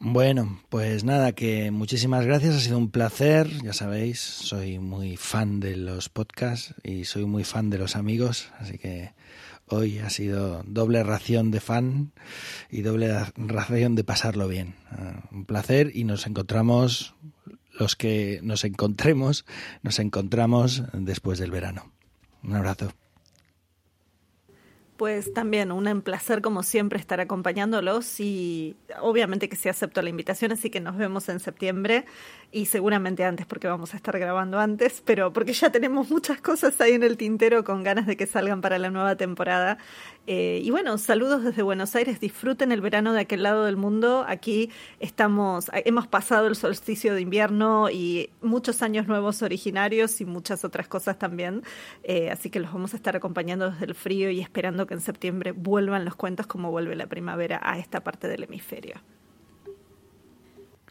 Bueno, 0.00 0.60
pues 0.70 1.04
nada, 1.04 1.32
que 1.32 1.70
muchísimas 1.70 2.26
gracias, 2.26 2.56
ha 2.56 2.60
sido 2.60 2.78
un 2.78 2.90
placer, 2.90 3.48
ya 3.62 3.72
sabéis, 3.72 4.18
soy 4.18 4.80
muy 4.80 5.16
fan 5.16 5.60
de 5.60 5.76
los 5.76 6.08
podcasts 6.08 6.74
y 6.82 7.04
soy 7.04 7.24
muy 7.24 7.44
fan 7.44 7.70
de 7.70 7.78
los 7.78 7.94
amigos, 7.94 8.50
así 8.58 8.78
que 8.78 9.12
hoy 9.68 9.98
ha 9.98 10.10
sido 10.10 10.62
doble 10.66 11.02
ración 11.02 11.50
de 11.50 11.60
fan 11.60 12.12
y 12.70 12.82
doble 12.82 13.12
ración 13.36 13.94
de 13.94 14.04
pasarlo 14.04 14.48
bien. 14.48 14.74
Uh, 14.92 15.36
un 15.36 15.44
placer 15.44 15.92
y 15.94 16.04
nos 16.04 16.26
encontramos, 16.26 17.14
los 17.78 17.96
que 17.96 18.40
nos 18.42 18.64
encontremos, 18.64 19.44
nos 19.82 19.98
encontramos 19.98 20.82
después 20.92 21.38
del 21.38 21.50
verano. 21.50 21.92
Un 22.42 22.54
abrazo. 22.54 22.92
Pues 24.96 25.34
también 25.34 25.72
un 25.72 26.00
placer 26.00 26.40
como 26.40 26.62
siempre 26.62 26.98
estar 26.98 27.20
acompañándolos 27.20 28.18
y 28.18 28.76
obviamente 29.00 29.48
que 29.48 29.56
sí 29.56 29.68
acepto 29.68 30.00
la 30.00 30.08
invitación, 30.08 30.52
así 30.52 30.70
que 30.70 30.80
nos 30.80 30.96
vemos 30.96 31.28
en 31.28 31.38
septiembre 31.38 32.06
y 32.50 32.66
seguramente 32.66 33.22
antes 33.24 33.44
porque 33.44 33.68
vamos 33.68 33.92
a 33.92 33.98
estar 33.98 34.18
grabando 34.18 34.58
antes, 34.58 35.02
pero 35.04 35.34
porque 35.34 35.52
ya 35.52 35.70
tenemos 35.70 36.08
muchas 36.10 36.40
cosas 36.40 36.80
ahí 36.80 36.92
en 36.92 37.02
el 37.02 37.18
tintero 37.18 37.62
con 37.62 37.82
ganas 37.82 38.06
de 38.06 38.16
que 38.16 38.26
salgan 38.26 38.62
para 38.62 38.78
la 38.78 38.88
nueva 38.88 39.16
temporada. 39.16 39.76
Eh, 40.26 40.60
y 40.64 40.70
bueno, 40.70 40.98
saludos 40.98 41.44
desde 41.44 41.62
Buenos 41.62 41.94
Aires, 41.94 42.18
disfruten 42.18 42.72
el 42.72 42.80
verano 42.80 43.12
de 43.12 43.20
aquel 43.20 43.44
lado 43.44 43.64
del 43.64 43.76
mundo. 43.76 44.24
Aquí 44.26 44.70
estamos, 44.98 45.70
hemos 45.72 46.08
pasado 46.08 46.48
el 46.48 46.56
solsticio 46.56 47.14
de 47.14 47.20
invierno 47.20 47.90
y 47.90 48.30
muchos 48.42 48.82
años 48.82 49.06
nuevos 49.06 49.42
originarios 49.42 50.20
y 50.20 50.24
muchas 50.24 50.64
otras 50.64 50.88
cosas 50.88 51.18
también, 51.18 51.62
eh, 52.02 52.30
así 52.30 52.50
que 52.50 52.58
los 52.58 52.72
vamos 52.72 52.92
a 52.94 52.96
estar 52.96 53.14
acompañando 53.14 53.70
desde 53.70 53.86
el 53.86 53.94
frío 53.94 54.30
y 54.30 54.40
esperando 54.40 54.86
que 54.86 54.94
en 54.94 55.00
septiembre 55.00 55.52
vuelvan 55.52 56.04
los 56.04 56.16
cuentos 56.16 56.48
como 56.48 56.72
vuelve 56.72 56.96
la 56.96 57.06
primavera 57.06 57.60
a 57.62 57.78
esta 57.78 58.02
parte 58.02 58.26
del 58.26 58.44
hemisferio. 58.44 58.96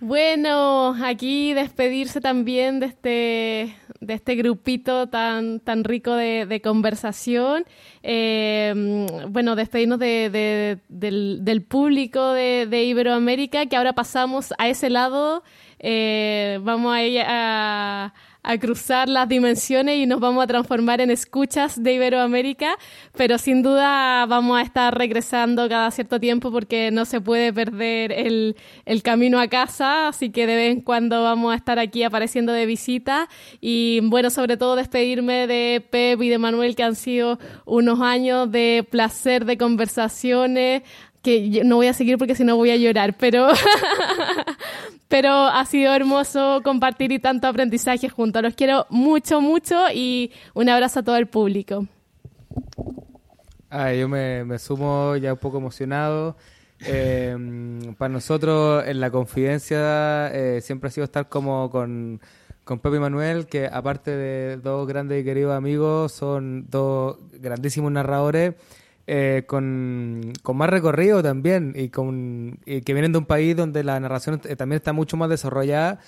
Bueno, 0.01 0.93
aquí 1.03 1.53
despedirse 1.53 2.19
también 2.19 2.81
de 2.81 2.85
este, 2.85 3.75
de 3.99 4.13
este 4.13 4.35
grupito 4.35 5.07
tan, 5.07 5.59
tan 5.59 5.83
rico 5.83 6.13
de, 6.13 6.61
conversación. 6.63 7.65
Eh, 8.03 9.05
bueno, 9.29 9.55
despedirnos 9.55 9.99
de, 9.99 10.79
del, 10.89 11.61
público 11.63 12.33
de, 12.33 12.83
Iberoamérica, 12.83 13.65
que 13.65 13.77
ahora 13.77 13.93
pasamos 13.93 14.53
a 14.57 14.67
ese 14.67 14.89
lado. 14.89 15.43
Eh, 15.79 16.59
vamos 16.61 16.95
a 16.95 16.99
a 17.27 18.13
a 18.45 18.57
cruzar 18.59 19.09
las 19.09 19.27
dimensiones 19.27 19.97
y 19.97 20.05
nos 20.05 20.19
vamos 20.19 20.43
a 20.43 20.47
transformar 20.47 21.01
en 21.01 21.09
escuchas 21.09 21.81
de 21.81 21.93
Iberoamérica, 21.93 22.77
pero 23.17 23.39
sin 23.39 23.63
duda 23.63 24.25
vamos 24.27 24.59
a 24.59 24.61
estar 24.61 24.95
regresando 24.95 25.67
cada 25.67 25.89
cierto 25.89 26.19
tiempo 26.19 26.51
porque 26.51 26.91
no 26.91 27.05
se 27.05 27.21
puede 27.21 27.51
perder 27.51 28.11
el, 28.11 28.55
el 28.85 29.01
camino 29.01 29.39
a 29.39 29.47
casa, 29.47 30.09
así 30.09 30.29
que 30.29 30.45
de 30.45 30.55
vez 30.55 30.71
en 30.73 30.81
cuando 30.81 31.23
vamos 31.23 31.53
a 31.53 31.55
estar 31.55 31.79
aquí 31.79 32.03
apareciendo 32.03 32.53
de 32.53 32.67
visita 32.67 33.29
y 33.61 33.99
bueno, 34.03 34.29
sobre 34.29 34.57
todo 34.57 34.75
despedirme 34.75 35.47
de 35.47 35.83
Pep 35.89 36.21
y 36.21 36.29
de 36.29 36.37
Manuel 36.37 36.75
que 36.75 36.83
han 36.83 36.95
sido 36.95 37.39
unos 37.65 37.99
años 38.01 38.51
de 38.51 38.85
placer 38.89 39.45
de 39.45 39.57
conversaciones, 39.57 40.83
que 41.25 41.63
no 41.65 41.77
voy 41.77 41.87
a 41.87 41.93
seguir 41.93 42.19
porque 42.19 42.35
si 42.35 42.43
no 42.43 42.55
voy 42.55 42.69
a 42.69 42.77
llorar, 42.77 43.15
pero, 43.17 43.47
pero 45.07 45.31
ha 45.31 45.65
sido 45.65 45.91
hermoso 45.91 46.61
compartir 46.63 47.11
y 47.11 47.17
tanto 47.17 47.47
aprendizaje 47.47 48.09
juntos. 48.09 48.43
Los 48.43 48.53
quiero 48.53 48.85
mucho, 48.91 49.41
mucho 49.41 49.75
y 49.91 50.31
un 50.53 50.69
abrazo 50.69 50.99
a 50.99 51.03
todo 51.03 51.17
el 51.17 51.25
público. 51.25 51.87
Ah, 53.71 53.91
yo 53.91 54.07
me, 54.07 54.59
sumo 54.59 55.15
ya 55.15 55.33
un 55.33 55.39
poco 55.39 55.57
emocionado. 55.57 56.37
Eh, 56.85 57.35
para 57.97 58.13
nosotros 58.13 58.85
en 58.85 58.99
la 58.99 59.09
confidencia 59.09 60.27
eh, 60.31 60.59
siempre 60.61 60.89
ha 60.89 60.91
sido 60.91 61.05
estar 61.05 61.27
como 61.27 61.71
con, 61.71 62.21
con 62.63 62.77
Pepe 62.77 62.97
y 62.97 62.99
Manuel, 62.99 63.47
que 63.47 63.65
aparte 63.65 64.11
de 64.11 64.57
dos 64.57 64.87
grandes 64.87 65.21
y 65.21 65.25
queridos 65.25 65.55
amigos, 65.55 66.11
son 66.11 66.67
dos 66.69 67.17
grandísimos 67.39 67.91
narradores 67.91 68.53
eh, 69.07 69.43
con, 69.45 70.33
más 70.53 70.69
recorrido 70.69 71.21
también 71.21 71.73
y, 71.75 71.89
con, 71.89 72.59
que 72.65 72.93
vienen 72.93 73.11
de 73.11 73.19
un 73.19 73.25
país 73.25 73.55
donde 73.55 73.83
la 73.83 73.99
narración 73.99 74.41
eh, 74.45 74.55
también 74.55 74.77
está 74.77 74.93
mucho 74.93 75.15
más 75.17 75.29
desarrollada. 75.29 75.99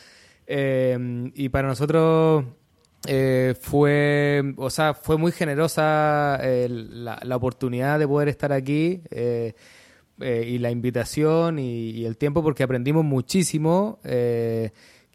Eh, 0.48 1.32
y 1.36 1.50
para 1.50 1.68
nosotros 1.68 2.46
fue, 3.62 4.54
o 4.58 4.70
sea, 4.70 4.94
fue 4.94 5.18
muy 5.18 5.32
generosa 5.32 6.40
la, 6.42 7.36
oportunidad 7.36 8.00
de 8.00 8.08
poder 8.08 8.30
estar 8.30 8.52
aquí 8.52 9.02
y 10.20 10.58
la 10.58 10.72
invitación 10.72 11.60
y, 11.60 12.04
el 12.06 12.18
tiempo 12.18 12.42
porque 12.44 12.64
aprendimos 12.64 13.06
muchísimo 13.06 14.00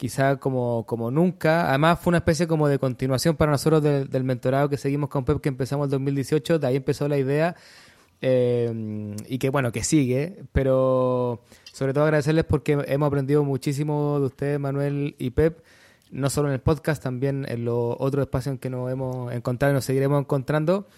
quizá 0.03 0.35
como, 0.41 0.85
como 0.85 1.13
nunca. 1.13 1.69
Además 1.69 2.01
fue 2.01 2.11
una 2.11 2.19
especie 2.19 2.49
como 2.49 2.67
de 2.67 2.81
continuación 2.81 3.37
para 3.37 3.53
nosotros 3.53 3.81
del 3.85 4.25
mentorado 4.25 4.69
que 4.69 4.77
seguimos 4.77 5.09
con 5.09 5.25
Pep 5.25 5.41
que 5.41 5.49
empezamos 5.49 5.85
en 5.87 5.91
2018, 5.93 6.59
de 6.59 6.67
ahí 6.67 6.75
empezó 6.75 7.07
la 7.07 7.19
idea 7.19 7.55
eh, 8.21 9.15
y 9.29 9.39
que 9.39 9.49
bueno, 9.51 9.71
que 9.71 9.85
sigue, 9.85 10.43
pero 10.51 11.45
sobre 11.73 11.93
todo 11.93 12.03
agradecerles 12.03 12.45
porque 12.47 12.73
hemos 12.85 13.07
aprendido 13.07 13.45
muchísimo 13.45 14.19
de 14.19 14.27
ustedes, 14.27 14.59
Manuel 14.59 15.15
y 15.21 15.31
Pep, 15.31 15.63
no 16.11 16.31
solo 16.31 16.49
en 16.49 16.55
el 16.55 16.61
podcast, 16.61 17.01
también 17.01 17.47
en 17.49 17.65
los 17.65 17.95
otros 18.01 18.23
espacios 18.23 18.55
en 18.55 18.59
que 18.59 18.71
nos 18.71 18.91
hemos 18.91 19.33
encontrado 19.33 19.73
y 19.73 19.77
nos 19.77 19.85
seguiremos 19.85 20.21
encontrando. 20.21 20.89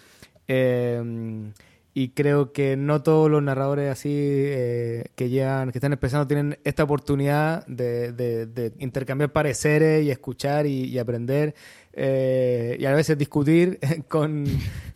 Eh, 0.47 1.51
y 1.97 2.09
creo 2.09 2.51
que 2.51 2.75
no 2.75 3.01
todos 3.03 3.31
los 3.31 3.41
narradores 3.41 3.89
así 3.89 4.11
eh, 4.11 5.05
que 5.15 5.29
llegan, 5.29 5.71
que 5.71 5.77
están 5.77 5.93
empezando 5.93 6.27
tienen 6.27 6.59
esta 6.65 6.83
oportunidad 6.83 7.65
de, 7.67 8.11
de, 8.11 8.73
intercambiar 8.79 9.31
pareceres 9.31 10.03
y 10.03 10.11
escuchar 10.11 10.67
y, 10.67 10.99
aprender 10.99 11.55
eh, 11.93 12.75
y 12.77 12.83
a 12.83 12.93
veces 12.93 13.17
discutir 13.17 13.79
con, 14.09 14.45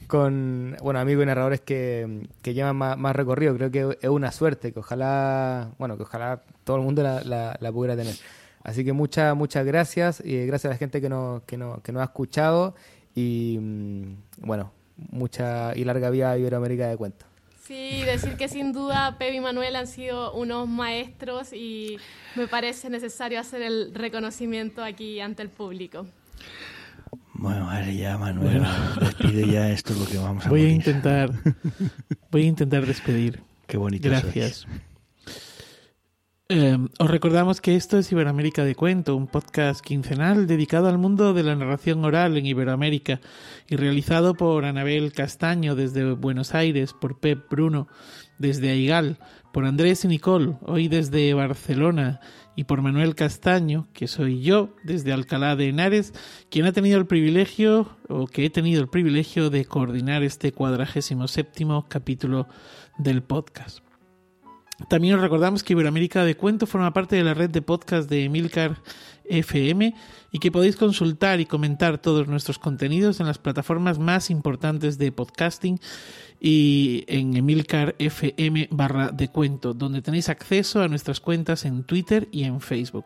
con 0.08 0.76
bueno 0.84 1.00
amigos 1.00 1.24
y 1.24 1.28
narradores 1.28 1.62
que, 1.62 2.28
que 2.42 2.54
llevan 2.54 2.76
más, 2.76 3.16
recorrido. 3.16 3.56
Creo 3.56 3.72
que 3.72 3.98
es 4.02 4.10
una 4.10 4.34
suerte 4.34 4.74
que 4.74 4.80
ojalá, 4.80 5.72
bueno, 5.80 5.96
que 5.96 6.04
ojalá 6.04 6.42
todo 6.66 6.76
el 6.76 6.84
mundo 6.84 7.02
la, 7.02 7.24
la, 7.58 7.72
pudiera 7.72 7.96
tener. 7.96 8.16
Así 8.62 8.84
que 8.84 8.92
muchas, 8.92 9.34
muchas 9.38 9.66
gracias 9.66 10.22
y 10.26 10.46
gracias 10.46 10.72
a 10.72 10.74
la 10.74 10.78
gente 10.78 11.00
que 11.00 11.08
nos, 11.08 11.44
que 11.44 11.56
nos, 11.56 11.80
que 11.80 11.94
nos 11.94 12.02
ha 12.02 12.06
escuchado 12.06 12.76
y 13.16 13.58
mm, 13.58 14.16
bueno, 14.42 14.74
mucha 15.12 15.76
y 15.76 15.84
larga 15.84 16.10
vida 16.10 16.32
a 16.32 16.38
Iberoamérica 16.38 16.88
de 16.88 16.98
Cuentos. 16.98 17.28
Sí, 17.64 18.02
decir 18.04 18.36
que 18.36 18.48
sin 18.48 18.74
duda 18.74 19.18
Pepe 19.20 19.36
y 19.36 19.40
Manuel 19.40 19.76
han 19.76 19.86
sido 19.86 20.34
unos 20.34 20.68
maestros 20.68 21.54
y 21.54 21.98
me 22.36 22.48
parece 22.48 22.90
necesario 22.90 23.40
hacer 23.40 23.62
el 23.62 23.94
reconocimiento 23.94 24.84
aquí 24.84 25.20
ante 25.20 25.44
el 25.44 25.50
público. 25.50 26.08
Bueno, 27.34 27.70
ver 27.70 27.94
ya, 27.94 28.18
Manuel, 28.18 28.66
despide 29.00 29.48
ya 29.48 29.70
esto 29.70 29.94
lo 29.94 30.06
que 30.08 30.18
vamos 30.18 30.46
a 30.46 30.50
Voy 30.50 30.66
a 30.66 30.72
intentar, 30.72 31.32
voy 32.32 32.44
a 32.44 32.48
intentar 32.48 32.86
despedir. 32.86 33.40
Qué 33.68 33.78
bonito. 33.78 34.10
Gracias. 34.10 34.66
Eh, 36.52 36.80
os 36.98 37.12
recordamos 37.12 37.62
que 37.62 37.76
esto 37.76 38.00
es 38.00 38.12
Iberoamérica 38.12 38.66
de 38.66 38.74
Cuento, 38.74 39.16
un 39.16 39.28
podcast 39.28 39.82
quincenal 39.82 40.48
dedicado 40.48 40.88
al 40.88 40.98
mundo 40.98 41.36
de 41.36 41.44
la 41.44 41.56
narración 41.56 42.04
oral 42.04 42.38
en 42.38 42.48
Iberoamérica 42.48 43.22
y 43.68 43.76
realizado 43.76 44.34
por 44.34 44.66
Anabel 44.66 45.14
Castaño 45.14 45.76
desde 45.76 46.14
Buenos 46.14 46.56
Aires, 46.56 46.94
por 47.00 47.20
Pep 47.20 47.48
Bruno 47.52 47.88
desde 48.40 48.72
Aigal, 48.72 49.20
por 49.54 49.68
Andrés 49.68 50.04
y 50.06 50.08
Nicole, 50.08 50.56
hoy 50.62 50.88
desde 50.88 51.36
Barcelona, 51.36 52.20
y 52.56 52.64
por 52.64 52.82
Manuel 52.82 53.14
Castaño, 53.14 53.88
que 53.94 54.08
soy 54.08 54.42
yo, 54.42 54.76
desde 54.84 55.14
Alcalá 55.14 55.56
de 55.56 55.70
Henares, 55.70 56.16
quien 56.50 56.66
ha 56.66 56.72
tenido 56.72 56.98
el 56.98 57.06
privilegio, 57.06 57.96
o 58.08 58.26
que 58.26 58.46
he 58.46 58.50
tenido 58.50 58.82
el 58.82 58.90
privilegio 58.90 59.52
de 59.52 59.66
coordinar 59.66 60.24
este 60.24 60.52
cuadragésimo 60.52 61.28
séptimo 61.28 61.86
capítulo 61.88 62.48
del 62.98 63.22
podcast. 63.22 63.89
También 64.88 65.16
os 65.16 65.22
recordamos 65.22 65.64
que 65.64 65.74
Iberoamérica 65.74 66.24
de 66.24 66.38
Cuento 66.38 66.66
forma 66.66 66.94
parte 66.94 67.16
de 67.16 67.24
la 67.24 67.34
red 67.34 67.50
de 67.50 67.62
podcast 67.62 68.10
de 68.10 68.24
Emilcar 68.24 68.78
FM 69.30 69.94
y 70.32 70.40
que 70.40 70.52
podéis 70.52 70.76
consultar 70.76 71.40
y 71.40 71.46
comentar 71.46 71.98
todos 71.98 72.28
nuestros 72.28 72.60
contenidos 72.60 73.20
en 73.20 73.28
las 73.28 73.38
plataformas 73.38 74.00
más 74.00 74.30
importantes 74.30 74.98
de 74.98 75.12
podcasting 75.12 75.80
y 76.40 77.04
en 77.08 77.36
Emilcar 77.36 77.96
FM 78.00 78.70
barra 78.72 79.10
de 79.10 79.28
cuento, 79.28 79.74
donde 79.74 80.02
tenéis 80.02 80.30
acceso 80.30 80.82
a 80.82 80.88
nuestras 80.88 81.20
cuentas 81.20 81.66
en 81.66 81.84
Twitter 81.84 82.30
y 82.32 82.44
en 82.44 82.62
Facebook. 82.62 83.06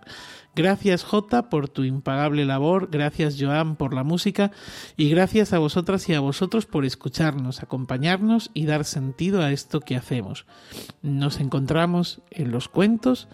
Gracias 0.55 1.03
J 1.03 1.49
por 1.49 1.67
tu 1.67 1.83
impagable 1.83 2.45
labor, 2.45 2.89
gracias 2.91 3.37
Joan 3.39 3.75
por 3.75 3.93
la 3.93 4.03
música 4.03 4.51
y 4.97 5.09
gracias 5.09 5.51
a 5.51 5.59
vosotras 5.59 6.07
y 6.09 6.13
a 6.13 6.19
vosotros 6.19 6.67
por 6.67 6.85
escucharnos, 6.85 7.63
acompañarnos 7.63 8.51
y 8.53 8.65
dar 8.65 8.85
sentido 8.85 9.41
a 9.41 9.51
esto 9.51 9.79
que 9.79 9.95
hacemos. 9.95 10.45
Nos 11.01 11.39
encontramos 11.39 12.21
en 12.29 12.51
los 12.51 12.69
cuentos 12.69 13.27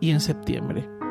y 0.00 0.10
en 0.10 0.20
septiembre. 0.20 1.05